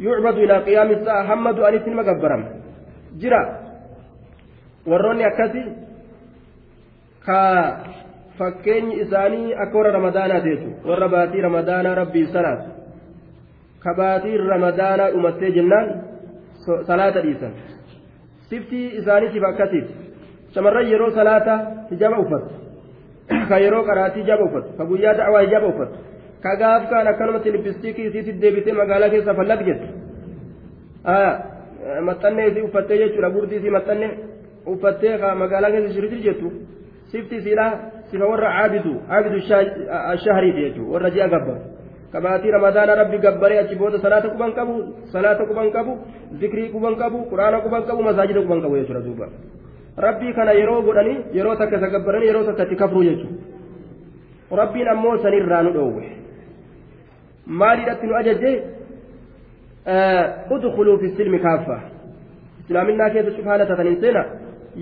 yucbadu 0.05 0.39
ilaa 0.45 0.61
qiyaami 0.67 0.93
isaa 1.01 1.23
hamma 1.29 1.49
du'anitti 1.57 1.89
nima 1.89 2.03
gabbarama 2.09 2.47
jira 3.21 3.41
warroonni 4.91 5.23
akkasi 5.29 5.61
ka 7.25 7.39
fakkeenyi 8.39 8.93
isaanii 9.03 9.53
akka 9.63 9.77
warra 9.77 9.91
ramadaanaati 9.97 10.49
jechuudha 10.49 10.89
warra 10.89 11.07
baatii 11.15 11.41
ramadaanaa 11.47 11.95
rabbii 12.01 12.27
salaatu 12.35 12.69
ka 13.83 13.91
baatii 13.99 14.37
ramadaanaa 14.53 15.09
dhumattee 15.15 15.51
jennaan 15.57 15.87
salaata 16.89 17.21
dhiisan 17.25 17.53
siftii 18.49 18.85
isaaniitiif 19.01 19.43
akkasiiti 19.51 19.93
shamarran 20.53 20.87
yeroo 20.91 21.11
salaata 21.19 21.55
hijaba 21.91 22.17
uffatu 22.23 22.49
ka 23.49 23.57
yeroo 23.65 23.83
qaraatii 23.89 24.21
hijaba 24.23 24.43
uffatu 24.49 24.69
ka 24.77 24.83
guyyaa 24.91 25.15
da'awaa 25.19 25.41
hijaba 25.47 25.67
uffatu 25.73 25.95
ka 26.47 26.55
gaaf 26.63 26.89
kaan 26.91 27.07
akkanumatti 27.13 27.51
lippistiikii 27.55 28.07
isiitti 28.09 28.33
deebitee 28.41 28.73
magaalaa 28.81 29.09
keessa 29.13 29.33
fallag 29.39 29.61
jettu 29.69 29.87
maxxannee 32.09 32.47
isii 32.51 32.65
uffattee 32.67 32.97
jechuudha 33.03 33.29
gurdii 33.35 33.57
isii 33.61 33.73
maxxannee 33.77 34.11
uffattee 34.73 35.13
magaalaa 35.43 35.71
keessa 35.73 35.93
shiritir 35.95 36.19
jettu 36.27 36.47
sifti 37.11 37.35
isiidha 37.41 37.65
sifa 38.11 38.25
warra 38.31 38.49
caabidu 38.57 38.93
caabidu 39.09 39.39
shahriiti 40.23 40.61
jechuudha 40.65 40.93
warra 40.93 41.09
ji'a 41.15 41.27
gabbaru 41.33 41.61
kabaatii 42.13 42.51
ramadaana 42.57 42.95
rabbi 43.01 43.17
gabbaree 43.25 43.59
achi 43.63 43.75
booda 43.81 43.99
salaata 44.05 44.29
quban 44.33 44.51
qabu 44.57 44.75
salaata 45.13 45.43
quban 45.49 45.71
qabu 45.75 45.93
zikrii 46.41 46.69
quban 46.75 46.95
qabu 47.01 47.17
quraana 47.31 47.57
quban 47.65 47.83
qabu 47.89 48.01
masaajida 48.09 48.41
quban 48.45 48.61
qabu 48.63 48.75
jechuudha 48.79 49.01
duuba 49.07 49.27
rabbii 50.05 50.33
kana 50.37 50.51
yeroo 50.59 50.81
godhanii 50.87 51.17
yeroo 51.37 51.55
takka 51.61 51.77
isa 51.79 51.89
gabbaranii 51.95 52.27
yeroo 52.31 52.43
takka 52.49 52.63
itti 52.67 52.75
kafruu 52.83 53.03
jechuudha 53.09 54.55
rabbiin 54.61 54.87
ammoo 54.93 55.17
sanirraa 55.23 55.61
nu 55.67 55.71
dhoowwe 55.77 56.05
maaliidhatti 57.47 58.07
nu 58.07 58.15
ajajje 58.15 58.51
udkhuluu 60.55 60.97
fi 60.99 61.09
silmi 61.17 61.39
kaaffa. 61.39 61.79
Islaaminaa 62.65 63.09
keessa 63.09 63.31
cufaana 63.31 63.65
tataniin 63.65 64.01
seena 64.01 64.25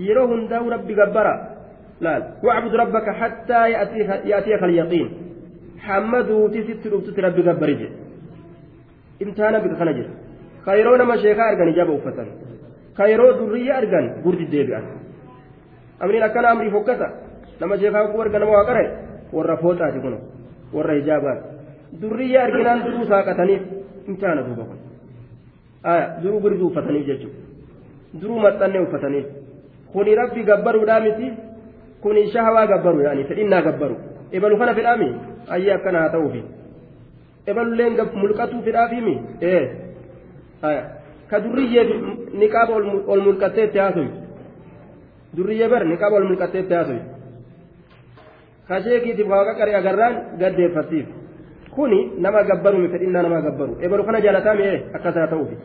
yeroo 0.06 0.26
hundaa'u 0.26 0.70
rabbi 0.70 0.94
gabbara. 0.94 1.34
Laal 2.00 2.22
wacbud 2.42 2.74
rabbaka 2.82 3.12
hattaa 3.12 3.68
ya'tiyaka 4.32 4.64
alyaqiin. 4.64 5.08
Hammaduuti 5.86 6.62
sitti 6.66 6.88
dhuftutti 6.90 7.20
rabbi 7.20 7.42
gabbari 7.42 7.74
jedhe 7.80 7.96
imtihaana 9.20 9.60
bika 9.60 9.76
kana 9.80 9.92
jira. 9.92 10.10
Ka 10.64 10.74
yeroo 10.74 10.96
nama 10.96 11.18
sheekaa 11.18 11.48
argan 11.50 11.68
ijaba 11.68 11.92
uffatan. 11.92 12.28
Ka 12.96 13.08
yeroo 13.08 13.32
durriyya 13.38 13.76
argan 13.76 14.06
gurdi 14.24 14.46
deebi'an. 14.52 14.84
Amriin 16.00 16.22
akkana 16.22 16.48
amrii 16.50 16.70
fokkata 16.70 17.08
nama 17.60 17.78
sheekaa 17.78 18.08
ku 18.12 18.20
argan 18.20 18.40
nama 18.40 18.52
waa 18.52 18.64
qare 18.64 18.84
warra 19.32 19.56
fooxaati 19.56 20.00
kun 20.00 20.18
warra 20.74 20.94
hijaabaan 20.98 21.38
durriyya 22.00 22.42
arginaan 22.44 22.84
duruu 22.86 23.06
saaqataniif 23.12 23.62
imtihaana 24.08 24.42
duuba 24.42 24.64
kun 24.70 24.78
duruu 26.22 26.40
gurdi 26.40 26.62
uffataniif 26.68 27.06
jechuudha 27.06 27.40
duruu 28.20 28.38
maxxannee 28.46 28.82
uffataniif 28.86 29.26
kuni 29.92 30.14
rabbi 30.14 30.42
gabbaruudhaa 30.50 31.00
miti 31.00 31.32
kuni 32.00 32.30
shahawaa 32.32 32.66
gabbaru 32.66 33.00
yaani 33.06 33.24
fedhinnaa 33.24 33.62
gabbaru 33.62 33.96
ebalu 34.32 34.58
kana 34.58 34.74
fedhaami 34.74 35.08
ayyee 35.54 35.74
akkana 35.78 35.98
haa 36.02 36.12
ta'uufi 36.14 36.42
ebalulleen 37.46 37.96
mulqatuu 38.22 38.62
fedhaafimi 38.62 39.16
ee 39.42 39.64
ka 41.30 41.40
durriyyee 41.44 41.84
niqaaba 42.42 42.72
ol 43.12 43.20
mulqatteetti 43.28 43.78
haasoytu 43.78 44.18
durriyyee 45.36 45.68
bar 45.68 45.84
niqaaba 45.92 46.16
ol 46.16 46.28
mulqatteetti 46.30 46.74
haasoytu 46.74 47.08
ka 48.68 48.80
sheekiitiif 48.82 49.28
waaqa 49.34 49.54
qaree 49.60 49.76
agarraan 49.80 50.14
gaddeeffattiif 50.40 51.06
kuni 51.76 51.98
nama 52.24 52.40
gabbarumi 52.50 52.88
fedhinnaa 52.94 53.22
nama 53.26 53.40
gabbaru 53.46 53.72
ebalu 53.86 54.02
kana 54.08 54.18
jaalataami 54.26 54.62
ee 54.70 54.78
akkas 54.96 55.14
haa 55.20 55.26
ta'uufi 55.32 55.56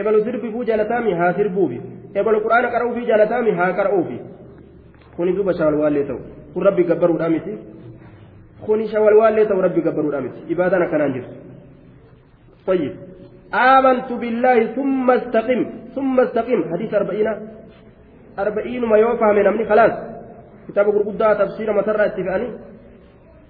ebalu 0.00 0.18
sirbifuu 0.26 0.64
jaalataami 0.70 1.10
haa 1.20 1.32
sirbuufi 1.38 1.78
ebalu 2.20 2.38
quraana 2.44 2.68
qara'uufi 2.74 3.02
jaalataami 3.10 3.50
haa 3.58 3.72
qara'uufi 3.78 4.18
kuni 5.16 5.32
duuba 5.36 5.52
shawalwaallee 5.58 6.04
ta'u 6.10 6.20
kun 6.54 6.62
rabbi 6.68 6.82
gabbaruudhaa 6.90 7.30
miti 7.34 7.52
kuni 8.66 8.84
shawalwaallee 8.92 9.46
ta'u 9.50 9.60
rabbi 9.66 9.80
gabbaruudhaa 9.88 10.22
miti 10.26 10.40
ibaadaan 10.54 10.86
akkanaan 10.88 11.14
jirtu 11.18 11.34
طيب 12.70 12.92
آمنت 13.74 14.10
بالله 14.22 14.58
ثم 14.76 15.06
استقم 15.18 15.60
ثم 15.96 16.14
استقم 16.26 16.60
حديث 16.72 16.90
أربعين 17.00 17.28
أربعين 18.44 18.82
ما 18.90 18.96
يوفى 19.04 19.28
من 19.36 19.46
أمني 19.50 19.64
خلاص 19.70 19.94
كتاب 20.68 20.86
قرقودة 20.94 21.28
تفسير 21.40 21.68
مسرة 21.78 22.02
اتفاني 22.06 22.48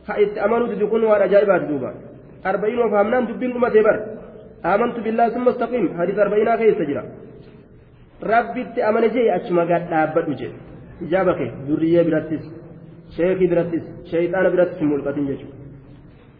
خائت 0.08 0.38
أمنوا 0.44 0.68
تدخون 0.70 1.04
وأنا 1.04 1.26
جايبات 1.32 1.62
دوبا 1.70 1.90
أربعين 2.46 2.78
وفهمنان 2.78 3.26
دبين 3.28 3.52
كما 3.54 3.68
تبر 3.74 3.96
آمنت 4.72 4.96
بالله 5.04 5.26
ثم 5.34 5.46
استقم 5.48 5.84
حديث 5.98 6.18
أربعين 6.24 6.50
كيس 6.60 6.78
تجرى 6.80 7.02
ربي 8.30 8.62
أمن 8.88 9.04
جي 9.14 9.36
أشما 9.36 9.62
قد 9.70 9.92
أبد 9.92 10.28
وجه 10.30 10.50
durriyyee 11.68 12.04
birattis 12.08 12.44
sheekii 13.16 13.50
birattis 13.52 13.84
sheeyxaana 14.10 14.48
birattis 14.54 14.78
hin 14.80 14.88
mul'atin 14.92 15.24
jechuudha 15.30 15.56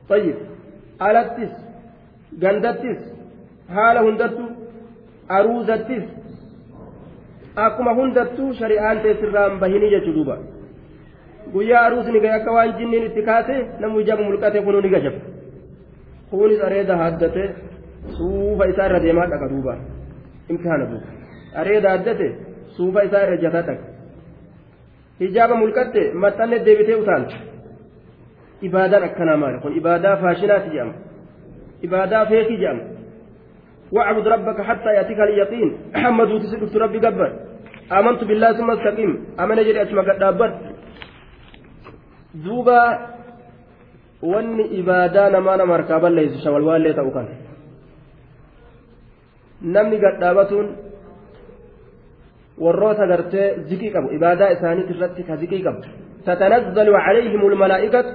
tayyib 0.09 0.39
alattis 1.09 1.53
gandattis 2.43 2.99
haala 3.77 4.01
hundattu 4.07 4.45
aruuzattis 5.37 6.05
akkuma 7.67 7.93
hundattuu 8.01 8.51
shari'aan 8.61 8.99
teessirraan 9.05 9.61
bahinii 9.63 9.91
jechuu 9.95 10.15
duuba 10.19 10.37
guyyaa 11.53 11.83
aruusni 11.87 12.21
gahe 12.25 12.35
akka 12.39 12.51
waan 12.57 12.73
jinniin 12.79 13.05
itti 13.09 13.23
kaase 13.29 13.55
namu 13.81 14.01
ijaaba 14.03 14.23
mul'ate 14.29 14.59
kunuu 14.67 14.83
ni 14.85 14.91
gajaba 14.95 15.21
kunis 16.31 16.61
areeda 16.69 16.95
haddate 17.03 17.45
suufa 18.17 18.65
isaa 18.73 18.87
irra 18.89 19.01
deemaa 19.05 19.27
dhaqa 19.33 19.49
duuba 19.53 19.75
imtihaana 20.51 20.85
duuba 20.91 21.09
areeda 21.61 21.89
haddate 21.95 22.27
suufa 22.77 23.05
isaa 23.09 23.23
irra 23.27 23.37
jataa 23.45 23.65
dhaqa 23.69 23.85
hijaaba 25.23 25.55
mulqatte 25.63 26.03
maxxanne 26.25 26.59
deebitee 26.67 27.01
utaalcha 27.03 27.39
ibaadaan 28.69 29.09
akkanaa 29.09 29.39
maali 29.43 29.59
kun 29.65 29.73
ibaadaa 29.81 30.17
faashinaati 30.23 30.71
jedhama 30.75 30.95
ibaadaa 31.89 32.25
feekii 32.33 32.61
jedhama 32.65 32.85
واعبد 33.97 34.29
ربك 34.29 34.59
حتى 34.69 34.91
يأتيك 34.99 35.21
اليقين 35.21 35.69
محمد 35.95 36.29
وتسلك 36.31 36.77
ربي 36.77 36.99
قبر 36.99 37.31
آمنت 37.99 38.21
بالله 38.29 38.53
ثم 38.53 38.71
استقيم 38.71 39.13
أمن 39.41 39.57
جري 39.57 39.83
أسمى 39.83 40.01
قد 40.09 40.23
دوبا 42.35 42.99
wanni 44.23 44.65
ibaadaa 44.81 45.31
namaa 45.31 45.57
nama 45.57 45.73
harkaa 45.75 46.01
balleessu 46.01 46.39
shawalwaallee 46.45 46.95
ta'u 46.99 47.11
kan 47.17 47.27
namni 49.75 49.99
gadhaabatuun 50.05 50.67
warroota 52.65 53.07
gartee 53.13 53.47
zikii 53.69 53.91
qabu 53.95 54.09
ibaadaa 54.19 54.51
isaaniit 54.57 54.91
irratti 54.95 55.23
ka 55.29 55.37
zikii 55.43 55.63
qabu 55.67 55.81
tatanazzalu 56.27 56.93
calayhim 57.07 57.43
ulmalaa'ikatu 57.49 58.11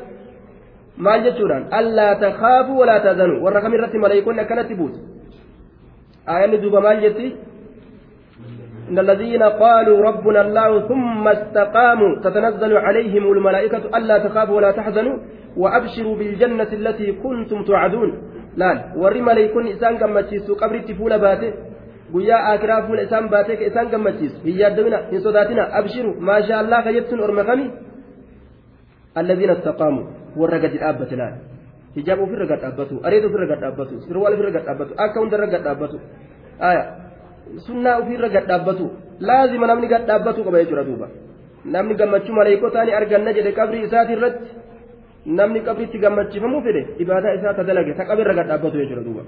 maal 1.05 1.23
jechuudhaan 1.27 1.63
allaa 1.79 2.15
takaafuu 2.25 2.77
walaa 2.81 2.99
tazanuu 3.07 3.43
warra 3.45 3.61
kam 3.63 3.73
irratti 3.77 3.97
malaa'ikoonni 4.05 4.41
akkanatti 4.45 4.75
buutu 4.81 4.99
aayanni 6.33 6.57
duuba 6.63 6.81
maal 6.87 6.99
jetti 7.05 7.27
إن 8.89 8.99
الذين 8.99 9.43
قالوا 9.43 9.97
ربنا 10.09 10.41
الله 10.41 10.87
ثم 10.87 11.27
استقاموا 11.27 12.11
تتنزل 12.23 12.77
عليهم 12.77 13.31
الملائكة 13.31 13.97
ألا 13.97 14.17
تخافوا 14.17 14.55
ولا 14.55 14.71
تحزنوا 14.71 15.17
وأبشروا 15.57 16.15
بالجنة 16.15 16.71
التي 16.73 17.11
كنتم 17.11 17.63
توعدون 17.63 18.09
لا 18.57 18.69
وري 18.95 19.21
ملائكون 19.21 19.67
إسان 19.67 19.97
كما 19.97 20.21
تشيسوا 20.21 20.55
قبر 20.55 20.75
التفول 20.75 21.19
باته 21.19 21.53
guyyaa 22.13 22.53
akiraa 22.53 22.81
fuula 22.85 23.01
isaan 23.01 23.29
baatee 23.29 23.55
ka 23.57 23.65
isaan 23.65 23.87
gammachiisu 23.89 24.37
hin 24.45 24.57
yaaddamina 24.61 24.97
hin 25.11 25.21
sodaatina 25.21 25.63
abshiru 25.79 26.11
maashaa 26.27 26.59
allaa 26.63 26.81
kajettuun 26.87 27.23
orma 27.27 27.43
kami 27.47 27.65
alladhiina 29.21 29.55
istaqaamu 29.57 30.01
warra 30.41 30.59
gadi 30.65 30.81
dhaabbate 30.83 31.15
laal 31.21 31.33
hijaaba 31.95 32.23
ofirra 32.27 32.45
gad 32.51 32.61
dhaabbatu 32.65 32.99
areeda 33.07 33.27
ofirra 33.31 33.47
gad 33.51 33.63
dhaabbatu 33.63 34.01
sirwaal 34.05 34.33
ofirra 34.37 34.51
gad 34.57 34.65
dhaabbatu 34.67 34.99
akka 35.05 35.19
hundarra 35.23 35.47
gad 35.53 35.63
dhaabbatu 35.69 35.97
sunnaa 37.67 37.95
ofirra 38.01 38.29
gad 38.35 38.45
dhaabbatu 38.51 38.85
laazima 39.29 39.67
namni 39.71 39.87
gad 39.93 40.03
dhaabbatu 40.09 40.43
qaba 40.45 40.57
jechuudha 40.63 40.83
duuba 40.89 41.07
namni 41.75 41.95
gammachuu 42.01 42.35
maleekotaa 42.39 42.85
ni 42.85 42.93
arganna 42.99 43.31
jedhe 43.37 43.51
qabrii 43.59 43.83
isaati 43.87 44.13
irratti 44.17 44.49
namni 45.39 45.59
qabriitti 45.67 45.97
gammachiifamuu 46.03 46.61
fedhe 46.67 46.81
ibaadaa 47.03 47.33
isaa 47.39 47.53
ta 47.57 47.63
dalage 47.69 47.93
ta 47.99 48.03
qabirra 48.09 48.33
gad 48.39 48.47
dhaabbatu 48.51 48.77
jechuudha 48.81 49.03
duuba. 49.07 49.23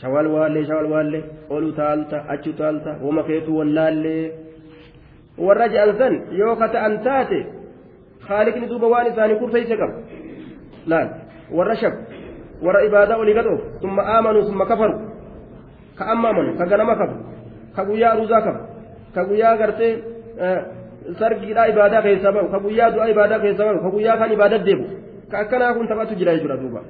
shawal 0.00 0.26
waallee 0.34 0.64
shawal 0.70 0.86
waallee 0.92 1.22
olu 1.54 1.72
taalta 1.80 2.16
achu 2.34 2.52
taalta 2.60 2.90
wama 3.06 3.22
keetu 3.28 3.50
wallaallee 3.58 4.24
warra 5.46 5.68
je'an 5.74 5.92
san 6.00 6.14
yoo 6.40 6.54
ka 6.60 6.68
ta'an 6.74 6.94
taate 7.06 7.38
haaliqni 8.28 8.66
duuba 8.72 8.86
waan 8.94 9.06
isaanii 9.12 9.38
kurfeeyse 9.42 9.76
qaba 9.80 9.94
laal 10.90 11.08
warra 11.58 11.76
shab 11.82 11.94
warra 12.66 12.80
ibaadaa 12.88 13.18
olii 13.22 13.36
gadhoof 13.38 13.62
summa 13.82 14.02
aamanuu 14.14 14.44
summa 14.50 14.66
kafaru 14.72 14.94
ka 15.98 16.04
amma 16.12 16.28
amanu 16.32 16.56
ka 16.58 16.64
ganama 16.72 16.94
qabu 17.00 17.16
ka 17.76 17.82
guyyaa 17.88 18.12
aruuzaa 18.14 18.42
qabu 18.46 18.60
ka 19.14 19.20
guyyaa 19.28 19.56
gartee 19.60 19.92
sargiidhaa 21.18 21.66
ibaadaa 21.72 22.02
keessaa 22.02 22.32
bahu 22.36 22.48
ka 22.54 22.58
guyyaa 22.64 22.90
du'aa 22.94 23.08
ibaadaa 23.14 23.38
keessaa 23.44 23.66
bahu 23.68 23.80
ka 23.86 23.90
guyyaa 23.94 24.16
kan 24.20 24.32
ibaadaa 24.36 24.64
deebu 24.68 24.84
ka 25.30 25.36
akkanaa 25.44 25.74
kun 25.76 25.88
taphatu 25.90 26.18
jira 26.20 26.34
jechuudha 26.36 26.56
duuba 26.62 26.80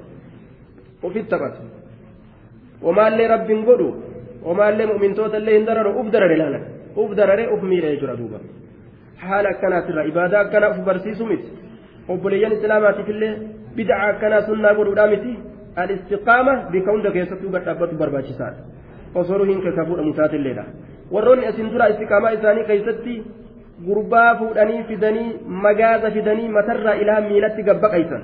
ofitti 1.03 1.29
taphatu 1.33 1.61
wamaallee 2.85 3.27
rabbiin 3.33 3.63
godhu 3.69 3.87
wamaallee 4.47 4.87
mu'mintoota 4.91 5.37
illee 5.41 5.55
hin 5.57 5.65
dararu 5.69 5.95
uf 6.01 6.11
darare 6.15 6.37
laala 6.43 6.59
uf 7.03 7.15
darare 7.19 7.47
uf 7.55 7.61
miidha 7.71 7.93
jechuudha 7.93 8.15
duuba 8.21 8.39
haala 9.23 9.49
akkanaatirra 9.55 10.05
ibaadaa 10.11 10.41
akkanaa 10.45 10.71
uf 10.75 10.85
barsiisu 10.89 11.25
miti 11.31 11.47
obboleeyyan 12.15 12.55
islaamaatiif 12.57 13.09
illee 13.15 13.33
bid'a 13.77 13.99
akkanaa 14.11 14.41
sunnaa 14.49 14.73
godhuudhaa 14.79 15.09
miti 15.15 15.33
al-istiqaama 15.83 16.53
bika 16.73 16.91
hunda 16.95 17.11
keessattuu 17.17 17.51
gad 17.55 17.63
dhaabbatu 17.67 17.99
barbaachisaadha 18.01 18.61
osoo 19.21 19.37
ruhiin 19.41 19.61
keessaa 19.65 19.85
fuudhamu 19.89 20.13
taatilleedha 20.19 20.63
warroonni 21.13 21.45
asin 21.51 21.71
dura 21.73 21.87
istiqaamaa 21.93 22.31
isaanii 22.37 22.65
keessatti 22.71 23.15
gurbaa 23.87 24.29
fuudhanii 24.39 24.83
fidanii 24.89 25.27
magaaza 25.65 26.11
fidanii 26.17 26.49
matarraa 26.57 26.95
ilaa 27.03 27.21
miilatti 27.29 27.61
gabbaqaysan 27.69 28.23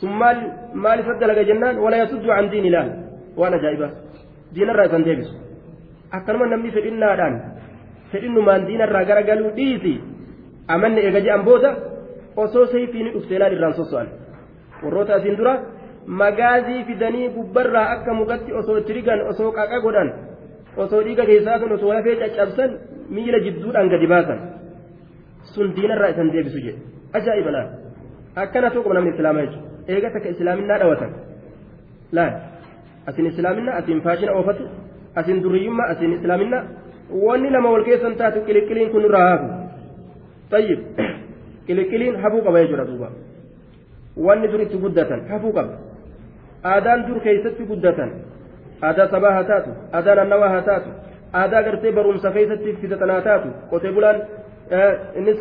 sun 0.00 0.12
maal 0.22 0.38
maal 0.84 0.98
isa 1.04 1.14
dalaga 1.22 1.42
jennaan 1.50 1.76
wala 1.84 1.96
yasuddu 2.02 2.30
an 2.38 2.50
diin 2.52 2.66
ilaah 2.70 2.86
waan 3.40 3.54
ajaa'ibaa 3.58 3.90
diinarraa 4.54 4.86
isan 4.90 5.04
deebisu 5.08 5.34
akkanuma 6.16 6.46
namni 6.52 6.70
fedhinnaadhaan 6.76 7.34
fedhinnumaan 8.12 8.66
diinarraa 8.68 9.04
garagaluu 9.10 9.50
dhiisi 9.58 9.94
amanne 10.74 11.00
eega 11.06 11.20
je'an 11.26 11.42
booda 11.48 11.70
osoo 12.44 12.66
sayfiini 12.74 13.10
dhuftee 13.14 13.38
laan 13.42 13.52
irraan 13.56 13.74
sosso'an 13.80 14.08
warroota 14.82 15.12
asiin 15.18 15.36
dura 15.40 15.54
magaazii 16.06 16.84
fidanii 16.84 17.28
gubbarraa 17.36 17.90
akka 17.96 18.14
mukatti 18.14 18.52
osoo 18.52 18.78
itti 18.78 18.92
rigan 18.92 19.20
osoo 19.32 19.52
qaqa 19.52 19.80
godhan 19.80 20.12
osoo 20.76 21.02
dhiiga 21.06 21.26
keessaa 21.30 21.58
sun 21.58 21.72
osoo 21.72 21.92
lafee 21.94 22.16
caccabsan 22.22 22.70
miila 23.08 23.38
jidduudhaan 23.46 23.88
gadi 23.88 24.06
baasan 24.06 24.40
sun 25.54 25.74
diinarraa 25.76 26.10
isan 26.14 26.32
deebisu 26.32 26.64
jedhe 26.66 26.80
ajaa'iba 27.20 27.50
laan 27.56 27.68
akkana 28.44 28.70
tokko 28.70 28.94
namni 28.94 29.14
islaamaa 29.14 29.44
jechuudha 29.46 29.94
eega 29.96 30.10
takka 30.16 30.28
islaaminaa 30.34 30.78
dhawatan 30.82 31.12
laan 32.18 32.32
asin 33.12 33.26
islaaminaa 33.32 33.76
asin 33.82 34.00
faashina 34.06 34.32
oofatu 34.38 34.64
asin 35.22 35.42
duriyyummaa 35.44 35.88
asin 35.94 36.12
islaaminaa 36.18 36.64
wanni 37.26 37.50
lama 37.56 37.70
wal 37.76 37.84
keessan 37.88 38.16
taatu 38.22 38.44
qiliqqiliin 38.48 38.90
kun 38.96 39.04
irraa 39.08 39.24
haafu 39.28 39.48
tayyib 40.50 40.80
qiliqqiliin 41.66 42.20
hafuu 42.26 42.42
qaba 42.46 42.62
jechuudha 42.64 42.86
duuba 42.92 43.08
wanni 44.28 44.48
dur 44.52 44.60
itti 44.66 44.76
guddatan 44.84 45.26
hafuu 45.32 45.52
qaba 45.58 45.83
aadaan 46.72 47.06
dur 47.08 47.18
keessatti 47.26 47.66
guddatan 47.70 48.10
aadaa 48.88 49.08
sabaa 49.14 49.32
haa 49.36 49.44
taatu 49.50 49.70
aadaa 49.96 50.14
naannawaa 50.18 50.50
haa 50.54 50.64
taatu 50.70 50.90
aadaa 51.42 51.62
gartee 51.66 51.92
barumsa 51.98 52.32
keessatti 52.36 52.76
fidatan 52.82 53.10
haa 53.14 53.26
taatu 53.28 53.48
qotee 53.70 53.92
bulaan 53.96 54.18
innis 55.18 55.40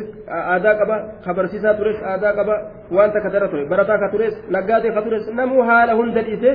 aadaa 0.54 0.76
qaba 0.82 0.96
kabarsiisaa 1.26 1.74
tures 1.80 2.00
aadaa 2.14 2.34
qaba 2.40 2.56
waan 2.98 3.12
takka 3.16 3.30
dara 3.36 3.48
ture 3.54 3.66
barataa 3.74 3.98
ka 4.04 4.10
tures 4.16 4.36
naggaatee 4.56 4.92
ka 4.98 5.02
tures 5.06 5.30
namuu 5.40 5.64
haala 5.70 5.94
hunda 6.02 6.22
dhiise 6.28 6.52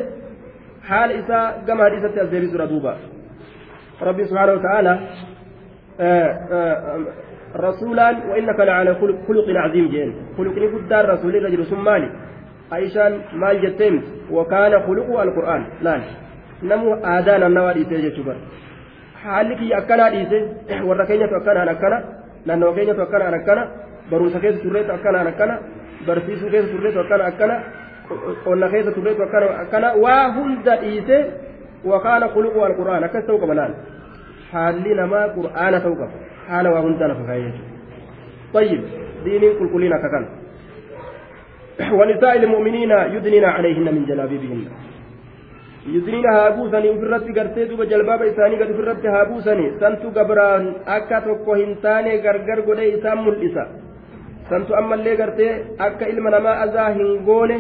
haala 0.91 1.13
isaa 1.23 1.45
gama 1.67 1.83
hadiisatti 1.87 2.21
as 2.25 2.31
deebisuudha 2.35 2.67
duuba 2.75 2.93
rabbi 4.09 4.29
subhaanahu 4.31 4.59
wa 4.59 4.65
ta'aala 4.69 4.93
rasuulaan 7.55 8.15
وإنك 8.31 8.61
لعلى 8.61 8.95
خلق 9.29 9.49
عظيم 9.65 9.87
جين 9.89 10.11
خلقني 10.39 10.67
قدار 10.67 11.09
رسول 11.15 11.37
الرجل 11.37 11.67
ثم 11.67 11.85
مالي 11.85 12.09
عائشان 12.73 13.13
مال 13.43 13.57
جتمت 13.63 14.05
وكان 14.31 14.73
خلقه 14.87 15.23
القرآن 15.23 15.63
لا 15.83 16.01
نمو 16.63 16.95
آدان 16.95 17.43
النوى 17.43 17.73
ديسي 17.75 17.97
جتبر 18.05 18.37
حالك 19.23 19.61
ديسي 20.15 20.39
naannoo 22.47 22.73
keenyatu 22.73 23.03
akkana 23.03 23.37
akkana 23.37 23.63
barumsa 24.11 24.41
keessa 24.41 24.63
turreetu 24.63 24.93
akkana 24.93 25.21
akkana 25.21 25.55
barsiisuu 26.07 26.51
keessa 26.51 26.73
turreetu 26.73 27.01
akkana 27.01 27.25
akkana 27.31 27.57
qonna 28.45 28.69
keessa 28.69 28.93
turreetu 28.93 29.23
akkana 29.23 29.47
akkana 29.63 29.89
waa 30.05 30.29
hunda 30.37 30.77
dhiise 30.83 31.17
wakaana 31.85 32.29
khuluqu 32.35 32.65
alqur'aan 32.69 33.05
akkas 33.09 33.27
ta'uu 33.27 33.41
qaba 33.43 33.59
laal 33.61 33.75
haalli 34.53 34.95
namaa 35.01 35.27
qur'aana 35.39 35.81
ta'uu 35.81 35.99
qaba 36.01 36.15
haala 36.49 36.75
waa 36.75 36.87
hundaa 36.87 37.09
lafa 37.15 37.27
kaa'ee 37.31 37.49
jechuudha 37.49 37.77
طيب 38.53 38.83
دين 39.25 39.43
كل 39.59 39.69
كلنا 39.73 39.97
ككن 40.03 40.25
ونساء 41.99 42.37
المؤمنين 42.37 42.91
يدنين 42.91 43.45
عليهن 43.45 43.87
من 43.95 44.05
جلابيبهن 44.11 44.63
ofirratti 45.89 47.33
gartee 47.33 47.69
duba 47.71 47.85
jalbaaba 47.93 48.27
isaanii 48.27 48.59
gad 48.61 48.71
ofirratti 48.75 49.09
haa 49.15 49.29
buusanii 49.31 49.71
santu 49.81 50.11
gabraan 50.17 50.65
akka 50.97 51.21
tokko 51.27 51.55
hin 51.61 51.71
taane 51.85 52.19
gargar 52.25 52.61
godhee 52.69 52.89
isaan 52.97 53.23
mul'isa 53.27 53.65
santu 54.51 54.77
ammallee 54.81 55.17
gartee 55.21 55.53
akka 55.87 56.11
ilma 56.13 56.31
namaa 56.35 56.57
azaa 56.65 56.91
hin 56.99 57.11
goone 57.29 57.57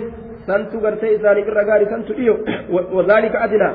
santu 0.48 0.80
gartee 0.84 1.14
isaaniif 1.18 1.48
irra 1.52 1.64
gaari 1.70 1.90
santu 1.92 2.18
dhiyo 2.18 2.34
wadaalika 2.96 3.42
adina 3.46 3.68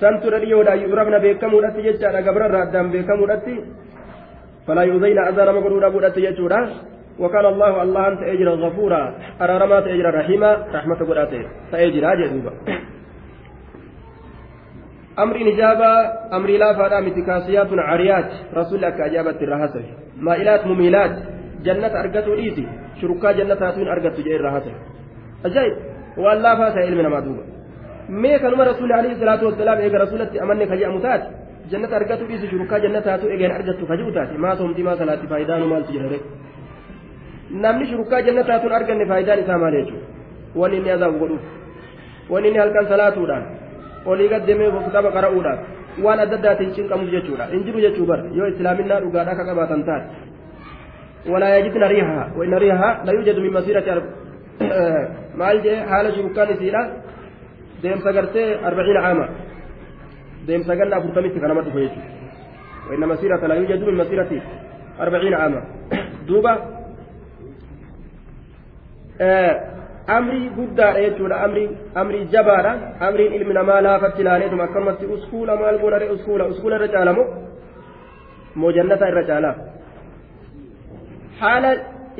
santu 0.00 0.30
dha 0.32 0.42
dhiyoodha 0.44 0.74
yu'rabna 0.84 1.22
beekamuudhatti 1.24 1.86
jechaadha 1.88 2.26
gabrarra 2.28 2.62
addaan 2.66 2.92
beekamuudhatti 2.94 3.54
falaa 4.66 4.90
yu'zayna 4.92 5.28
azaa 5.30 5.48
nama 5.48 5.64
godhuudha 5.66 5.94
buudhatti 5.94 6.26
jechuudha 6.26 6.60
وكان 7.18 7.44
الله 7.44 7.82
الله 7.82 8.08
أنت 8.08 8.22
أجر 8.22 8.48
غفورا 8.48 9.14
أرى 9.42 9.58
رمات 9.58 9.84
أجر 9.86 10.14
رحيما 10.14 10.50
رحمة 10.74 10.98
قرآته 11.08 11.42
فأجر 11.72 12.12
أجر 12.12 12.30
أمر 15.18 15.36
نجابة 15.48 15.90
أمر 16.36 16.50
لا 16.50 16.72
فادا 16.78 17.00
متكاسيات 17.00 17.68
عريات 17.72 18.30
رسول 18.54 18.82
لك 18.82 19.00
أجابت 19.00 19.42
الرهاسة 19.42 19.82
مائلات 20.20 20.66
مميلات 20.66 21.14
جنة 21.64 21.92
أرقته 22.00 22.32
إيتي 22.34 22.66
شركا 23.00 23.32
جنة 23.32 23.60
هاتون 23.66 23.88
أرقته 23.88 24.22
جاء 24.22 24.36
الرهاسة 24.36 24.72
أجايب 25.44 25.76
والله 26.16 26.52
فاسا 26.58 26.78
علمنا 26.86 27.08
ما 27.08 27.20
دوبا 27.20 27.56
mee 28.08 28.38
kanuma 28.38 28.64
rasuulli 28.64 28.92
alayhi 28.92 29.18
salaatu 29.18 29.46
wasalaam 29.46 29.80
eega 29.80 29.98
rasuulatti 29.98 30.38
amanne 30.38 30.66
ka 30.70 30.76
jedhamu 30.76 31.00
taate 31.00 31.26
jannata 31.70 31.96
argatu 31.96 32.26
dhiisi 32.28 32.46
shurukkaa 32.50 32.78
jannata 32.84 33.10
haatu 33.10 33.30
eegeen 33.32 33.52
argattu 33.58 33.86
ka 33.86 33.96
ji'u 34.00 34.12
taate 34.16 34.38
maa 34.44 34.54
soomtii 34.60 34.84
maa 34.88 34.96
salaatti 35.00 35.26
faayidaanu 35.32 35.66
maaltu 35.72 35.92
jedhare 35.96 36.18
namni 37.50 37.86
shurukkaa 37.90 38.22
jannata 38.22 38.52
haatuun 38.52 38.72
arganne 38.72 39.06
faayidaan 39.06 39.40
isaa 39.44 39.58
maal 39.58 39.76
jechuudha 39.78 40.06
wanni 40.60 40.76
inni 40.76 40.90
azaabu 40.96 41.18
godhuuf 41.18 41.44
wanni 42.30 42.48
inni 42.48 42.58
halkan 42.58 42.88
salaatuudhaan 42.92 43.44
olii 44.06 44.28
gad 44.28 44.46
deemee 44.46 44.70
kitaaba 44.86 45.10
qara'uudhaaf 45.16 45.60
waan 46.04 46.20
adda 46.24 46.36
addaatiin 46.38 46.74
cinqamuuf 46.78 47.10
jechuudha 47.16 47.48
hin 47.52 47.64
jiru 47.66 47.80
jechuu 47.86 48.06
bar 48.06 48.20
yoo 48.38 48.48
islaaminaa 48.54 49.00
dhugaadhaa 49.04 49.36
akka 49.36 49.50
qabaatan 49.50 49.84
taate 49.90 50.08
ولا 51.32 51.48
يجدن 51.58 51.82
ريحها 51.82 52.24
وإن 52.38 52.54
ريحها 52.54 52.90
لا 53.06 53.12
يوجد 53.12 53.38
من 53.38 53.52
مسيرة 53.58 54.02
maal 55.40 55.58
jee 55.64 55.78
haala 55.90 56.12
shurukkaan 56.16 56.50
isiidha 56.54 56.82
deemsa 57.82 58.12
gartee 58.16 58.46
arbaciina 58.68 59.00
caama 59.06 59.26
deemsa 60.46 60.76
ganna 60.78 60.96
afurtamitti 60.96 61.40
kanama 61.40 61.62
dhufe 61.66 61.80
jechuudha 61.86 62.16
وإن 62.86 63.08
مسيرة 63.08 63.46
لا 63.46 63.54
يوجد 63.54 63.84
من 63.88 63.94
مسيرة 63.94 64.30
أربعين 65.00 65.34
عاما 65.34 65.60
دوبا 66.28 66.52
amrii 69.18 70.50
guddaadha 70.58 71.00
jechuudha 71.00 71.36
amrii 71.94 72.26
jabaadha 72.34 72.72
amriin 73.00 73.32
ilmi 73.38 73.54
namaa 73.54 73.80
laafatti 73.86 74.22
ilaaleetuma 74.22 74.64
akkanumatti 74.64 75.06
uskuula 75.06 75.56
maal 75.56 75.78
godhare 75.78 76.10
uskuula 76.16 76.44
uskuula 76.52 76.76
irra 76.76 76.88
caalamoo 76.88 77.26
moo 78.60 78.72
jannata 78.76 79.08
irra 79.12 79.24
caalaa 79.30 79.54
haala 81.40 81.70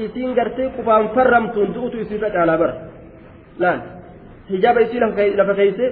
isiin 0.05 0.34
gartee 0.38 0.68
qubaan 0.76 1.09
farramtuun 1.14 1.74
du'utu 1.74 1.97
isiirra 2.05 2.30
caalaa 2.36 2.59
bara 2.62 2.74
laal 3.62 3.80
hijaaba 4.51 4.80
isii 4.86 5.01
lafa 5.36 5.55
keeyse 5.61 5.86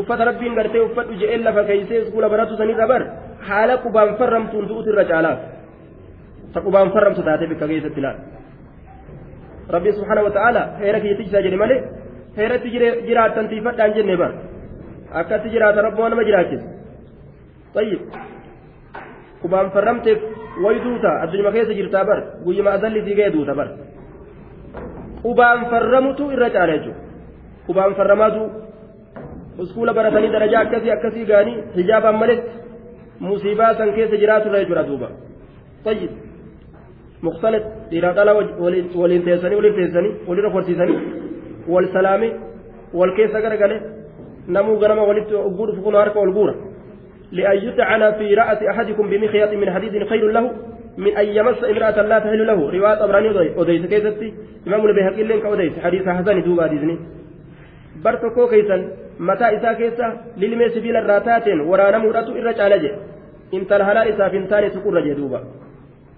uffata 0.00 0.24
rabbiin 0.30 0.54
gartee 0.54 0.82
uffadhu 0.88 1.20
je'een 1.22 1.44
lafa 1.44 1.64
keeyse 1.70 2.02
uskuula 2.02 2.28
baratu 2.34 2.56
sanirra 2.56 2.86
bar 2.92 3.02
haala 3.48 3.74
qubaan 3.84 4.16
farramtuun 4.18 4.68
du'utu 4.68 4.88
irra 4.92 5.04
caalaa 5.12 5.36
ta 6.52 6.58
qubaan 6.66 6.92
farramtu 6.94 7.22
taatee 7.28 7.50
bikka 7.52 7.66
keessatti 7.72 8.00
laal 8.06 8.18
ta'ala 9.72 10.62
heera 10.82 11.00
kiyyatti 11.00 11.24
isaa 11.28 11.42
jedhe 11.46 11.56
malee 11.62 11.78
heeratti 12.36 12.68
jiraattan 13.08 13.48
tiifadhaan 13.48 13.94
jenne 13.96 14.16
bar 14.22 14.32
akkatti 15.20 15.48
jiraata 15.54 15.82
rabbi 15.86 16.00
waan 16.02 16.10
nama 16.14 16.24
jiraachise 16.28 16.64
tayyib 17.74 18.00
qubaan 19.42 19.70
farramteef 19.74 20.18
way 20.64 20.76
duuta 20.84 21.10
addunyaa 21.24 21.52
keessa 21.56 21.74
jirtaa 21.80 22.04
bar 22.10 22.18
guyyuma 22.44 22.70
azalli 22.78 23.00
sii 23.06 23.16
ga'e 23.20 23.32
duuta 23.36 23.54
bar 23.60 23.68
qubaan 25.22 25.60
farramutu 25.72 26.30
irra 26.36 26.48
caala 26.56 26.78
jechuudha 26.78 27.02
qubaan 27.66 27.94
farramaatu 28.00 28.42
uskuula 29.64 29.92
baratanii 29.98 30.32
darajaa 30.36 30.62
akkasii 30.66 30.92
akkasii 30.96 31.26
gaanii 31.32 31.56
hijaabaan 31.76 32.18
maletti 32.22 32.50
musiibaa 33.28 33.74
san 33.80 33.92
keessa 33.98 34.16
jiraatu 34.22 34.48
irra 34.48 34.60
jechuudha 34.64 34.88
duuba 34.90 35.08
tayyib 35.84 36.12
مختلط 37.22 37.64
dhiiraa 37.90 38.14
dhala 38.18 38.32
waliin 38.64 39.22
teessanii 39.24 39.56
waliin 39.60 39.74
teessanii 39.74 40.12
walirra 40.28 40.50
horsiisanii 40.50 40.98
wal 41.68 41.86
salaame 41.92 42.28
wal 42.98 43.12
keessa 43.16 43.40
garagale 43.40 43.76
namuu 44.48 44.76
ganama 44.82 45.04
لأن 47.32 47.58
يطعن 47.68 48.12
في 48.12 48.34
رأس 48.34 48.62
أحدكم 48.62 49.10
بمخيط 49.10 49.52
من 49.52 49.70
حديد 49.70 50.04
خير 50.04 50.30
له 50.30 50.52
من 50.98 51.16
أن 51.16 51.26
يمس 51.26 51.64
امرأة 51.64 52.02
لا 52.02 52.18
تحل 52.18 52.46
له. 52.46 52.70
رواية 52.70 53.04
أبراني 53.04 53.56
أوديس 53.56 53.86
كيستي 53.86 54.34
إمام 54.66 54.86
البيهقي 54.86 55.22
لين 55.22 55.40
كأوديس. 55.40 55.78
حديث 55.78 56.08
حسن 56.08 56.42
دوبا 56.42 56.66
ديزني. 56.66 56.98
برتكو 58.04 58.46
كيسا 58.48 58.76
متى 59.20 59.56
إسا 59.56 59.72
كيسا 59.72 60.06
للمي 60.36 60.68
سبيل 60.68 60.96
الراتات 60.96 61.48
ورانا 61.48 61.98
مرأة 61.98 62.28
إرج 62.40 62.60
على 62.60 62.78
جي 62.78 62.90
انت 63.54 63.72
الهلال 63.72 64.08
إسا 64.08 64.28
فنتاني 64.28 64.70
سكور 64.70 64.94
رجي 64.94 65.14
دوبا. 65.14 65.40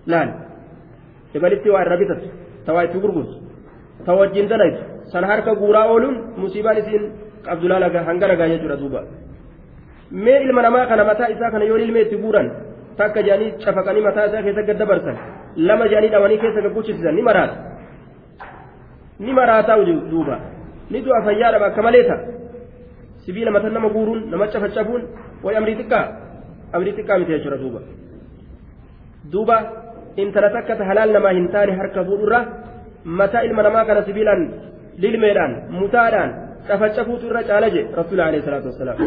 لأن. 0.07 0.28
يبالتي 1.34 1.70
وعن 1.70 1.86
ربطت 1.92 2.22
تواي 2.66 2.86
تقرقص 2.94 3.30
توجين 4.06 4.46
دليت 4.52 4.76
سنهارك 5.12 5.48
قورا 5.60 5.82
أولون 5.92 6.14
مصيبان 6.42 6.76
إسين 6.76 7.02
عبد 7.52 7.64
الله 7.64 7.78
لك 7.78 7.96
هنغرق 8.08 8.40
يجرى 8.52 8.76
دوبا 8.82 9.02
mee 10.24 10.42
ilma 10.44 10.62
namaa 10.62 10.86
kana 10.86 11.04
mataa 11.04 11.28
isaa 11.34 11.50
kana 11.50 11.64
yoo 11.64 11.78
ilmee 11.84 12.02
itti 12.04 12.16
guuran 12.22 12.48
takka 12.96 13.22
jedhanii 13.26 13.52
cafaqanii 13.64 14.04
mataa 14.06 14.26
isaa 14.28 14.42
keessa 14.46 14.62
gad 14.68 14.78
dabarsan 14.82 15.16
lama 15.68 15.84
jedhanii 15.88 16.10
dhabanii 16.14 16.38
keessa 16.42 16.64
gagguchisisan 16.66 17.14
ni 17.18 17.22
maraata 17.28 17.56
ni 19.24 19.32
maraataa 19.38 19.78
duuba 20.10 20.36
ni 20.90 21.00
du'a 21.06 21.22
fayyaadha 21.26 21.66
akka 21.68 21.82
malee 21.86 22.04
ta'a 22.08 22.20
sibiila 23.24 23.50
mata 23.50 23.70
nama 23.70 23.88
guuruun 23.88 24.30
nama 24.30 24.46
cafacafuun 24.52 25.02
way 25.44 25.56
amrii 25.56 25.76
xiqqaa 25.80 26.04
amrii 26.72 26.94
xiqqaa 26.98 27.18
miti 27.18 27.32
jechuudha 27.32 27.58
duuba 27.62 27.80
duuba 29.32 29.56
intala 30.16 30.50
takka 30.50 30.76
ta 30.76 30.84
halaal 30.90 31.10
namaa 31.16 31.34
hin 31.38 31.48
taane 31.54 31.72
harka 31.80 32.04
fuudhurra 32.08 32.40
mataa 33.04 33.44
ilma 33.48 33.62
namaa 33.62 33.84
kana 33.84 34.02
sibiilaan 34.08 34.42
lilmeedhaan 35.04 35.52
mutaadhaan 35.80 36.30
cafacafuutu 36.68 37.26
irra 37.30 37.42
caala 37.50 37.70
je 37.74 37.82
rasuula 38.00 38.24
alayhi 38.28 38.44
salaatu 38.48 38.66
wassalaam 38.70 38.98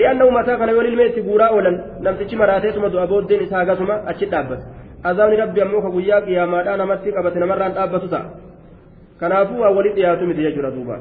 li'annahu 0.00 0.30
mataa 0.38 0.58
kana 0.60 0.72
yoo 0.76 0.84
ilmee 0.90 1.06
itti 1.12 1.22
guuraa 1.28 1.50
oolan 1.56 1.76
namtichi 2.06 2.36
maraateetuma 2.42 2.92
du'a 2.92 3.06
booddeen 3.12 3.42
isaa 3.46 3.62
hagasuma 3.62 3.94
achi 4.12 4.26
dhaabbata 4.34 4.64
azaabni 5.10 5.36
rabbi 5.42 5.60
ammoo 5.66 5.82
ka 5.86 5.90
guyyaa 5.96 6.20
qiyaamaadhaa 6.28 6.76
namatti 6.82 7.08
qabate 7.16 7.38
namarraan 7.44 7.74
dhaabbatu 7.78 8.08
ta'a 8.14 8.26
kanaafuu 9.20 9.60
waa 9.64 9.72
walitti 9.78 10.00
dhiyaatu 10.00 10.26
miti 10.30 10.42
jechuudha 10.46 10.70
duuba 10.76 10.96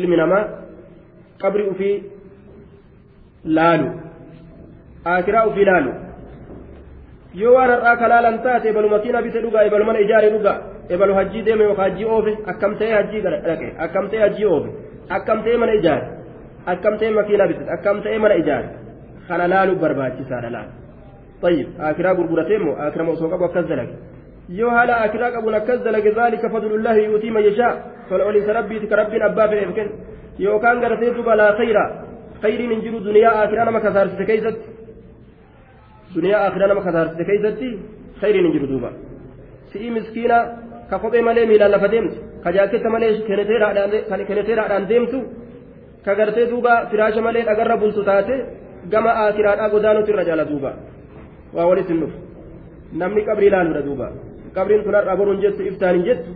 ilmi 0.00 0.16
namaa 0.22 0.44
qabri 1.42 1.64
ufii 1.72 1.96
laalu 3.58 3.88
aakiraa 5.12 5.46
ufii 5.50 5.64
laalu 5.70 5.92
yoo 7.34 7.54
waan 7.54 7.70
har'aa 7.70 7.96
kalaalan 7.96 8.42
taate 8.42 8.68
ebalu 8.68 8.88
makiina 8.88 9.22
bite 9.22 9.42
dhugaa 9.42 9.64
ebalu 9.68 9.84
mana 9.84 10.00
ijaare 10.00 10.30
dhugaa 10.30 10.58
ebalu 10.88 11.14
hajjii 11.14 11.42
deeme 11.46 11.64
yookaan 11.64 11.90
hajjii 11.90 12.10
oofe 12.14 12.32
akkam 12.52 12.76
ta'ee 12.78 12.94
hajjii 12.98 13.22
dhaqe 13.26 13.68
akkam 13.84 14.10
ta'ee 14.10 14.22
hajjii 14.26 14.50
oofe 14.54 14.70
akkam 15.16 15.42
ta'ee 15.44 15.58
mana 15.62 15.72
ijaare 15.80 16.06
akkam 16.72 16.98
ta'ee 16.98 17.14
makiina 17.20 17.48
bite 17.50 17.70
akkam 17.76 18.02
ta'ee 18.02 18.18
mana 18.18 18.34
ijaare 18.42 18.68
kana 19.28 19.48
laalu 19.54 19.80
barbaachisaadha 19.84 20.50
laal 20.56 20.68
طيب 21.42 21.68
آكرا 21.80 22.12
غرغرتين 22.18 22.60
مو 22.66 22.72
آكرا 22.72 23.02
موسوق 23.02 23.32
أبو 23.32 23.48
كذلك 23.48 23.90
يو 24.58 24.68
هلا 24.68 25.04
آكرا 25.04 25.38
أبو 25.38 25.50
نكذلك 25.50 26.06
ذلك 26.18 26.42
فضل 26.54 26.74
الله 26.74 26.96
يؤتي 26.96 27.30
من 27.30 27.42
يشاء 27.42 27.74
فالأولي 28.10 28.40
سربي 28.46 28.78
تكربي 28.82 29.24
أبا 29.26 29.46
في 29.46 29.64
إبكن 29.64 29.88
يو 30.38 30.58
كان 30.62 30.76
غرتين 30.82 31.14
بلا 31.26 31.46
خير 31.58 31.76
خير 32.42 32.60
من 32.70 32.78
جلو 32.84 32.98
دنيا 32.98 33.30
آكرا 33.44 33.64
نما 33.64 33.78
كثار 33.84 34.06
كيست 34.28 34.56
دنيا 36.16 36.48
آخرا 36.48 36.66
نما 36.66 36.80
كثار 36.86 37.06
كيست 37.28 37.60
خير 38.20 38.34
من 38.44 38.50
جلو 38.54 38.66
دوبا 38.66 38.90
سي 39.72 39.90
مسكينة 39.90 40.38
ka 42.42 42.52
jaaketta 42.52 42.88
malee 42.90 43.20
keneteeraadhaan 44.28 44.88
deemtu 44.88 45.18
ka 46.04 46.14
gartee 46.14 46.46
duuba 46.50 46.72
firaasha 46.90 47.20
malee 47.20 47.44
dhagarra 47.48 47.76
bultu 47.76 48.04
taate 48.04 48.34
gama 48.92 49.10
aakiraadhaa 49.22 49.72
godaanutu 49.74 50.10
irra 50.12 50.24
jaala 50.28 50.44
duuba 50.50 50.70
waa 51.54 51.66
walis 51.70 51.88
hin 51.88 52.00
dhufu 52.02 52.18
namni 53.00 53.24
qabrii 53.28 53.48
ilaaluudha 53.50 53.82
duuba 53.88 54.06
qabriin 54.56 54.84
tun 54.84 54.94
har'a 54.98 55.16
boruun 55.20 55.40
jettu 55.44 55.62
iftaan 55.70 55.94
hin 55.96 56.04
jettu 56.08 56.30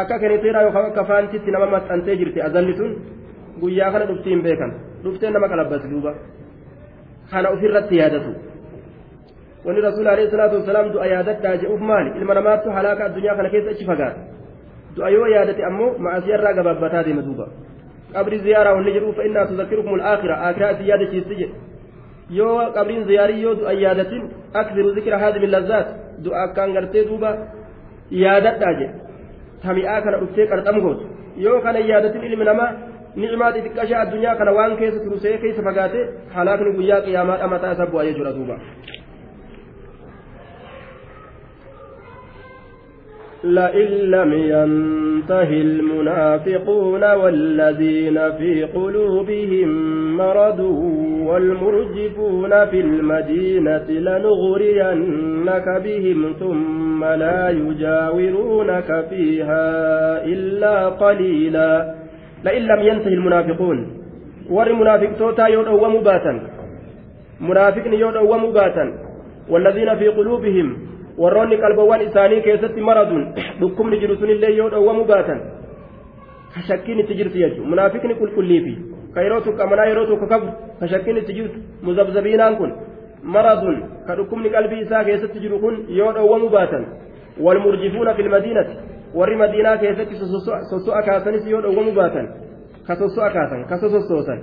akka 0.00 0.18
keneteeraa 0.22 0.62
yookaan 0.66 0.86
akka 0.90 1.04
faantitti 1.10 1.50
nama 1.50 1.66
maxxantee 1.74 2.16
jirti 2.20 2.40
azalli 2.48 2.74
tun 2.78 2.90
guyyaa 3.62 3.90
kana 3.94 4.08
dhuftii 4.10 4.32
hin 4.34 4.42
beekan 4.46 4.72
dhuftee 5.04 5.30
nama 5.36 5.46
qalabbasi 5.52 5.90
duuba 5.92 6.12
kana 7.30 7.48
ofirratti 7.54 7.96
yaadatu. 8.00 8.30
Wani 9.66 9.80
rasuul 9.86 10.08
alayhi 10.14 10.30
salaatu 10.34 10.54
wasalaam 10.60 10.92
du'a 10.94 11.06
yaadadhaa 11.14 11.56
jedhuuf 11.62 11.80
maali 11.90 12.10
ilma 12.20 12.34
namaattu 12.38 12.70
halaaka 12.76 13.02
addunyaa 13.08 13.36
kana 13.38 13.50
keessa 13.54 13.70
achi 13.74 13.84
fagaata 13.90 14.20
du'a 14.96 15.10
yoo 15.16 15.26
yaadate 15.34 15.62
ammoo 15.70 15.90
ma'asiyarraa 16.06 16.54
gabaabbataa 16.58 17.02
deema 17.08 17.22
duuba 17.28 17.46
qabri 18.14 18.38
ziyaaraa 18.46 18.74
wanni 18.78 18.92
jedhuuf 18.96 19.18
innaa 19.28 19.46
tuzakkirukum 19.50 19.94
al-aakhira 19.98 20.34
aakiraa 20.46 20.70
isin 20.74 20.86
yaadachiisti 20.92 21.34
jedhe 21.42 21.54
yoo 22.38 22.56
qabriin 22.76 23.04
ziyaarii 23.10 23.42
yoo 23.46 23.54
du'a 23.60 23.72
yaadatin 23.84 24.22
aksiru 24.60 24.94
zikira 24.96 25.18
haadimi 25.24 25.46
lazzaat 25.54 25.88
du'a 26.24 26.42
akkaan 26.46 26.74
gartee 26.76 27.04
duuba 27.10 27.30
yaadadhaa 28.24 28.72
jedhe 28.80 28.94
tami'aa 29.64 30.00
kana 30.04 30.16
dhuftee 30.22 30.46
qarxam 30.52 30.80
gootu 30.86 31.04
yoo 31.46 31.58
kana 31.66 31.78
yaadatin 31.92 32.22
ilmi 32.30 32.44
namaa 32.50 32.70
ni'imaa 33.20 33.52
xixiqqashaa 33.56 34.00
addunyaa 34.04 34.36
kana 34.40 34.52
waan 34.58 34.76
keessa 34.80 35.00
turusee 35.04 35.34
keessa 35.42 35.62
fagaate 35.68 36.00
halaakni 36.36 36.70
guyyaa 36.78 37.00
qiyaamaadha 37.06 37.46
mataa 37.54 37.72
isa 37.76 37.86
bu'aa 37.92 38.06
jechuudha 38.08 38.32
duuba 38.38 38.56
لئن 43.44 43.88
لم 44.10 44.32
ينته 44.32 45.50
المنافقون 45.52 47.04
والذين 47.04 48.32
في 48.32 48.64
قلوبهم 48.64 49.68
مرض 50.16 50.60
والمرجفون 51.26 52.66
في 52.66 52.80
المدينة 52.80 53.90
لنغرينك 53.90 55.82
بهم 55.84 56.32
ثم 56.40 57.04
لا 57.04 57.50
يجاورونك 57.50 59.04
فيها 59.10 59.66
إلا 60.24 60.88
قليلا. 60.88 61.94
لئن 62.44 62.62
لم 62.62 62.80
ينته 62.80 63.08
المنافقون. 63.08 64.02
ور 64.50 64.72
منافق 64.72 65.12
توتا 65.18 65.48
يدعو 65.48 65.88
مباتا 65.88 66.40
منافق 67.40 67.86
يدعو 67.86 68.36
مباتا 68.36 68.92
والذين 69.48 69.96
في 69.96 70.08
قلوبهم 70.08 70.91
warroonni 71.18 71.56
qalbawwan 71.64 72.00
isaanii 72.08 72.40
keessatti 72.46 72.80
maraduun 72.80 73.24
dhukkubni 73.60 73.98
jiru 74.00 74.16
sunillee 74.16 74.54
yoo 74.56 74.68
dhowwamu 74.70 75.04
baatan 75.04 75.40
ka 76.54 76.60
shakkiin 76.68 76.98
itti 77.00 77.14
jirtu 77.14 77.38
jechuudha 77.38 77.68
munaafiqni 77.74 78.14
qulqulliifi 78.20 78.74
ka 79.14 79.22
yeroo 79.22 79.40
tokko 79.40 79.62
amanaa 79.62 79.86
yeroo 79.90 80.06
tokko 80.06 80.26
qabu 80.32 80.46
ka 80.80 80.88
shakkiin 80.92 81.16
itti 81.22 81.32
jirtu 81.38 81.58
muzabzabiinaan 81.82 82.56
kun 82.56 82.72
maraduun 83.22 83.78
ka 84.06 84.16
dhukkubni 84.16 84.50
qalbii 84.56 84.80
isaa 84.86 85.04
keessatti 85.04 85.38
jiru 85.44 85.58
kun 85.64 85.74
yoo 85.98 86.12
dhowwamu 86.12 86.48
baatan 86.56 86.86
walmurjifuuna 87.40 88.14
fil 88.14 88.28
madiinati 88.36 88.74
warri 89.14 89.36
madiinaa 89.36 89.76
keessatti 89.76 90.14
sosso'a 90.70 91.02
kaasanis 91.02 91.46
yoo 91.52 91.62
dhowwamu 91.66 91.92
baatan 92.00 92.26
ka 92.86 92.96
sosso'a 92.96 93.30
kaasan 93.36 93.64
ka 93.70 93.76
sosossoosan 93.84 94.40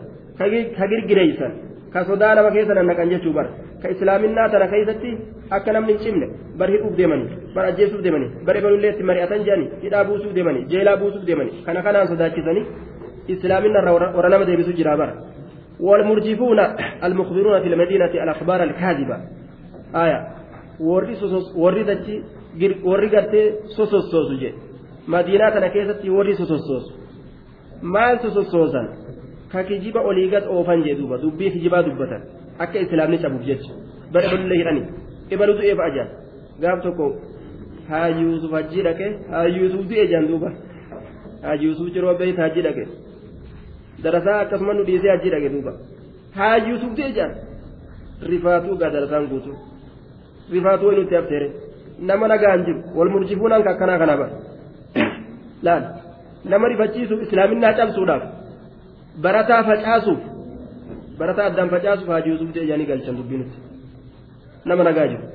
ka 0.77 0.87
girgireeysan 0.87 1.51
ka 1.93 2.05
sodaa 2.09 2.35
nama 2.35 2.51
keessa 2.55 2.73
nannaqan 2.79 3.09
jechuu 3.13 3.33
bara 3.33 3.49
ka 3.81 3.89
islaaminaa 3.95 4.49
tana 4.53 4.67
keessatti 4.73 5.11
akka 5.57 5.73
namni 5.73 5.93
hin 5.93 6.01
cimne 6.03 6.27
bar 6.59 6.69
hidhuuf 6.75 6.95
deemanii 6.99 7.29
bar 7.55 7.65
ajjeesuuf 7.71 8.03
deemanii 8.05 8.29
bar 8.45 8.57
ebalullee 8.61 8.91
itti 8.93 9.09
mari'atan 9.09 9.45
jedhanii 9.47 9.69
hidhaa 9.83 10.03
buusuuf 10.11 10.33
deemanii 10.37 10.65
jeelaa 10.73 10.97
buusuuf 11.01 11.25
deemanii 11.29 11.63
kana 11.65 11.83
kanaan 11.87 12.07
sodaachisanii 12.13 12.65
islaamina 13.35 13.81
irraa 13.83 14.13
warra 14.17 14.29
nama 14.35 14.49
deebisu 14.51 14.73
jira 14.81 14.97
bara 15.03 15.15
والمرجفون 15.87 16.59
المخبرون 17.03 17.61
في 17.61 17.67
المدينة 17.67 18.05
الأخبار 18.23 18.63
الكاذبة 18.63 19.17
آية 19.95 20.19
warri 22.85 23.09
gartee 23.09 23.53
sosossoosu 23.75 24.33
je 24.41 24.53
madiinaa 25.07 25.51
tana 25.51 25.69
keessatti 25.69 26.09
warri 26.09 26.35
sosossoosu 26.35 26.93
maal 27.81 28.19
sosossoosan 28.19 28.87
ka 29.51 29.63
kijiba 29.63 30.01
olii 30.09 30.29
gad 30.33 30.45
oofan 30.55 30.83
jee 30.85 30.95
duuba 30.99 31.17
dubbii 31.23 31.51
kijibaa 31.53 31.83
dubbatan 31.87 32.21
akka 32.63 32.79
islaamni 32.85 33.17
cabuuf 33.23 33.43
jecha 33.49 33.71
bara 34.13 34.25
ibalullee 34.27 34.57
hidhani 34.61 34.83
ibalu 35.33 35.53
du'ee 35.57 35.75
fa'a 35.79 35.89
jaan 35.95 36.09
gaaf 36.61 36.79
tokko 36.85 37.05
haa 37.89 38.07
yuusuf 38.21 38.51
hajjii 38.57 38.83
dhaqe 38.87 39.07
haa 39.31 39.45
yuusuf 39.57 39.83
du'e 39.89 40.07
jaan 40.11 40.27
duuba 40.31 40.49
haa 41.43 41.55
yuusuf 41.63 41.87
jiroo 41.93 42.13
beeyt 42.19 42.37
hajjii 42.43 42.65
dhaqe 42.67 42.83
darasaa 44.03 44.39
akkasuma 44.43 44.73
nu 44.73 44.83
dhiisee 44.89 45.11
hajjii 45.13 45.31
dhaqe 45.35 45.49
duuba 45.55 45.71
haa 46.37 46.55
yuusuf 46.67 46.91
du'e 46.97 47.11
jaan 47.17 47.33
rifaatuu 48.31 48.75
gaa 48.81 48.91
darasaan 48.95 49.27
guutuu 49.31 49.55
rifaatuu 50.53 50.87
wayi 50.89 50.99
nutti 50.99 51.15
hafteere 51.19 51.47
nama 52.09 52.27
nagaan 52.31 52.65
jiru 52.67 52.81
wal 52.97 53.09
murjifuunaan 53.13 53.67
akkanaa 53.71 53.97
kana 54.01 54.17
bara 54.21 54.31
laal 55.67 55.83
nama 56.51 56.67
rifachiisuuf 56.73 57.21
islaaminaa 57.27 57.73
cabsuudhaaf 57.79 58.23
barataa 59.23 59.63
facaasuuf 59.69 60.21
barataa 61.19 61.45
addaan 61.51 61.69
facaasuuf 61.75 62.09
haajii 62.13 62.31
yuusuf 62.33 62.49
jedhanii 62.57 62.87
galchan 62.91 63.15
dubbiinutti 63.19 63.57
nama 64.71 64.83
nagaa 64.89 65.07
jiru 65.11 65.25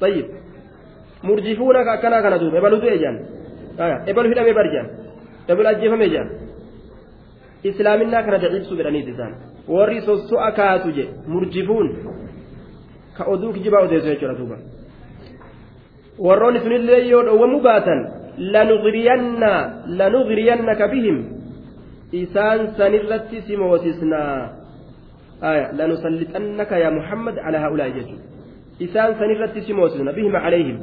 tayyib 0.00 0.26
murjifuuna 1.28 1.80
akkanaa 1.94 2.22
kana 2.26 2.38
duuba 2.42 2.56
ebalu 2.62 2.76
du'e 2.84 2.98
jaan 3.04 3.16
ebalu 4.10 4.28
hidhamee 4.32 4.54
bar 4.60 4.68
jaan 4.74 4.88
ebalu 5.52 5.68
ajjeefame 5.72 6.08
jaan 6.14 6.28
islaaminaa 7.70 8.22
kana 8.26 8.38
daciibsuu 8.44 8.76
jedhaniiti 8.80 9.10
isaan 9.16 9.32
warri 9.74 10.00
sosso'a 10.08 10.50
kaatu 10.60 10.88
je 10.98 11.04
murjifuun 11.32 11.88
ka 13.16 13.22
oduu 13.32 13.52
kijibaa 13.56 13.82
odeessu 13.86 14.08
jechuudha 14.12 14.38
duuba 14.40 14.56
warroonni 16.26 16.60
sunillee 16.64 17.02
yoo 17.12 17.22
dhowwamuu 17.28 17.60
baatan 17.68 18.00
lanugriyanna 18.54 19.52
lanugriyannaka 20.00 20.88
bihim 20.94 21.18
alaa 27.48 27.62
haa'ulaa'i 27.64 27.92
jechuudha 27.98 28.24
isaan 28.86 29.16
sanirratti 29.20 29.60
si 29.66 29.72
moosisna 29.72 30.12
bihim 30.18 30.32
calayhim 30.44 30.78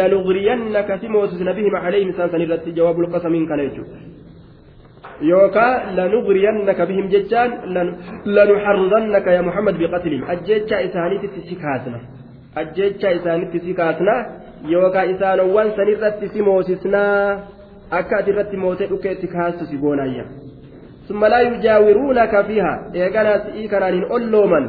lanughriyannaka 0.00 0.98
si 1.00 1.08
moosisna 1.08 1.52
bihim 1.58 1.74
calayhim 1.84 2.10
isaan 2.14 2.30
sanirratti 2.34 2.76
jawaabul 2.78 3.10
qasamiin 3.14 3.46
kana 3.50 3.62
jechuudha 3.68 3.98
yookaan 5.30 5.96
lanughriyannaka 5.96 6.86
bihim 6.90 7.06
jechaan 7.14 7.50
lanuxarridannaka 8.36 9.36
yaa 9.36 9.48
muhammad 9.50 9.74
biqatlihim 9.82 10.24
ajjecha 10.34 10.80
isaaniitti 10.88 11.44
si 11.48 11.56
kaasna 11.64 11.98
ajjecha 12.62 13.08
isaanitti 13.18 13.58
si 13.66 13.74
kaasna 13.80 14.14
yookaan 14.74 15.10
isaanowwan 15.14 15.76
sanirratti 15.76 16.28
si 16.34 16.42
moosisnaa 16.48 17.28
akka 17.98 18.18
ati 18.18 18.30
irratti 18.34 18.56
mootee 18.64 18.88
dhukkee 18.92 19.12
itti 19.16 19.28
kaastu 19.36 19.66
si 19.70 19.76
goonayya 19.84 20.24
ثم 21.08 21.24
لا 21.24 21.40
يجاورونك 21.40 22.42
فيها. 22.46 22.90
إيقانا 22.94 23.32
سئيكنا 23.44 23.88
إن 23.88 24.02
ألومن 24.16 24.64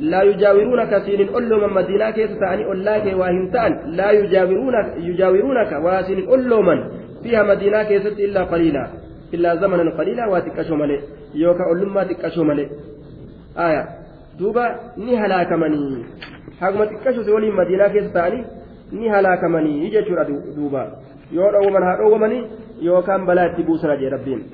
لا 0.00 0.22
يجاورونك 0.22 0.92
سين 1.04 1.20
ألومن 1.38 1.70
مدينة 1.74 2.10
كيس 2.10 2.30
تعني 2.40 2.72
ألاك 2.72 3.06
واهنتان 3.20 3.72
لا 3.98 4.10
يجاورونك 4.10 4.86
يجاورونك 5.08 5.72
واسين 5.84 6.18
ألومن 6.34 6.78
فيها 7.22 7.42
مدينة 7.42 7.82
كيس 7.82 8.06
إلا 8.06 8.42
قليلا. 8.52 8.84
إلا 9.34 9.50
زمنا 9.60 9.90
قليلا 9.98 10.24
واتكشو 10.26 10.74
ملي 10.74 10.98
يوكا 11.34 11.64
ألوما 11.72 12.02
تكشو 12.08 12.44
ملي 12.44 12.64
آية. 13.66 13.82
دوبا 14.38 14.64
ني 14.98 15.16
هلاكمني. 15.22 16.04
حقما 16.60 16.84
تكشو 16.84 17.22
سولي 17.22 17.50
مدينة 17.50 17.88
كيس 17.88 18.12
تعني 18.12 18.44
halaakamanii 18.92 19.90
jechuudha 19.90 20.24
duuba 20.24 20.86
yoo 21.32 21.50
dhowwaman 21.52 21.82
haa 21.82 21.96
dhowwamanii 21.96 22.44
yookaan 22.82 23.26
balaa 23.26 23.46
itti 23.46 23.62
buusana 23.62 23.96
jee 23.96 24.10
rabbiin 24.10 24.44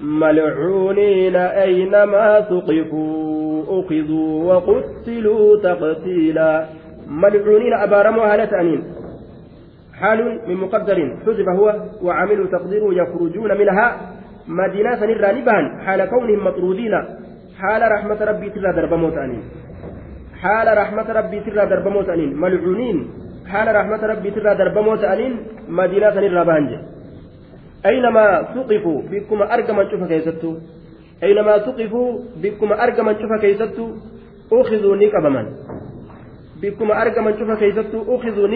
ملعونين 0.00 1.36
أينما 1.36 2.40
ثقفوا 2.40 3.62
أخذوا 3.80 4.54
وقتلوا 4.54 5.60
تقتيلا. 5.62 6.66
ملعونين 7.08 7.74
أبارموا 7.74 8.34
هالة 8.34 8.60
أنين. 8.60 8.82
حال 10.00 10.40
من 10.48 10.56
مقدر 10.56 11.16
حذف 11.26 11.48
هو 11.48 11.74
وعملوا 12.02 12.46
تقديره 12.46 12.94
يخرجون 12.94 13.58
منها 13.58 13.96
مدينة 14.48 14.96
سنرى 15.00 15.40
نبان 15.40 15.64
حال 15.86 16.04
كونهم 16.04 16.44
مطرودين. 16.44 16.94
حال 17.60 17.82
رحمة 17.92 18.24
ربي 18.24 18.50
ترى 18.50 18.72
دربموت 18.76 19.16
أنين. 19.18 19.42
حال 20.42 20.78
رحمة 20.78 21.12
ربي 21.12 21.40
ترى 21.40 21.66
دربموت 21.66 22.08
أنين. 22.08 22.36
ملعونين. 22.36 23.10
حال 23.46 23.74
رحمة 23.74 24.06
ربي 24.06 24.30
ترى 24.30 24.54
دربموت 24.54 25.04
أنين. 25.04 25.32
مدينة 25.68 26.42
بانجي 26.44 26.78
أينما 27.86 28.42
ثقفوا 28.54 29.02
بكم 29.12 29.42
أرجما 29.42 29.90
شوف 29.90 30.02
كيستو 30.08 30.54
أينما 31.22 31.58
ثقفوا 31.58 32.08
بكم 32.42 32.72
أرجما 32.72 33.12
شوف 33.20 33.32
كيستو 33.40 33.86
أخذوا 34.52 34.96
نكبما 34.96 35.42
بكم 36.62 36.90
أرجما 36.90 37.30
شوف 37.38 37.50
كيستو 37.60 37.98
أخذوا 38.14 38.48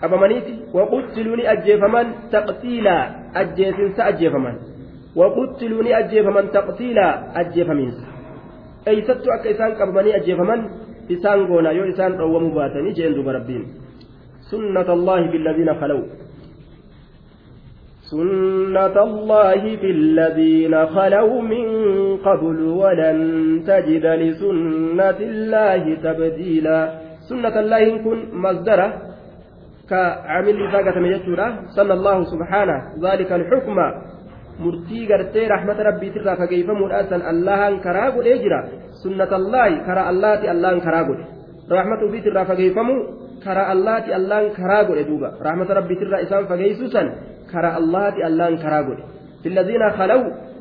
qabamaniiti 0.00 0.52
waquttiluuni 0.76 1.46
ajjeefaman 1.52 2.12
taqtiilaa 2.34 3.02
ajjeesinsa 3.40 4.04
ajjeefaman 4.10 4.56
waquttiluuni 5.20 5.94
ajjeefaman 6.00 6.48
taqtiilaa 6.56 7.12
ajjeefamiinsa 7.42 8.04
eeysattu 8.92 9.32
akka 9.34 9.52
isaan 9.54 9.76
qabamanii 9.80 10.14
ajjeefaman 10.20 10.64
isaan 11.16 11.44
goona 11.50 11.72
yoo 11.78 11.88
isaan 11.92 12.16
dhowwamuu 12.20 12.54
baatanii 12.54 12.94
jeen 13.00 13.16
duba 13.18 13.36
rabbiin 13.38 13.66
sunnata 14.52 14.96
allaahi 14.98 15.28
biladiina 15.34 15.74
khalaw 15.82 16.00
سنة 18.10 18.96
الله 19.02 19.76
في 19.76 19.90
الذين 19.90 20.86
خلوا 20.86 21.42
من 21.42 21.66
قبل 22.16 22.58
ولن 22.62 23.18
تجد 23.66 24.06
لسنة 24.06 25.18
الله 25.30 25.94
تبديلا 25.94 26.80
سنة 27.28 27.60
الله 27.60 27.84
كن 28.04 28.18
مصدره 28.32 28.90
كعمل 29.90 30.58
فاقة 30.72 31.00
مجتورة 31.00 31.48
صلى 31.76 31.92
الله 31.92 32.24
سبحانه 32.24 32.78
ذلك 33.06 33.32
الحكم 33.32 33.78
gartee 35.08 35.48
rahmata 35.48 35.82
rabbii 35.88 36.12
irraa 36.20 36.36
fageeyfamuudhaasan 36.36 37.22
allahan 37.32 37.80
karaa 37.80 38.10
godhee 38.12 38.38
jira 38.44 38.58
sunnata 39.02 39.36
allaahi 39.40 39.80
karaa 39.86 40.06
allaati 40.12 40.50
allahan 40.52 40.80
karaa 40.84 41.04
godhe 41.08 41.24
rahmata 41.76 42.04
ufiit 42.04 42.26
irraa 42.26 42.44
fageeyfamu 42.44 42.94
karaa 43.44 43.72
allaati 43.74 44.12
allahan 44.18 44.52
karaa 44.58 44.84
godhe 44.84 45.04
duuba 45.08 45.28
rahmata 45.48 45.78
rabbii 45.80 45.98
irraa 46.04 46.20
isaan 46.26 46.44
fageeysuusan 46.52 47.08
karaa 47.52 47.74
allaati 47.80 48.22
allaan 48.28 48.58
karaa 48.64 48.82
godhe 48.88 49.04
filladhiina 49.42 49.88
khalaw 49.98 50.20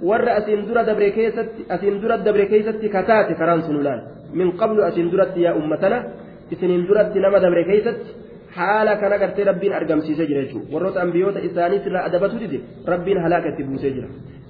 warra 0.09 0.31
asiin 0.39 0.61
dura 0.67 0.83
dabre 0.89 1.11
keessatti 1.17 1.65
asiin 1.75 2.01
dura 2.01 2.17
dabre 2.27 2.45
keessatti 2.51 2.89
kataate 2.95 3.33
karaan 3.41 3.61
sun 3.67 3.75
ulaan 3.81 4.01
min 4.39 4.57
qablu 4.61 4.81
asiin 4.89 5.11
duratti 5.11 5.41
yaa 5.45 5.55
ummatana 5.61 5.97
isiniin 6.51 6.87
duratti 6.87 7.19
nama 7.19 7.39
dabre 7.45 7.63
keessatti 7.69 8.09
haala 8.57 8.95
kana 9.01 9.17
gartee 9.17 9.45
rabbiin 9.51 9.73
argamsiisee 9.79 10.27
jira 10.29 10.41
jechuudha 10.43 10.73
warroota 10.73 11.01
ambiyoota 11.05 11.39
isaanii 11.49 11.79
sirraa 11.85 12.03
adabatu 12.09 12.39
dide 12.43 12.59
rabbiin 12.93 13.19
halaaka 13.23 13.49
itti 13.49 13.63
buusee 13.69 13.91
jira 13.95 14.07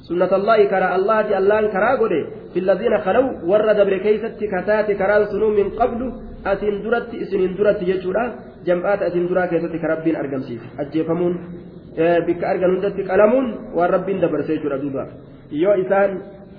sunnatallaahi 0.08 0.68
karaa 0.74 0.92
allaati 0.98 1.36
allaan 1.40 1.70
karaa 1.76 1.96
godhe 2.02 2.20
filladhiina 2.54 3.00
khalaw 3.06 3.26
warra 3.52 3.74
dabre 3.80 4.00
keessatti 4.06 4.52
kataate 4.56 4.96
karaan 5.02 5.28
sunuu 5.32 5.52
min 5.60 5.72
qablu 5.80 6.08
asiin 6.52 6.84
duratti 6.84 7.22
isiniin 7.24 7.58
duratti 7.58 7.90
jechuudha 7.92 8.24
jam'aata 8.68 9.06
asiin 9.10 9.28
duraa 9.30 9.48
keessatti 9.48 9.80
ka 9.84 9.88
rabbiin 9.94 10.18
argamsiise 10.24 10.66
ajjeefamuun 10.84 11.36
bikka 12.28 12.50
argan 12.52 12.72
hundatti 12.76 13.08
qalamuun 13.10 13.48
waan 13.78 13.90
rabbiin 13.96 14.22
dabarse 14.22 14.52
jechuudha 14.56 14.82
duuba. 14.84 15.08
Yoo 15.52 15.76
isaan 15.84 16.12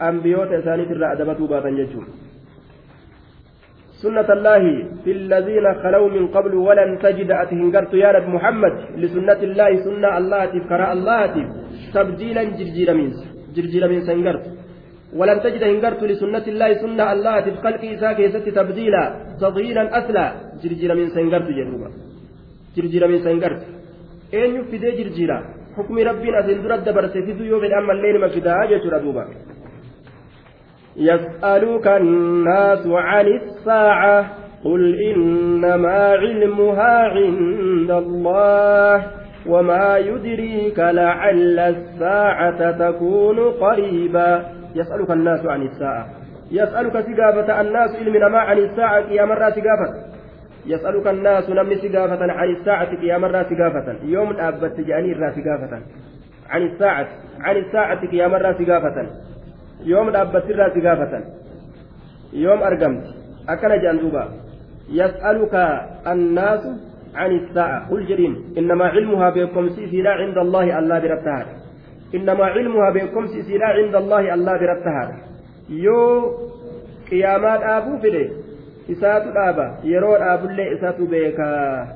ambiyoota 0.08 0.60
isaaniit 0.62 0.90
irraa 0.90 1.12
adabatuu 1.16 1.48
baatan 1.48 1.76
jechuudha. 1.80 2.12
سنة 4.02 4.28
الله 4.36 4.62
في 5.04 5.10
الذين 5.18 5.66
خلوا 5.82 6.08
من 6.16 6.24
قبل 6.36 6.52
ولن 6.68 6.90
تجد 7.04 7.30
أتهنجرت 7.42 7.92
يا 8.04 8.10
نبي 8.16 8.28
محمد 8.36 8.74
لسنة 9.02 9.40
الله 9.48 9.70
سنة 9.86 10.08
الله 10.18 10.42
تفكر 10.52 10.80
الله 10.94 11.34
تبديلا 11.96 12.42
جرجير 12.58 12.88
من 12.98 13.08
جرجير 13.54 13.84
من 13.92 14.00
سنجرت 14.08 14.44
ولن 15.18 15.38
تجد 15.44 15.62
هنجرت 15.70 16.00
لسنة 16.10 16.46
الله 16.52 16.68
سنة 16.82 17.04
الله 17.14 17.34
تفخلق 17.46 17.82
إساك 17.94 18.18
يست 18.26 18.46
تبديلا 18.58 19.02
تضييلا 19.42 19.84
أسلا 19.98 20.26
جرجير 20.62 20.90
من 20.98 21.06
سنجرت 21.16 21.48
جنوبا 21.58 21.88
جرجير 22.76 23.02
من 23.12 23.18
سنجرت 23.26 23.62
eenyu 24.32 24.64
fidee 24.70 24.96
jirjiira 24.98 25.42
hukmi 25.76 26.04
rabbiin 26.04 26.34
asiin 26.34 26.62
dura 26.62 26.78
dabarse 26.84 27.22
fiduu 27.26 27.46
yoo 27.52 27.60
fedhe 27.60 27.76
ammallee 27.82 28.12
nima 28.12 28.28
fidaa 28.36 28.66
jechuudha 28.72 29.02
duuba. 29.06 29.24
يسألك 30.96 31.86
الناس 31.86 32.86
عن 32.86 33.26
الساعة 33.26 34.30
قل 34.64 34.82
إنما 35.02 36.00
علمها 36.22 37.08
عند 37.08 37.90
الله 37.90 39.06
وما 39.46 39.98
يدريك 39.98 40.78
لعل 40.78 41.58
الساعة 41.58 42.70
تكون 42.70 43.38
قريبا 43.38 44.46
يسألك 44.74 45.10
الناس 45.10 45.46
عن 45.46 45.62
الساعة 45.62 46.06
يسألك 46.50 46.92
سقافة 46.92 47.60
الناس 47.60 47.90
علمنا 47.96 48.28
ما 48.28 48.38
عن 48.38 48.58
الساعة 48.58 49.00
يا 49.10 49.24
مرة 49.24 49.50
سقافة 49.50 49.88
يسألك 50.66 51.06
الناس 51.06 51.50
نمني 51.50 51.76
سقافة 51.76 52.32
عن 52.32 52.48
الساعة 52.56 52.92
يا 53.02 53.18
مرة 53.18 53.42
سقافة. 53.42 53.96
يوم 54.04 54.36
أبت 54.38 54.80
جاني 54.80 55.12
الرا 55.12 55.30
سقافة. 55.30 55.82
عن 56.50 56.62
الساعة 56.62 57.08
عن 57.40 57.56
الساعة 57.56 58.00
يا 58.12 58.26
مرة 58.28 58.52
سقافة. 58.52 59.06
يوم 59.84 60.08
أبت 60.16 60.44
الرا 60.50 60.68
سقافة. 60.68 61.24
يوم 62.32 62.62
أرقمت 62.62 63.04
أكل 63.48 63.82
جندوبا 63.82 64.28
يسألك 64.90 65.54
الناس 66.06 66.60
عن 67.14 67.30
الساعة. 67.30 67.90
قل 67.90 68.06
جرين 68.06 68.54
إنما 68.58 68.84
علمها 68.84 69.30
بكم 69.30 69.68
سيسيلا 69.68 70.10
عند 70.10 70.38
الله 70.38 70.78
الله 70.78 70.98
برتها 70.98 71.46
إنما 72.14 72.44
علمها 72.44 72.90
بكم 72.90 73.26
سيسيلا 73.26 73.66
عند 73.66 73.94
الله 73.96 74.34
الله 74.34 74.52
برتها 74.52 75.16
يو 75.70 76.30
قيامات 77.10 77.60
أبو 77.62 77.98
فيه 77.98 78.30
isaatu 78.88 79.32
dhaaba 79.32 79.66
yeroo 79.84 80.18
dhaabullee 80.18 80.74
isaatu 80.76 81.06
beeka 81.06 81.46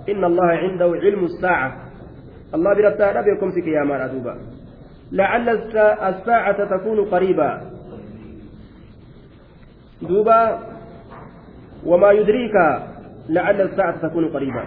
inna 0.06 0.26
allaha 0.26 0.60
cindahu 0.62 1.00
cilmu 1.04 1.28
saaca 1.28 1.72
allah 2.52 2.74
birattaa 2.76 3.12
dha 3.12 3.22
beekomsi 3.22 3.62
qiyaamaadha 3.62 4.08
duuba 4.14 4.34
لعل 5.12 5.48
الساعة 5.48 6.64
تكون 6.76 7.04
قريبا 7.04 7.60
دوبا 10.02 10.58
وما 11.86 12.10
يدريك 12.12 12.54
لعل 13.28 13.60
الساعة 13.60 14.08
تكون 14.08 14.28
قريبا 14.28 14.64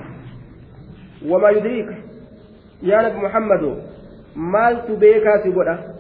وما 1.26 1.50
يدريك 1.50 1.90
يا 2.84 3.02
نبي 3.02 3.18
محمد 3.18 3.84
مال 4.36 4.88
تبيكا 4.88 5.44
سيبودا 5.44 5.97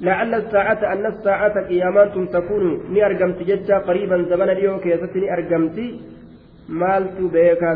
لعل 0.00 0.34
الساعة 0.34 0.92
أن 0.92 1.06
الساعة 1.06 1.66
قيامات 1.68 2.14
تكون 2.32 2.92
ني 2.92 3.06
أرقمت 3.06 3.42
ججا 3.42 3.78
قريبا 3.78 4.16
زمن 4.30 4.48
اليوم 4.48 4.78
كيست 4.80 5.16
ني 5.16 5.32
أرقمت 5.32 5.78
مالت 6.68 7.18
بيكا 7.32 7.70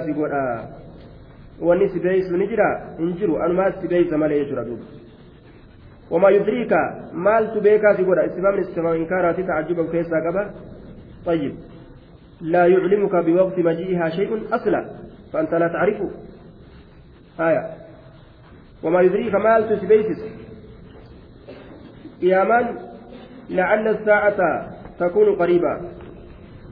beeysu 2.04 2.36
ni 2.36 2.46
jira 2.48 2.68
hin 2.98 3.12
jiru 3.20 3.36
anumaa 3.44 3.72
si 3.72 3.88
beeysa 3.88 4.18
malee 4.18 4.40
jechuudha 4.42 4.64
duuba 4.64 5.00
وما 6.10 6.30
يدريك 6.30 6.72
مال 7.12 7.54
تبيكا 7.54 7.94
في 7.94 8.02
قرى 8.02 8.26
استفهام 8.26 8.58
استفهام 8.60 8.94
إنكارات 8.94 9.40
تعجبا 9.40 9.90
كيسا 9.92 10.16
قبا. 10.26 10.50
طيب. 11.26 11.54
لا 12.40 12.66
يعلمك 12.66 13.14
بوقت 13.16 13.58
مجيئها 13.58 14.08
شيء 14.08 14.30
أصلا 14.52 14.84
فأنت 15.32 15.54
لا 15.54 15.68
تعرفه. 15.68 16.10
آية. 17.40 17.64
وما 18.82 19.00
يدريك 19.00 19.34
مال 19.34 19.68
تسبيسس 19.70 20.39
قياما 22.20 22.60
لعل 23.50 23.88
الساعة 23.88 24.38
تكون 25.00 25.34
قريبا 25.34 25.74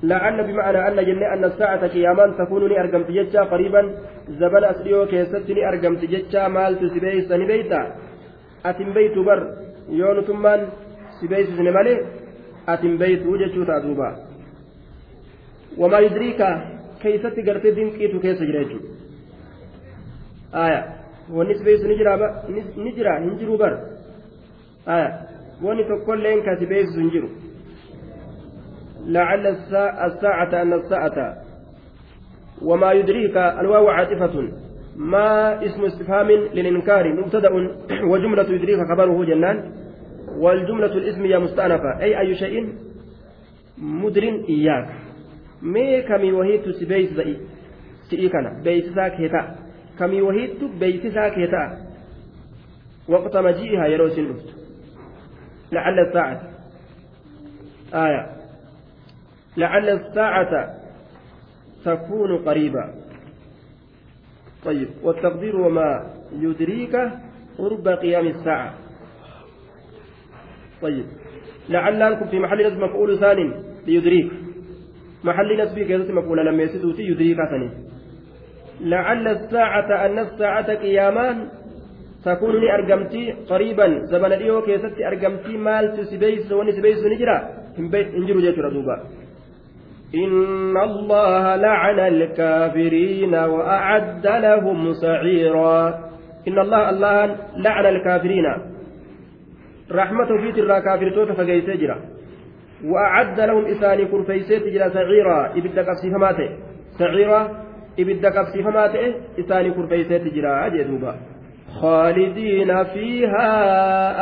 لعل 0.03 0.47
بمعنى 0.47 0.89
أن 0.89 1.07
جنة 1.07 1.27
أن 1.35 1.45
الساعة 1.45 1.87
قياما 1.87 2.45
تكون 2.45 2.69
لي 2.69 2.81
أرقمت 2.81 3.11
جتشا 3.11 3.41
قريبا 3.41 3.83
زبل 4.29 4.65
أسريو 4.65 5.07
كيست 5.07 5.51
لي 5.51 5.69
أرقمت 5.69 6.05
جتشا 6.05 6.49
مال 6.49 6.79
تسبيس 6.81 7.33
نبيتا 7.33 7.83
أتم 8.67 8.93
بيت 8.93 9.19
بر 9.19 9.41
يون 9.89 10.21
ثمان 10.29 10.61
سبيس 11.21 11.51
نمالي 11.51 11.95
أتم 12.69 12.99
بيت 12.99 13.23
وجتشو 13.27 13.65
تادوبا 13.65 14.11
وما 15.79 15.99
يدريك 15.99 16.41
كيست 17.03 17.37
قرتي 17.47 17.71
دينكيتو 17.71 18.19
كيس 18.21 18.41
جريتو 18.43 18.79
آية. 20.55 20.81
ونسبيس 21.31 21.81
نجرا 21.85 22.15
نجرا 22.77 23.19
نجرو 23.19 23.57
بر. 23.57 23.73
آية. 24.89 25.28
Wani 25.63 25.85
tokkolleen 25.85 26.43
kasi 26.43 26.67
beeksisu 26.67 27.01
hin 27.01 27.11
jiru. 27.11 27.31
لعل 29.09 29.47
الساعة 29.47 30.63
أن 30.63 30.73
الساعة 30.73 31.37
وما 32.63 32.93
يدريك 32.93 33.37
الواو 33.37 33.89
عاطفة 33.89 34.49
ما 34.97 35.65
اسم 35.65 35.85
استفهام 35.85 36.31
للإنكار 36.31 37.15
مبتدأ 37.15 37.51
وجملة 38.13 38.43
يدريك 38.43 38.79
خبره 38.91 39.25
جنان 39.25 39.73
والجملة 40.39 40.93
الاسمية 40.93 41.39
مستأنفة 41.39 42.01
أي 42.01 42.21
أي 42.21 42.35
شيء 42.35 42.73
مدر 43.79 44.23
إياك 44.49 44.89
مي 45.63 46.03
كمي 46.03 46.33
وهيت 46.33 46.69
سبيس 46.69 47.13
زئي 47.13 47.37
سئيكنا 48.11 48.63
بيتساك 48.65 49.13
هتا 49.13 49.55
كمي 49.99 50.23
وهيت 50.23 50.65
بيتساك 50.81 51.39
هتا 51.39 51.79
وقت 53.09 53.37
مجيئها 53.37 53.87
يروسين 53.87 54.35
لعل 55.73 55.99
الساعة. 55.99 56.43
آية. 57.95 58.27
لعل 59.57 59.89
الساعة 59.89 60.75
تكون 61.85 62.39
قريبا 62.39 62.95
طيب 64.64 64.89
والتقدير 65.03 65.57
وما 65.57 66.11
يدريك 66.33 66.97
قرب 67.59 67.89
قيام 67.89 68.27
الساعة. 68.27 68.75
طيب 70.83 71.07
لعل 71.69 72.29
في 72.31 72.39
محل 72.39 72.66
نسب 72.66 72.79
مفعول 72.79 73.19
ثاني 73.19 73.53
ليدريك. 73.87 74.33
محل 75.25 75.62
نسب 75.62 75.79
كذا 75.79 76.12
مفعول 76.12 76.47
لما 76.47 76.62
يسدوتي 76.62 77.03
يدريك 77.03 77.37
ثاني. 77.51 77.71
لعل 78.81 79.29
الساعة 79.29 80.07
أن 80.07 80.19
الساعة 80.19 80.75
قيامان 80.75 81.49
تكون 82.25 82.55
لي 82.61 82.75
أرقمتي 82.75 83.33
قريبا 83.51 83.87
زمن 84.12 84.33
اليوم 84.33 84.61
كيستي 84.64 85.07
أرقمتي 85.09 85.57
مال 85.57 85.97
تسبيس 85.97 86.53
وني 86.53 86.73
سبيس 86.73 87.05
نجرا 87.05 87.39
انجروا 88.19 88.41
جيتوا 88.41 88.71
دوبا 88.71 88.97
إن 90.14 90.77
الله 90.77 91.57
لعن 91.57 91.99
الكافرين 91.99 93.35
وأعد 93.35 94.27
لهم 94.27 94.93
سعيرا. 94.93 95.99
إن 96.49 96.59
الله 96.59 96.91
الله 96.91 97.37
لعن 97.57 97.87
الكافرين. 97.87 98.47
رحمة 99.93 100.27
في 100.27 100.53
ترى 100.53 100.81
كافر 100.81 101.11
توتا 101.14 101.35
فقيت 101.35 101.71
جرا 101.71 101.99
وأعد 102.85 103.41
لهم 103.41 103.64
إساني 103.66 104.05
كرفيسيت 104.05 104.64
جرا 104.75 104.89
سعيرا. 104.89 105.53
إبدك 105.57 105.89
أبسيفماته 105.89 106.49
سعيرا 106.99 107.41
إبدك 108.01 108.37
أبسيفماته 108.37 109.14
إساني 109.39 109.71
كرفيسيت 109.71 110.25
جرا 110.35 110.69
جدوبا 110.69 111.12
خالدين 111.81 112.85
فيها 112.85 113.53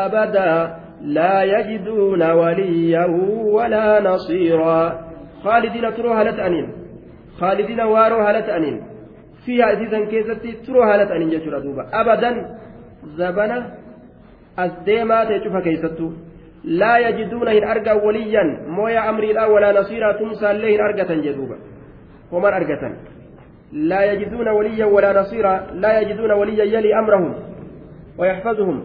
أبدا 0.07 0.76
لا 1.01 1.42
يجدون 1.42 2.22
وليا 2.22 3.07
ولا 3.53 4.01
نصيرا. 4.01 5.07
خالدين 5.44 5.94
تروها 5.94 6.24
لتأنين 6.24 6.72
خالدين 7.40 7.80
واروها 7.80 8.32
لتأنين 8.32 8.82
فيها 9.47 9.72
أزيزا 9.72 10.05
كيستي 10.05 10.53
تروها 10.66 11.05
لتأنين 11.05 11.28
جتر 11.30 11.59
دوبا 11.59 11.84
أبدا 11.92 12.30
زبنا 13.05 13.74
أزديما 14.59 15.24
تشوف 15.24 15.57
كيستو. 15.57 16.11
لا 16.64 16.99
يجدون 16.99 17.49
إن 17.49 17.64
أرقى 17.68 17.97
وليا 18.07 18.44
مويا 18.68 19.11
أمري 19.11 19.32
لا 19.32 19.47
ولا 19.47 19.80
نصيرا 19.80 20.12
تمسى 20.12 20.51
إن 20.51 20.80
أرقة 20.80 21.14
جدوبا. 21.14 21.57
ومن 22.32 22.53
أرقة؟ 22.53 22.82
لا 23.77 24.12
يجدون 24.12 24.49
وليا 24.49 24.87
ولا 24.87 25.20
نصيرا 25.20 25.66
لا 25.74 26.01
يجدون 26.01 26.33
وليا 26.33 26.64
يلي 26.64 26.99
أمرهم 26.99 27.35
ويحفظهم. 28.18 28.83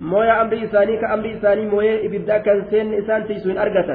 مويا 0.00 0.42
أمر 0.42 0.64
إساني 0.64 0.96
كأمر 1.00 1.26
إساني 1.38 1.66
مويا 1.66 2.06
إبدا 2.06 2.38
كان 2.38 2.64
سين 2.70 2.94
إسان 2.94 3.26
تيسوين 3.26 3.58
أرقة 3.58 3.90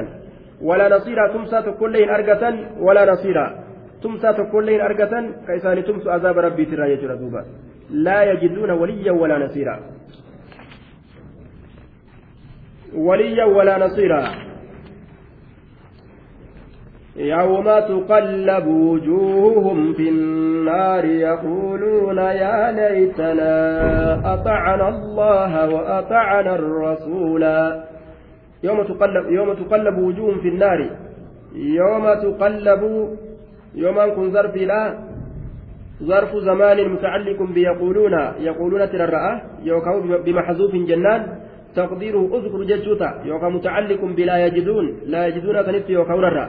ولا 0.62 0.88
نصيرا 0.88 1.32
تمسى 1.32 1.62
تكلين 1.62 2.10
أرقة 2.10 2.42
ولا 2.80 3.12
نصيرا. 3.12 3.46
تمسى 4.02 4.32
تكلين 4.32 4.80
أرقة 4.80 5.12
كإساني 5.46 5.82
تمسى 5.82 6.10
عذاب 6.10 6.38
ربي 6.38 6.64
ترى 6.64 6.92
يجر 6.92 7.10
لا 7.90 8.32
يجدون 8.32 8.70
وليا 8.70 9.12
ولا 9.12 9.38
نصيرا. 9.38 9.76
وليا 12.94 13.44
ولا 13.44 13.78
نصيرا. 13.78 14.49
يوم 17.20 17.64
تقلب 17.64 18.66
وجوههم 18.66 19.92
في 19.92 20.08
النار 20.08 21.04
يقولون 21.04 22.18
يا 22.18 22.72
ليتنا 22.72 23.54
أطعنا 24.34 24.88
الله 24.88 25.74
وأطعنا 25.74 26.54
الرسول. 26.54 27.42
يوم 28.62 28.82
تقلب 28.82 29.24
يوم 29.30 29.54
تقلب 29.54 29.98
وجوههم 29.98 30.38
في 30.40 30.48
النار. 30.48 30.80
يوم 31.54 32.04
تقلب 32.14 32.82
يوم 33.74 34.14
كن 34.16 34.30
ظرف 34.30 34.56
لا 34.56 34.98
ظرف 36.02 36.36
زمان 36.36 36.88
متعلق 36.88 37.42
بيقولون 37.42 38.14
يقولون 38.40 38.90
ترى 38.90 39.40
يوكاو 39.64 40.00
بمحذوف 40.24 40.72
جنان. 40.90 41.22
تقديره 41.76 42.22
أذكر 42.36 42.60
ججوتا 42.70 43.10
يوكا 43.24 43.48
متعلق 43.48 44.04
بلا 44.04 44.46
يجدون. 44.46 44.86
لا 45.06 45.26
يجدون 45.26 45.62
كنت 45.62 45.90
الرأى. 45.90 46.48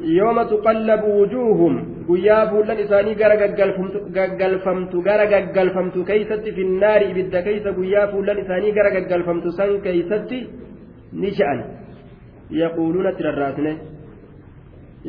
Yooma 0.00 0.44
tuqallabu 0.44 1.08
wujuuhum 1.20 2.04
guyyaa 2.06 2.46
fuullan 2.50 2.78
isaanii 2.84 3.14
gara 3.14 3.36
gaggalfamtu 3.36 5.00
gara 5.02 5.26
gaggalfamtu 5.26 6.04
keeysatti 6.04 6.52
finnaari 6.52 7.10
ibidda 7.10 7.42
keeysa 7.42 7.72
guyyaa 7.72 8.08
fuullan 8.12 8.38
isaanii 8.44 8.72
gara 8.72 8.90
gaggalfamtu 8.90 9.52
san 9.58 9.80
keeysatti 9.80 10.38
ni 11.12 11.30
sha'an 11.38 11.60
yaquuluuna 12.50 13.10
itti 13.12 13.22
rarraasne 13.28 13.72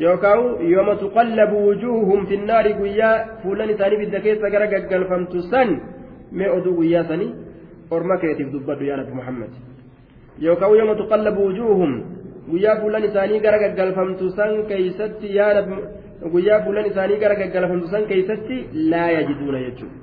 yookaan 0.04 0.40
yooma 0.72 0.96
tuqallabu 0.96 1.56
wujuuhum 1.68 2.26
finnaari 2.26 2.72
guyyaa 2.80 3.14
fuullan 3.42 3.70
isaanii 3.70 3.96
ibidda 4.00 4.20
keessa 4.20 4.50
gara 4.50 4.66
gaggalfamtu 4.74 5.42
san 5.50 5.80
mee 6.32 6.48
oduu 6.48 6.74
guyyaa 6.80 7.04
sanii 7.10 7.34
orma 7.90 8.16
keetiif 8.22 8.52
dubbadhu 8.52 8.84
yaa 8.88 8.96
nabi 9.02 9.12
muhammad 9.20 9.52
yookaan 10.46 10.78
yooma 10.80 10.94
tuqallabu 11.02 11.44
wujuuhum 11.48 11.92
guyyaa 12.50 12.76
fuulan 12.80 13.04
isaanii 13.08 13.40
gara 13.46 13.58
gaggalfamtu 13.64 14.30
san 14.38 14.52
keeysatti 14.70 15.34
yaada 15.38 15.62
guyyaa 16.34 16.60
fuulan 16.64 16.86
isaanii 16.90 17.18
gara 17.24 17.34
gaggalfamtu 17.40 17.86
san 17.94 18.06
keeysatti 18.10 18.56
laa 18.92 19.08
yajiduuna 19.16 19.64
jechuudha 19.66 19.98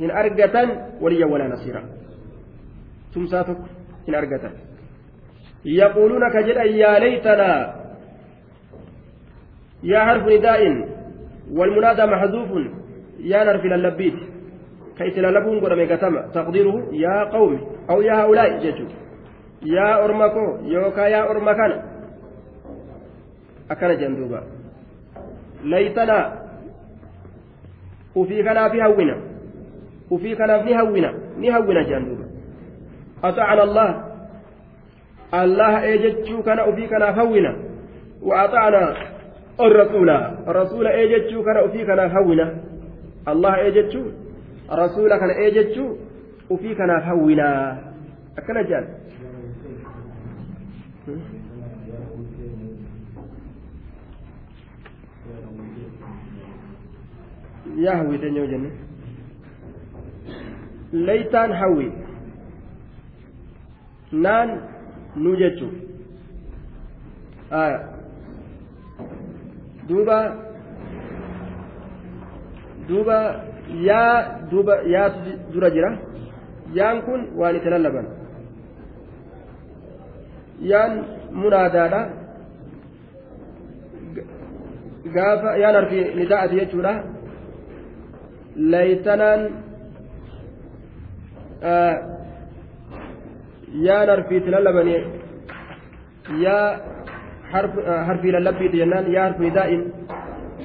hin 0.00 0.10
argatan 0.22 0.68
waliyya 1.00 1.26
walaa 1.32 1.50
nasiira 1.54 1.82
tumsaa 3.14 3.44
tokko 3.50 3.68
hin 4.06 4.14
argatan 4.22 4.54
yaquuluuna 5.80 6.30
ka 6.36 6.46
jedhan 6.48 6.72
yaa 6.82 6.96
laytanaa 7.06 7.60
yaa 9.92 10.06
harfu 10.10 10.28
nidaa'in 10.36 10.80
والمنادى 11.58 12.06
محذوف 12.06 12.50
يا 13.20 13.44
نرفي 13.44 13.68
للبيت 13.68 14.14
كيس 14.98 15.18
للبون 15.18 15.60
قدام 15.60 15.80
قتما 15.92 16.20
تقديره 16.34 16.76
يا 16.92 17.24
قوم 17.24 17.60
أو 17.90 18.02
يا 18.02 18.14
هؤلاء 18.14 18.48
ججو 19.62 19.74
يا 19.74 20.04
أرمكو 20.04 20.56
يوكا 20.64 21.00
يا 21.00 21.30
أرمكان 21.30 21.72
akkana 23.70 23.94
jedhan 23.94 24.16
duuba. 24.16 24.42
Laytanaa 25.64 26.32
ufii 28.14 28.42
kanaaf 28.42 28.72
hawwina 28.72 29.14
ufii 30.10 30.36
kanaaf 30.36 30.64
ni 30.64 30.72
hawwina 30.72 31.12
ni 31.38 31.48
hawwina 31.50 31.84
jedhan 31.84 32.04
duuba. 32.04 32.24
أطعنا 33.24 33.62
الله 33.62 34.04
الله 35.34 35.82
إيجتشو 35.82 36.42
كان 36.42 36.58
أفي 36.58 36.86
كان 36.86 37.02
هونا 37.02 37.56
وأطعنا 38.22 38.96
الرسول 39.60 40.10
الرسول 40.48 40.86
إيجتشو 40.86 41.42
كان 41.44 41.56
أفي 41.56 41.84
كان 41.84 42.00
هونا 42.16 42.46
الله 43.28 43.54
إيجتشو 43.56 44.04
الرسول 44.72 45.10
كان 45.20 45.30
إيجتشو 45.30 45.86
أفي 46.52 46.74
كان 46.74 46.90
هونا 46.90 47.78
أكنا 48.38 48.62
جان 51.06 51.20
يهوي 57.76 58.18
تنيو 58.18 58.46
جنة 58.46 58.70
ليتان 60.92 61.52
هوي 61.52 61.92
naan 64.12 64.48
nu 65.16 65.36
jechuun 65.38 65.74
duuba 69.88 70.18
duuba 72.88 73.18
yaa 73.88 74.42
duuba 74.50 74.74
yaatu 74.94 75.30
dura 75.52 75.70
jira 75.70 75.90
yaan 76.74 77.02
kun 77.06 77.20
yaan 80.60 80.92
munaadaadha 81.42 82.00
gaafa 85.16 85.50
yaan 85.62 85.74
harfi 85.78 86.00
nida'ati 86.20 86.54
jechuudha 86.60 86.92
laytanaan 88.72 89.40
yaa 93.86 94.02
harfiitti 94.12 94.50
lallabanii 94.54 95.00
yaa 96.44 96.66
harfii 98.08 98.32
lallabbiiti 98.36 98.76
jennaan 98.82 99.06
yaa 99.16 99.24
harfii 99.28 99.52
daa'in 99.58 99.82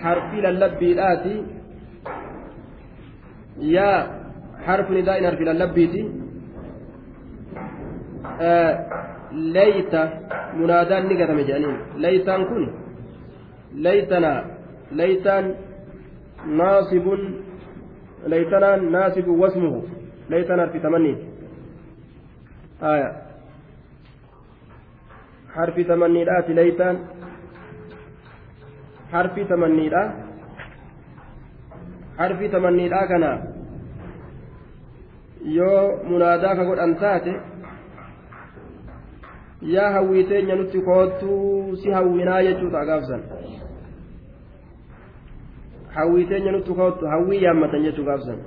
harfii 0.05 0.41
lallabbiidhaati 0.47 1.33
yaa 3.75 3.97
harfni 4.67 5.01
daa'in 5.07 5.25
harfii 5.29 5.47
lallabbiiti 5.51 6.01
leeyta 9.35 10.01
munaadaan 10.53 11.07
ni 11.07 11.15
gatame 11.21 11.43
jedhaniin 11.43 11.77
leeytaan 12.03 12.45
kun 12.49 12.63
leeytanaa 13.85 14.39
leeytaan 14.91 15.45
naasibun 16.59 17.21
leeytanaan 18.33 18.91
naasibun 18.91 19.39
wasmuhu 19.39 19.79
leeytan 20.29 20.59
harfi 20.59 20.79
tamanniiti 20.79 21.35
آية 22.83 23.11
حرف 25.55 25.79
تمنيدات 25.79 26.49
ليتان 26.49 26.95
حرف 29.11 29.39
تمنيدها 29.49 30.13
حرف 32.17 32.39
تمنيدhaa 32.51 33.07
kana 33.07 33.31
yoo 35.57 36.03
munaadaa 36.09 36.55
ka 36.55 36.63
godhan 36.69 36.95
taate 37.01 37.33
yaa 39.73 39.91
hawwiiteenya 39.91 40.55
nutti 40.55 40.81
koottuu 40.81 41.75
si 41.75 41.91
hawwinaa 41.91 42.43
jechuudha 42.43 42.85
gaafsan 42.85 43.21
hawwiiteenya 45.95 46.51
nutti 46.51 46.73
koottu 46.73 47.07
hawwii 47.07 47.43
yaammatan 47.43 47.83
jechuu 47.83 48.05
gaafsan 48.05 48.39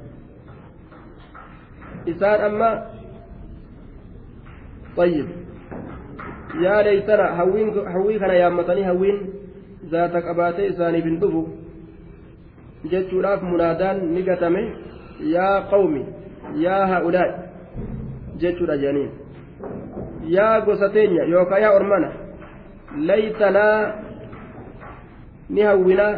isaan 2.06 2.44
amma 2.50 2.70
طيب 4.98 5.26
يا 6.60 6.82
ليتنا 6.82 7.40
هوين 7.40 7.68
هوي 7.94 8.18
كان 8.18 8.30
يامتني 8.30 8.90
هوين 8.90 9.16
ذات 9.90 10.16
قباتي 10.26 10.68
إساني 10.70 11.00
بن 11.00 11.18
دفو 11.22 11.42
jechuudhaaf 12.90 13.42
munaadaan 13.42 13.98
ni 14.14 14.22
gatame 14.22 14.62
yaa 15.34 15.66
qawmi 15.70 16.02
yaa 16.64 16.86
haa'ulaa'i 16.90 17.32
jechuudha 18.42 18.76
jedhaniin 18.82 19.10
yaa 20.36 20.60
gosa 20.66 20.88
teenya 20.96 21.22
yookaan 21.32 21.62
yaa 21.62 21.74
ormana 21.78 22.08
laytanaa 23.08 23.78
ni 25.48 25.60
hawwinaa 25.70 26.14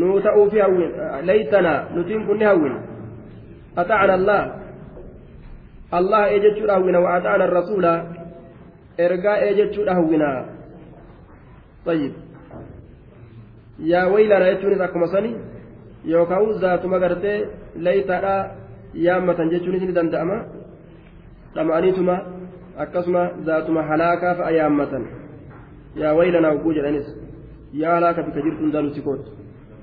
nuu 0.00 0.20
ta'uufi 0.26 0.58
hawwin 0.64 0.90
laytanaa 1.30 1.78
nutiin 1.94 2.26
kun 2.26 2.38
ni 2.38 2.44
hawwin 2.50 2.74
ata'ana 3.76 4.14
allah 4.18 4.40
allah 5.98 6.22
ee 6.32 6.40
jechuudha 6.46 6.74
hawwina 6.78 7.00
wa'ataana 7.06 7.46
rasuula 7.58 7.92
ergaa 9.06 9.36
ee 9.46 9.54
jechuudha 9.60 9.94
hawwina 10.00 10.28
طيب 11.86 12.12
yaa 13.90 14.06
waylana 14.14 14.54
jechuunis 14.54 14.80
akkuma 14.80 15.06
sani 15.10 15.34
yookaan 16.06 16.52
zaatuma 16.62 16.98
gartee 17.02 17.38
laytaadha 17.86 18.34
yaammatan 19.06 19.50
jechuunis 19.50 19.82
ni 19.82 19.92
danda'ama 19.98 20.36
zaatuma 23.46 23.82
halaakaa 23.90 24.34
fa'a 24.34 24.50
yaammatan 24.58 25.04
yaa 26.02 26.14
waylana 26.18 26.48
hogguu 26.52 26.72
jedhanis 26.78 27.08
yaa 27.72 27.94
halaaka 27.94 28.22
bika 28.22 28.40
jirtu 28.46 28.60
hundaa 28.64 28.82
nutti 28.82 29.00
koottu 29.08 29.30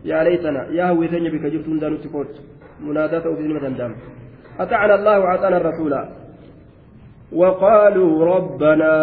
yaa 0.04 0.24
laytana 0.24 0.62
yaa 0.78 0.88
hawwiteenya 0.88 1.32
bika 1.36 1.50
jirtu 1.50 1.70
hundaa 1.70 1.90
nutti 1.90 2.10
koottu 2.16 2.42
munaadaa 2.86 3.22
ta'uuf 3.26 3.40
ilma 3.40 3.60
danda'ama 3.68 3.98
أطعنا 4.60 4.96
الله 4.96 5.20
وأطعنا 5.20 5.58
الرسول 5.58 5.94
وقالوا 7.34 8.26
ربنا 8.36 8.94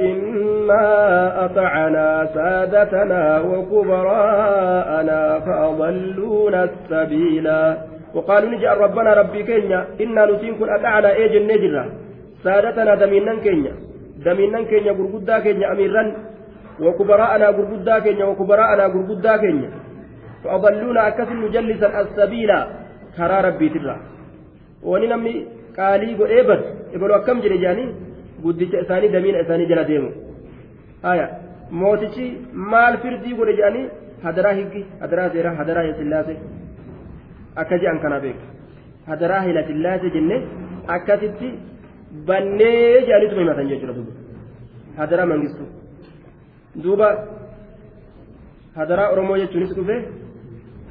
إنا 0.00 0.86
أطعنا 1.44 2.28
سادتنا 2.34 3.40
وكبراءنا 3.40 5.20
فأضلونا 5.46 6.60
السبيلا 6.64 7.78
وقالوا 8.14 8.50
نجأ 8.50 8.70
ربنا 8.74 9.14
ربي 9.14 9.42
كينيا 9.42 9.86
إنا 10.00 10.26
نسينكن 10.30 10.68
أطعنا 10.76 11.08
إيجن 11.16 11.42
نجرة 11.52 11.84
سادتنا 12.43 12.95
دمينا 13.01 13.33
كينيا 13.45 13.73
دمينا 14.25 14.59
كينيا 14.69 14.91
غرغدا 14.99 15.35
كينيا 15.43 15.71
أميرا 15.73 16.03
وكبراءنا 16.85 17.47
غرغدا 17.57 17.95
كينيا 18.03 18.25
وكبراءنا 18.25 18.85
غرغدا 18.93 19.33
كينيا 19.43 19.69
فأضلونا 20.43 21.01
أكثر 21.07 21.33
مجلسا 21.43 21.87
السبيلا 22.01 22.59
كرا 23.17 23.37
ربي 23.47 23.69
ترى 23.73 23.95
wani 24.91 25.07
namni 25.07 25.33
qaalii 25.77 26.15
godhee 26.19 26.43
badu 26.49 26.65
ebalu 26.95 27.13
akkam 27.17 27.41
jedhe 27.43 27.57
jaanii 27.65 27.89
guddicha 28.43 28.81
isaanii 28.85 29.11
damiina 29.15 29.43
isaanii 29.43 29.67
jala 29.71 29.83
deemu 29.89 30.09
haya 31.05 31.27
mootichi 31.81 32.25
maal 32.73 32.97
firdii 33.03 33.37
godhe 33.39 33.53
jedhanii 33.59 33.85
hadaraa 34.25 34.55
higgi 34.59 34.81
hadaraa 35.03 35.29
seeraa 35.35 35.55
hadaraa 35.61 35.85
hila 36.01 36.23
akka 37.61 37.79
je'an 37.83 38.01
kana 38.03 38.19
beeku 38.25 38.45
hadaraa 39.11 39.41
hila 39.47 39.63
sillaase 39.69 40.13
jenne 40.15 40.37
akkasitti 40.95 41.49
bannee 42.28 43.00
jedhaniituma 43.06 43.40
himatan 43.44 43.68
jechuudha 43.72 43.94
duuba 43.98 44.12
hadaraa 45.00 45.26
mangistu 45.32 45.64
duuba 46.84 47.08
hadaraa 48.78 49.08
oromoo 49.14 49.36
jechuunis 49.42 49.72
dhufe 49.78 49.96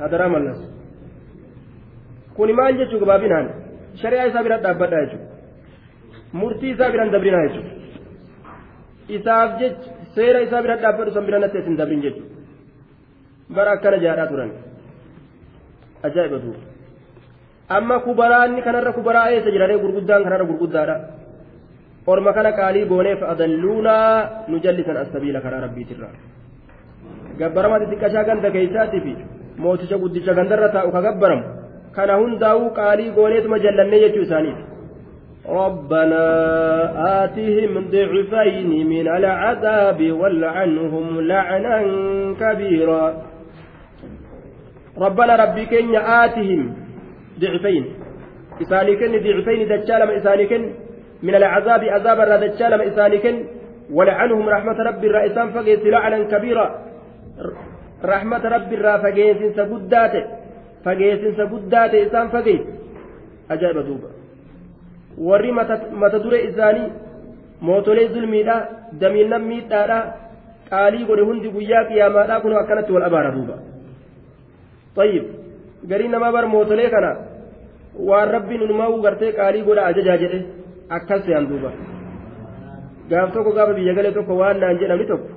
hadaraa 0.02 0.30
mallas 0.36 0.60
kuni 2.38 2.54
maal 2.60 2.74
jechuu 2.82 3.00
gabaabinaan 3.04 3.48
shari'aa 4.02 4.28
isaa 4.32 4.44
bira 4.48 4.58
dhaabbadha 4.66 4.98
jechuudha 5.06 5.28
murtii 6.40 6.72
isaa 6.76 6.92
biraan 6.94 7.12
dabrinaa 7.16 7.44
jechuudha 7.48 7.72
isaaf 9.18 9.50
jecha 9.60 9.90
seera 10.16 10.40
isaa 10.48 10.62
bira 10.66 10.76
dhaabbadhu 10.84 11.12
san 11.18 11.26
bira 11.30 11.40
natti 11.44 11.58
isin 11.64 11.76
dabrin 11.82 12.02
jechuudha 12.06 12.34
bara 13.58 13.72
akkana 13.78 13.98
jaadhaa 14.06 14.28
turan 14.32 14.52
ajaa'iba 16.08 16.38
duuba 16.46 16.60
amma 17.77 17.97
kubaraanni 18.07 18.61
kanarra 18.67 18.93
kubaraa 18.99 19.31
eessa 19.35 19.51
jiraree 19.55 19.79
gurguddaan 19.85 20.25
kanarra 20.27 20.45
gurguddaadha 20.51 20.97
orma 22.13 22.33
kana 22.37 22.51
qaalii 22.59 22.85
gooneef 22.93 23.21
adalluunaa 23.33 24.47
nu 24.51 24.57
jallisan 24.65 24.97
asabiila 25.05 25.41
karaa 25.45 25.61
rabbiitirraa 25.67 26.15
gabbarama 27.41 27.77
xixiqqashaa 27.83 28.25
ganda 28.29 28.49
keeysaatiif 28.57 29.07
mooticha 29.65 29.97
guddicha 30.03 30.33
gandarra 30.39 30.69
taa'u 30.77 30.91
ka 30.97 31.01
gabbaramu 31.07 31.45
kana 31.97 32.15
hundaa'uu 32.23 32.69
qaalii 32.81 33.11
gooneetuma 33.19 33.59
jallannee 33.65 34.03
jechuu 34.05 34.27
isaaniiti 34.29 34.65
ربنا 35.63 36.25
آتهم 37.25 37.73
ضعفين 37.95 38.71
من 38.93 39.07
العذاب 39.19 40.01
والعنهم 40.21 41.07
لعنا 41.21 41.77
كبيرا 42.41 43.05
ربنا 44.99 45.33
ربي 45.45 45.65
كن 45.67 45.95
آتهم 45.97 46.61
ضعفين 47.40 47.84
إسانيكن 48.62 49.12
ضعفين 49.26 49.68
دجالم 49.68 50.10
إسانيكن 50.10 50.62
من 51.24 51.36
العذاب 51.36 51.84
عذاب 51.84 52.20
الرا 52.20 52.38
دجالم 52.38 52.82
إسانيكن 52.82 53.36
ولعنهم 53.98 54.50
رحمة 54.50 54.78
ربي 54.90 55.08
الرئيسان 55.08 55.48
فقيس 55.56 55.80
لعنا 55.94 56.20
كبيرا 56.32 56.68
رحمة 58.06 58.44
ربي 58.56 58.76
الرا 58.76 58.98
فقيس 58.98 59.40
سبداته 59.60 60.24
guddaa 61.52 61.90
ta'e 61.92 62.02
isaan 62.08 62.30
fageesse 62.32 62.72
ajaa'iba 63.54 63.82
duuba 63.88 64.10
warri 65.28 65.52
mata 65.52 66.20
dure 66.26 66.40
isaanii 66.50 66.92
mootolee 67.62 68.08
zulmiidha 68.14 68.56
damiinnan 69.02 69.44
miidhaadha 69.52 70.00
qaalii 70.70 71.08
godhe 71.10 71.24
hundi 71.30 71.50
guyyaa 71.56 71.84
qiyaamaadha 71.90 72.42
kun 72.44 72.56
akkanatti 72.62 72.96
wal 72.96 73.08
abaara 73.10 73.32
duuba 73.38 73.58
طيب 74.98 75.24
garii 75.90 76.08
namaa 76.08 76.32
bar 76.32 76.48
mootolee 76.48 76.90
kana 76.90 77.12
waan 78.00 78.32
rabbiin 78.32 78.62
unumaa 78.62 78.92
gartee 79.06 79.32
qaalii 79.40 79.64
godha 79.68 79.86
ajajaa 79.92 80.18
jedhe 80.24 80.40
akkas 80.90 81.26
se'an 81.26 81.48
duuba 81.50 81.72
gaaf 83.10 83.34
tokko 83.34 83.52
gaafa 83.58 83.74
biyya 83.74 83.94
galee 83.94 84.12
tokko 84.18 84.38
waan 84.42 84.60
naan 84.60 84.80
jedhamni 84.82 85.08
tokko 85.08 85.30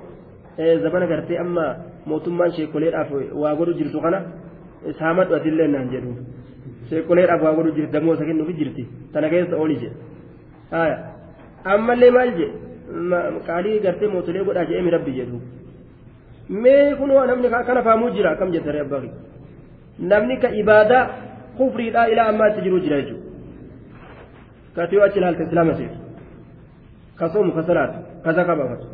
zabana 0.83 1.07
gartee 1.07 1.39
amma 1.43 1.65
mootummaan 2.05 2.51
sheekoleedhaaf 2.57 3.11
waa 3.41 3.55
godhu 3.55 3.73
jirtu 3.79 4.01
kana 4.01 4.21
saamadhu 4.99 5.35
atillee 5.35 5.67
naan 5.67 5.89
jedhu 5.93 6.15
sheekoleedhaaf 6.89 7.41
waa 7.47 7.55
godhu 7.57 7.71
jirti 7.77 7.93
damoo 7.93 8.13
isa 8.13 8.25
kennuufi 8.25 8.53
jirti 8.59 8.87
tana 9.13 9.29
keessa 9.33 9.57
ooli 9.63 9.79
jedhe 9.83 9.97
ammallee 11.73 12.11
maal 12.17 12.31
jedhe 12.39 12.55
qaalii 13.47 13.79
gartee 13.87 14.13
mootolee 14.13 14.45
godhaa 14.47 14.65
jedhee 14.69 14.95
rabbi 14.97 15.17
jedhu 15.19 15.41
mee 16.63 16.95
kunoo 16.99 17.25
namni 17.25 17.49
kana 17.49 17.83
faamuu 17.89 18.13
jira 18.15 18.31
akkam 18.35 18.51
jettare 18.55 18.79
abbaa 18.85 19.03
namni 20.13 20.37
ka 20.43 20.49
ibaadaa 20.61 21.05
jira 22.85 22.97
jechuudha 23.01 23.29
katiyoo 24.75 25.05
achi 25.05 25.19
ilaalta 25.19 25.43
islaama 25.43 25.73
seetu 25.79 25.97
ka 27.19 27.29
soomu 27.33 27.51
ka 27.57 27.63
salaatu 27.69 27.99
ka 28.23 28.33
zaka 28.33 28.55
baafatu 28.59 28.85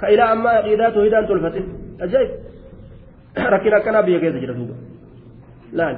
ka 0.00 0.06
ilaa 0.14 0.30
ammaa 0.36 0.56
aqiidaa 0.60 0.90
toohidaan 0.96 1.26
tolfatin 1.30 1.66
ajaa'ib 2.04 2.30
rakkina 3.54 3.76
akkanaa 3.76 4.02
biyya 4.08 4.20
keessa 4.24 4.40
jira 4.44 4.54
duuba 4.58 4.74
laal 5.80 5.96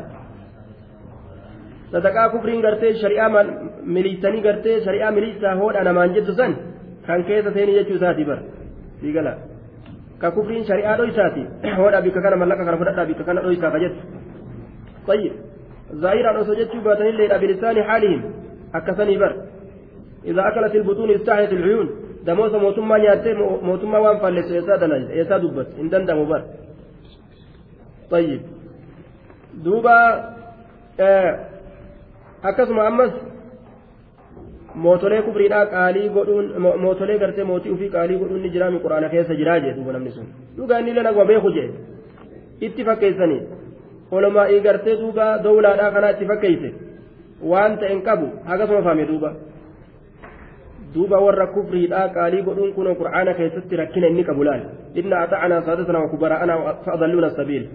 sadaqaa 1.93 2.29
kufriin 2.35 2.63
gartee 2.67 2.93
shari'aa 3.03 3.31
miliisanii 3.97 4.43
gartee 4.47 4.77
shari'aa 4.87 5.11
miliisaa 5.17 5.55
hoodha 5.63 5.85
namaan 5.89 6.15
jettu 6.15 6.33
san 6.41 6.53
kan 7.07 7.25
keessa 7.31 7.51
seenii 7.57 7.79
jechuu 7.79 7.97
isaati 8.01 8.25
bara 8.25 8.43
siigala 9.01 9.33
ka 10.19 10.31
kufriin 10.37 10.65
shari'aa 10.71 10.97
dhoysaati 11.01 11.43
hoodha 11.81 12.05
bikka 12.07 12.21
kana 12.27 12.37
mallaqa 12.43 12.65
kana 12.69 12.79
fudhadhaa 12.83 13.11
bikka 13.11 13.25
kana 13.31 13.41
dhoysaa 13.49 13.75
ka 13.77 13.81
jettu 13.87 14.03
طيب 15.07 15.33
ظاهرا 15.95 16.41
أسجدت 16.41 16.77
باتن 16.77 17.07
الليل 17.07 17.39
بلسان 17.39 17.83
حالهم 17.83 18.23
أكثني 18.75 19.17
بر 19.19 19.33
إذا 20.25 20.49
أكلت 20.49 20.75
البطون 20.75 21.11
استحيت 21.11 21.53
العيون 21.53 21.91
دموس 22.27 22.53
موتما 22.55 22.99
نياتي 22.99 23.33
موتما 23.69 23.99
وان 23.99 24.19
فلس 24.19 24.51
يسا 25.21 25.37
دبت 25.39 25.69
إن 25.81 25.89
دندم 25.89 26.25
بر 26.31 26.43
طيب 28.11 28.41
دوبا 29.65 29.97
آه 31.01 31.55
akkasuma 32.45 32.87
ammas 32.87 33.13
mootolee 34.85 35.23
kufriidhaa 35.27 35.67
qaalii 35.75 36.09
godhuun 36.17 36.47
mootolee 36.85 37.19
gartee 37.19 37.45
mootii 37.51 37.73
ofii 37.75 37.89
qaalii 37.95 38.19
godhuun 38.23 38.43
ni 38.43 38.51
jiraami 38.57 38.81
quraana 38.85 39.09
keessa 39.15 39.37
jiraa 39.39 39.61
jee 39.65 39.73
duuba 39.77 39.93
namni 39.93 40.13
sun 40.17 40.27
dhugaa 40.57 40.79
inni 40.83 40.91
illee 40.91 41.05
naguma 41.07 41.25
beeku 41.31 41.53
jee 41.57 41.71
itti 42.69 42.85
fakkeessanii 42.89 43.41
olomaa'ii 44.17 44.61
gartee 44.67 44.97
duuba 45.03 45.27
dowlaadhaa 45.47 45.91
kanaa 45.97 46.13
itti 46.15 46.31
fakkeeyse 46.33 46.71
waan 47.51 47.79
ta'en 47.83 48.03
qabu 48.09 48.29
hagasuma 48.51 48.83
faame 48.87 49.07
duuba 49.11 49.31
duuba 50.95 51.17
warra 51.27 51.47
kufriidhaa 51.57 52.09
qaalii 52.17 52.45
godhuun 52.49 52.75
kun 52.77 52.95
qur'aana 53.01 53.35
keessatti 53.41 53.81
rakkina 53.83 54.13
inni 54.13 54.25
qabu 54.29 54.45
laal 54.49 54.63
inna 55.01 55.25
ata'anaa 55.25 55.67
saadatanaa 55.67 56.07
wakubaraa'anaa 56.07 56.77
fa'adalluuna 56.87 57.35
sabiil 57.41 57.67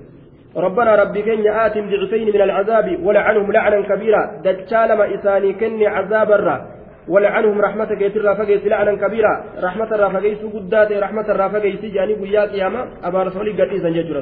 ربنا 0.66 0.96
ربي 0.96 1.22
كن 1.22 1.48
آتم 1.48 1.90
ضعفين 1.90 2.28
من 2.36 2.42
العذاب 2.42 2.88
ولعنهم 3.06 3.52
لعنا 3.52 3.82
كبيرا 3.82 4.42
دجال 4.46 4.90
ما 4.98 5.06
إساني 5.16 5.54
كن 5.54 5.84
عذاب 5.84 6.32
الرا 6.32 6.58
ولعنهم 7.08 7.62
رحمة 7.62 7.96
كيتر 7.96 8.22
رافقيس 8.22 8.66
لعنا 8.66 8.94
كبيرا 8.96 9.34
رحمة 9.68 9.90
رافقيس 10.04 10.42
قدات 10.56 10.92
رحمة 10.92 11.28
رافقيس 11.42 11.82
جاني 11.96 12.14
بيات 12.14 12.52
ياما 12.54 12.82
أبا 13.04 13.24
رسولي 13.24 13.52
قد 13.52 13.70
إذن 13.78 13.94
ججر 13.94 14.18